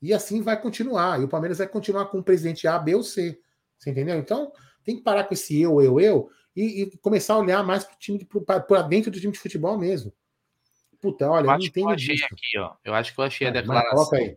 [0.00, 1.20] E assim vai continuar.
[1.20, 3.38] E o Palmeiras vai continuar com o presidente A, B ou C.
[3.76, 4.16] Você entendeu?
[4.16, 4.52] Então,
[4.84, 7.94] tem que parar com esse eu, eu, eu e, e começar a olhar mais para
[7.94, 10.12] o time para dentro do time de futebol mesmo.
[11.00, 12.26] Puta, olha, eu, acho que eu achei disso.
[12.30, 12.74] aqui, ó.
[12.84, 13.90] Eu acho que eu achei a declaração.
[13.90, 14.36] Coloca aí.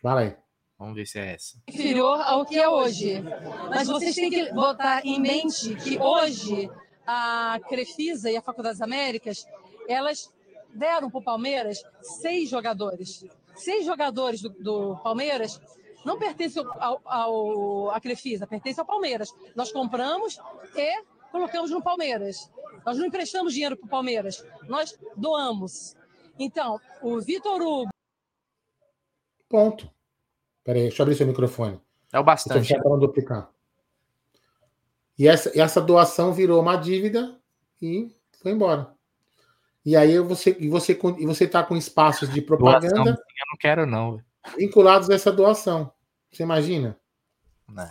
[0.00, 0.36] Fala aí.
[0.78, 1.62] Vamos ver se é essa.
[1.68, 3.22] Inferior ao que é hoje.
[3.68, 6.70] Mas vocês têm que botar em mente que hoje
[7.06, 9.46] a Crefisa e a Faculdade das Américas
[9.88, 10.32] elas
[10.74, 13.24] deram para o Palmeiras seis jogadores.
[13.54, 15.60] Seis jogadores do, do Palmeiras
[16.04, 19.32] não pertencem ao, ao, à Crefisa, pertencem ao Palmeiras.
[19.54, 20.38] Nós compramos
[20.76, 22.50] e colocamos no Palmeiras.
[22.84, 25.96] Nós não emprestamos dinheiro para o Palmeiras, nós doamos.
[26.38, 27.90] Então, o Vitor Hugo.
[29.48, 29.90] Ponto.
[30.62, 31.80] Peraí, deixa eu abrir seu microfone.
[32.12, 32.74] É o bastante.
[32.74, 33.50] Então, duplicar.
[35.18, 37.40] E essa, essa doação virou uma dívida
[37.80, 38.92] e foi embora.
[39.84, 42.88] E aí você e você e você tá com espaços de propaganda.
[42.88, 44.20] Doação, eu não quero não.
[44.56, 45.92] Vinculados a essa doação.
[46.30, 46.98] Você imagina?
[47.68, 47.88] Não.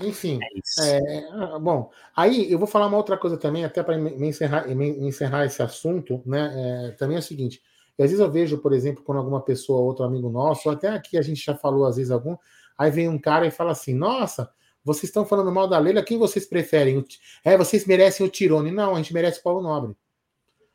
[0.00, 0.38] Enfim,
[0.78, 5.44] é é, bom, aí eu vou falar uma outra coisa também, até para encerrar, encerrar
[5.44, 6.50] esse assunto, né?
[6.54, 7.60] É, também é o seguinte:
[7.98, 11.22] às vezes eu vejo, por exemplo, quando alguma pessoa, outro amigo nosso, até aqui a
[11.22, 12.36] gente já falou às vezes algum,
[12.78, 14.50] aí vem um cara e fala assim: Nossa,
[14.84, 17.04] vocês estão falando mal da Leila, quem vocês preferem?
[17.44, 18.70] É, vocês merecem o Tirone.
[18.70, 19.96] Não, a gente merece o Paulo Nobre.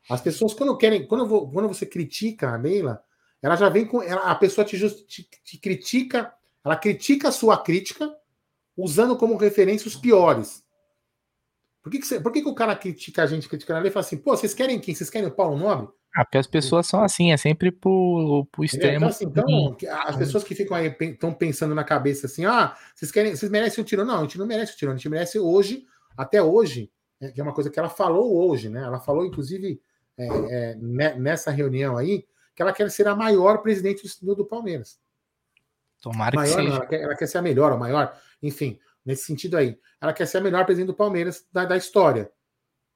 [0.08, 3.02] As pessoas, quando querem, quando, vou, quando você critica a Leila,
[3.42, 4.02] ela já vem com.
[4.02, 6.32] Ela, a pessoa te, just, te, te critica,
[6.64, 8.10] ela critica a sua crítica,
[8.76, 10.64] usando como referência os piores.
[11.82, 13.92] Por que, que, você, por que, que o cara critica a gente criticando ali e
[13.92, 14.94] fala assim, pô, vocês querem quem?
[14.94, 15.88] Vocês querem o Paulo Nobre?
[16.14, 18.96] Ah, porque as pessoas são assim, é sempre pro, pro extremo.
[18.96, 23.12] Então, assim, então, as pessoas que ficam aí estão pensando na cabeça assim, ah, vocês
[23.12, 24.04] querem, vocês merecem um tiro.
[24.04, 25.86] Não, a gente não merece o tiro, a gente merece hoje,
[26.16, 26.90] até hoje,
[27.20, 28.82] né, que é uma coisa que ela falou hoje, né?
[28.82, 29.80] Ela falou, inclusive,
[30.18, 34.98] é, é, nessa reunião aí, que ela quer ser a maior presidente do, do Palmeiras.
[36.02, 36.68] Tomara maior, que seja.
[36.68, 39.78] Não, ela, quer, ela, quer, ser a melhor, a maior, enfim, nesse sentido aí.
[40.00, 42.30] Ela quer ser a melhor presidente do Palmeiras da, da história.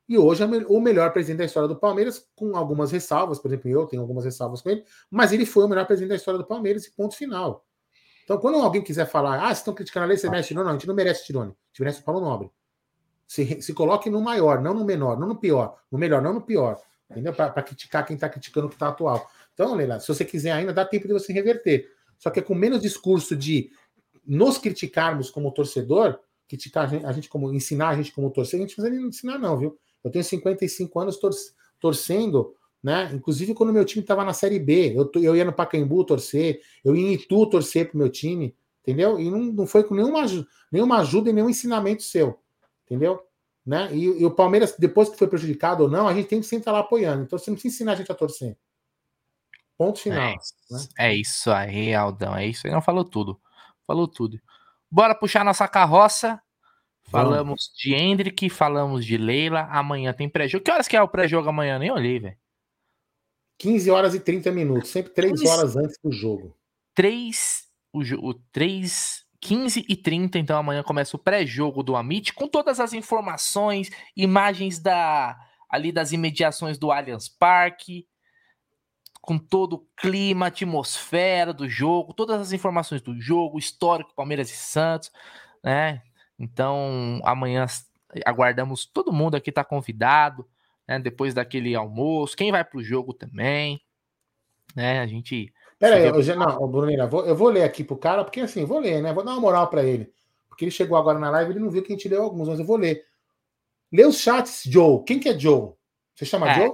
[0.09, 3.71] E hoje é o melhor presidente da história do Palmeiras, com algumas ressalvas, por exemplo,
[3.71, 6.45] eu tenho algumas ressalvas com ele, mas ele foi o melhor presidente da história do
[6.45, 7.65] Palmeiras e ponto final.
[8.25, 10.65] Então, quando alguém quiser falar, ah, vocês estão criticando a lei, você merece Tirone?
[10.65, 12.51] Não, a gente não merece Tirone, a gente merece o Paulo Nobre.
[13.27, 16.43] Se, se coloque no maior, não no menor, não no pior, no melhor, não no
[16.43, 16.81] pior,
[17.13, 17.33] entendeu?
[17.33, 19.31] Para criticar quem está criticando o que está atual.
[19.55, 21.89] Então, Leila, se você quiser ainda, dá tempo de você reverter.
[22.19, 23.71] Só que é com menos discurso de
[24.27, 28.65] nos criticarmos como torcedor, criticar a gente, a gente como ensinar a gente como torcedor,
[28.65, 29.79] a gente não precisa ensinar, não, viu?
[30.03, 31.31] Eu tenho 55 anos tor
[31.81, 33.11] torcendo, né?
[33.13, 36.95] Inclusive quando meu time estava na Série B, eu, eu ia no Pacaembu torcer, eu
[36.95, 39.19] ia em Itu torcer pro meu time, entendeu?
[39.19, 40.25] E não, não foi com nenhuma,
[40.71, 42.39] nenhuma ajuda e nenhum ensinamento seu,
[42.85, 43.21] entendeu?
[43.65, 43.89] Né?
[43.93, 46.63] E, e, o Palmeiras, depois que foi prejudicado ou não, a gente tem que sempre
[46.63, 47.23] estar lá apoiando.
[47.23, 48.57] Então você não precisa ensinar a gente a torcer.
[49.79, 50.21] Ponto final.
[50.21, 50.79] É isso, né?
[50.99, 52.37] é isso aí, Aldão.
[52.37, 52.73] É isso aí.
[52.73, 53.41] Não falou tudo.
[53.87, 54.41] Falou tudo.
[54.91, 56.41] Bora puxar nossa carroça.
[57.05, 57.73] Falamos Vamos.
[57.77, 59.69] de Hendrick, falamos de Leila.
[59.71, 60.65] Amanhã tem pré-jogo.
[60.65, 61.79] Que horas que é o pré-jogo amanhã?
[61.79, 62.37] Nem olhei, velho.
[63.59, 65.49] 15 horas e 30 minutos, sempre 3 15...
[65.49, 66.57] horas antes do jogo.
[66.95, 72.47] 3, o, o 3, 15 e 30, então amanhã começa o pré-jogo do Amit, com
[72.47, 75.37] todas as informações, imagens da
[75.69, 78.07] ali das imediações do Allianz Parque,
[79.21, 84.57] com todo o clima, atmosfera do jogo, todas as informações do jogo, histórico, Palmeiras e
[84.57, 85.11] Santos,
[85.63, 86.03] né?
[86.39, 87.67] Então, amanhã
[88.25, 90.47] aguardamos todo mundo aqui está convidado,
[90.87, 91.01] né?
[91.01, 93.81] Depois daquele almoço, quem vai para o jogo também,
[94.77, 95.01] né?
[95.01, 95.53] A gente.
[95.83, 98.79] Pera aí, eu, não, Brunina, vou, eu vou ler aqui pro cara, porque assim, vou
[98.79, 99.13] ler, né?
[99.13, 100.13] Vou dar uma moral para ele.
[100.49, 102.61] Porque ele chegou agora na live, ele não viu que a gente leu alguns, mas
[102.61, 103.05] eu vou ler.
[103.93, 105.03] Lê os chats, Joe.
[105.05, 105.73] Quem que é Joe?
[106.15, 106.71] Você chama é, Joe?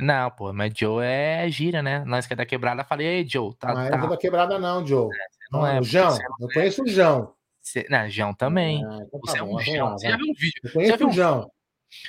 [0.00, 2.02] Não, pô, mas Joe é gira, né?
[2.06, 3.74] Nós que é da quebrada, falei, ei, Joe, tá.
[3.74, 4.06] Não tá.
[4.06, 5.14] é da quebrada, não, Joe.
[5.14, 5.18] É,
[5.52, 5.78] não, não é.
[5.78, 7.34] O João, eu conheço o João.
[7.60, 8.82] Cê, não, João também.
[8.86, 9.98] Ah, então tá Você bom, é um João.
[9.98, 10.60] Você já viu um vídeo?
[10.64, 11.50] Eu conheço já o João.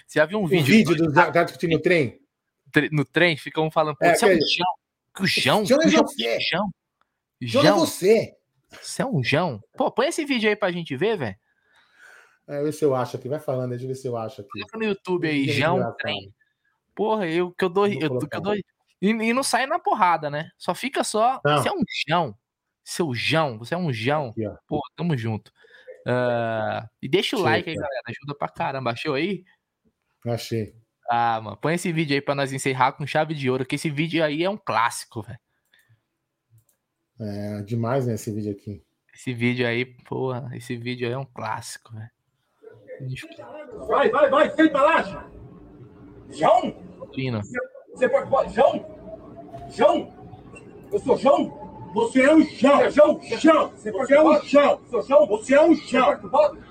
[0.07, 0.65] Você já viu um o vídeo?
[0.65, 2.21] vídeo do gato discutindo no trem?
[2.93, 4.86] No trem, ficam falando, pô, é, você é um João.
[5.17, 5.65] Que o João?
[5.65, 6.39] João é você.
[6.39, 6.69] João.
[7.41, 8.33] João é você.
[8.81, 9.61] Você é um João?
[9.75, 11.35] Pô, põe esse vídeo aí pra gente ver, velho.
[12.47, 13.27] É, ver se eu acho aqui.
[13.27, 14.49] Vai falando, deixa eu ver se eu acho aqui.
[14.51, 16.33] Coloca no YouTube aí, João Trem.
[16.95, 17.87] Porra, eu que eu dou.
[17.87, 18.63] Eu, que eu dou e,
[19.01, 20.49] e, não sai na porrada, né?
[20.57, 21.41] Só fica só.
[21.43, 21.57] Não.
[21.57, 22.35] Você é um João.
[22.83, 24.29] Seu João, você é um João.
[24.29, 25.51] Aqui, Pô, tamo junto.
[26.07, 28.01] Uh, e deixa o Achei, like aí, galera.
[28.07, 28.91] Ajuda pra caramba.
[28.91, 29.43] Achou aí?
[30.25, 30.73] Achei.
[31.09, 31.57] Ah, mano.
[31.57, 34.43] Põe esse vídeo aí pra nós encerrar com chave de ouro, que esse vídeo aí
[34.43, 35.39] é um clássico, velho.
[37.19, 38.83] É demais, né, esse vídeo aqui.
[39.13, 42.09] Esse vídeo aí, porra, esse vídeo aí é um clássico, velho.
[43.87, 45.31] Vai, vai, vai, senta lá, João.
[46.29, 46.75] João?
[47.93, 48.53] Você pode.
[48.53, 48.85] João?
[49.69, 50.13] João?
[50.91, 51.67] Eu sou João?
[51.93, 52.81] Você é um chão.
[52.81, 53.21] É chão?
[53.21, 53.69] Chão.
[53.71, 54.81] Você, você é um chão.
[54.89, 55.25] Sou chão?
[55.27, 56.19] Você é um chão.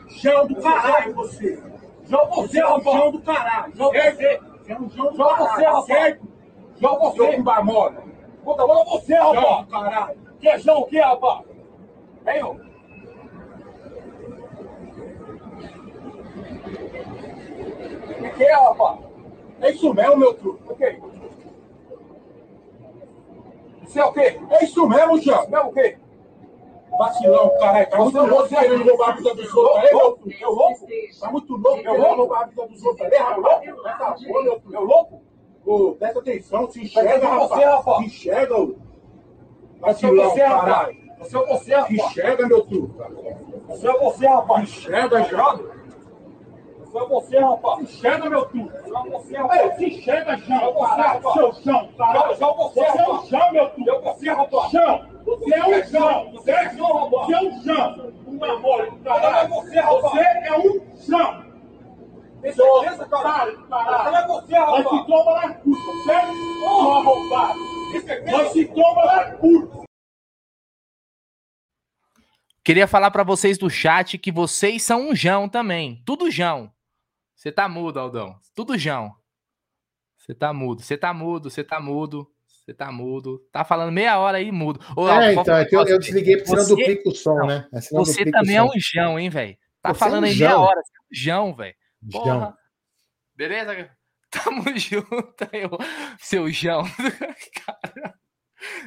[0.08, 1.62] Chão do caralho, você.
[2.06, 3.76] João você, é chão do caralho.
[3.76, 4.12] João você.
[4.12, 4.38] Você é
[4.74, 4.88] caralho.
[4.88, 5.84] você, rapaz.
[5.86, 6.28] Certo?
[6.80, 7.16] João você.
[7.16, 8.02] João Barmoda.
[8.44, 9.40] Puta, manda você, rapaz.
[9.40, 10.18] João caralho.
[10.40, 11.44] Que é João o que, rapaz?
[12.24, 12.50] Vem, ô.
[18.18, 18.98] O que é, rapaz?
[19.60, 20.62] É isso mesmo, meu truque.
[20.68, 21.02] Ok.
[23.86, 24.40] Isso é o quê?
[24.50, 25.46] É isso mesmo, Jean.
[25.50, 25.98] É o quê?
[26.98, 27.90] Vacilão, caralho.
[27.90, 29.84] Tá muito louco querendo roubar a vida dos outros.
[29.84, 30.36] Aí, meu filho.
[30.40, 30.86] Eu louco?
[31.20, 33.08] Tá muito louco querendo roubar a vida dos outros.
[33.08, 33.88] Meu louco?
[33.88, 34.60] Essa porra.
[34.72, 35.22] Eu louco?
[35.66, 37.96] Ô, presta atenção, se enxerga, rapaz.
[37.98, 38.76] Se enxerga, ô.
[39.80, 41.06] Vacilão, caralho.
[41.18, 41.90] Você é você, rapaz.
[41.90, 42.94] Enxerga, meu truque.
[43.66, 44.62] Você é você, rapaz.
[44.62, 45.60] Enxerga, Jean.
[46.92, 47.80] Foi você, rapaz.
[47.82, 48.70] Enxerga, meu tu.
[48.70, 49.76] Foi você, rapaz.
[49.76, 50.36] Se enxerga.
[50.36, 51.34] Você, rapaz.
[51.34, 52.36] Seu João, caralho.
[52.36, 53.88] Você, você é um João, meu tu.
[53.88, 54.70] Eu, você, rapaz.
[54.70, 55.15] João.
[55.26, 56.32] Você é um João.
[56.32, 57.26] Você é um João, rapaz.
[57.26, 58.36] Você é um.
[58.36, 59.48] Uma mole caralho.
[59.48, 60.02] Você, rapaz.
[60.02, 61.46] Você é um João.
[62.40, 63.66] Tem certeza, caralho?
[63.66, 64.16] Caralho.
[64.16, 64.84] É você, rapaz.
[64.84, 66.32] Mas se toma na curva, certo?
[66.64, 67.58] Ô, arrombado.
[68.30, 69.86] Mas se toma na curva.
[72.62, 76.02] Queria falar para vocês do chat que vocês são um Jão também.
[76.04, 76.72] Tudo Jão.
[77.34, 78.38] Você tá mudo, Aldão.
[78.54, 79.14] Tudo Jão.
[80.16, 82.28] Você tá mudo, você tá mudo, você tá mudo.
[82.66, 83.40] Você tá mudo.
[83.52, 84.80] Tá falando meia hora aí, mudo.
[84.96, 87.68] Ô, é, então, é eu, eu desliguei porque senão duplica o som, não, né?
[87.72, 89.56] É você também é um jão, hein, velho?
[89.80, 90.80] Tá você falando é um aí meia hora.
[90.82, 91.74] Você é um jão, velho.
[93.36, 93.90] Beleza?
[94.30, 95.70] Tamo junto, eu,
[96.18, 96.82] seu jão.
[97.64, 98.14] cara.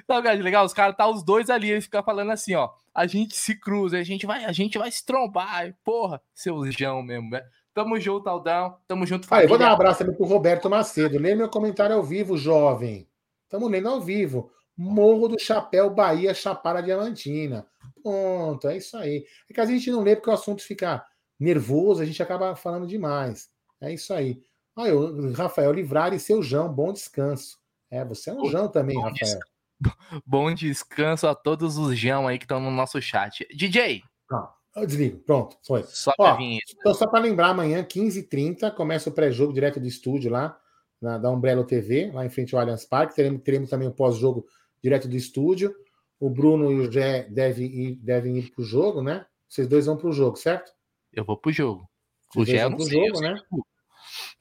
[0.06, 0.66] Sabe o que é legal?
[0.66, 2.70] Os caras tá os dois ali, eles ficam falando assim, ó.
[2.94, 5.74] A gente se cruza, a gente vai, a gente vai se trombar.
[5.86, 7.46] Porra, seu jão mesmo, velho.
[7.74, 8.76] Tamo junto, Aldão.
[8.86, 9.46] Tamo junto, família.
[9.46, 11.18] Ah, eu vou dar um abraço também pro Roberto Macedo.
[11.18, 13.09] Lê meu comentário ao vivo, jovem.
[13.50, 14.52] Tamo lendo ao vivo.
[14.78, 17.68] Morro do Chapéu, Bahia, Chapada Diamantina.
[18.02, 19.26] Ponto, é isso aí.
[19.50, 21.04] É que a gente não lê porque o assunto fica
[21.38, 23.50] nervoso, a gente acaba falando demais.
[23.82, 24.42] É isso aí.
[24.76, 27.58] Ah, eu, Rafael Livrar e seu Jão, bom descanso.
[27.92, 29.40] É, você é um Jão também, bom Rafael.
[29.82, 29.94] Des...
[30.26, 33.48] Bom descanso a todos os Jão aí que estão no nosso chat.
[33.54, 34.04] DJ.
[34.32, 35.84] Ah, eu desligo, pronto, foi.
[35.84, 40.58] Só Ó, Então, só para lembrar, amanhã, 15h30, começa o pré-jogo direto do estúdio lá,
[41.02, 43.16] na, da Umbrella TV, lá em frente ao Allianz Parque.
[43.16, 44.46] Teremos, teremos também o pós-jogo
[44.82, 45.74] direto do estúdio.
[46.20, 49.26] O Bruno e o Jé devem ir, devem ir para o jogo, né?
[49.48, 50.72] Vocês dois vão para o jogo, certo?
[51.14, 51.90] Eu vou para o jogo.
[52.36, 53.36] O Jé vão para o jogo, né?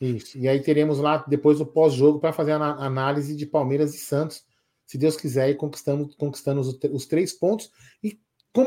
[0.01, 0.39] Isso.
[0.39, 4.45] E aí teremos lá depois o pós-jogo para fazer a análise de Palmeiras e Santos,
[4.87, 7.71] se Deus quiser, e conquistando, conquistando os, os três pontos
[8.03, 8.21] e
[8.53, 8.65] com,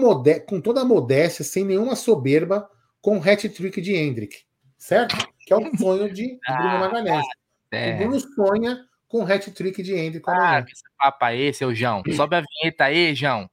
[0.47, 2.69] com, toda a modéstia, sem nenhuma soberba,
[3.01, 4.37] com o hat-trick de Hendrick,
[4.77, 5.15] certo?
[5.39, 7.25] Que é o sonho de Bruno Magalhães.
[7.71, 7.95] É.
[7.95, 10.29] O Bruno sonha com o hat-trick de Hendrick.
[10.29, 12.03] Ah, que esse papo aí, seu João.
[12.15, 13.49] Sobe a vinheta aí, João.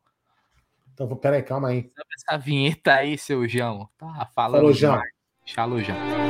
[0.93, 1.82] Então, peraí, calma aí.
[1.82, 3.89] Sobe essa vinheta aí, seu João.
[3.99, 4.61] Tá falando.
[4.61, 5.01] Falou, João.
[5.55, 6.27] Falou, João.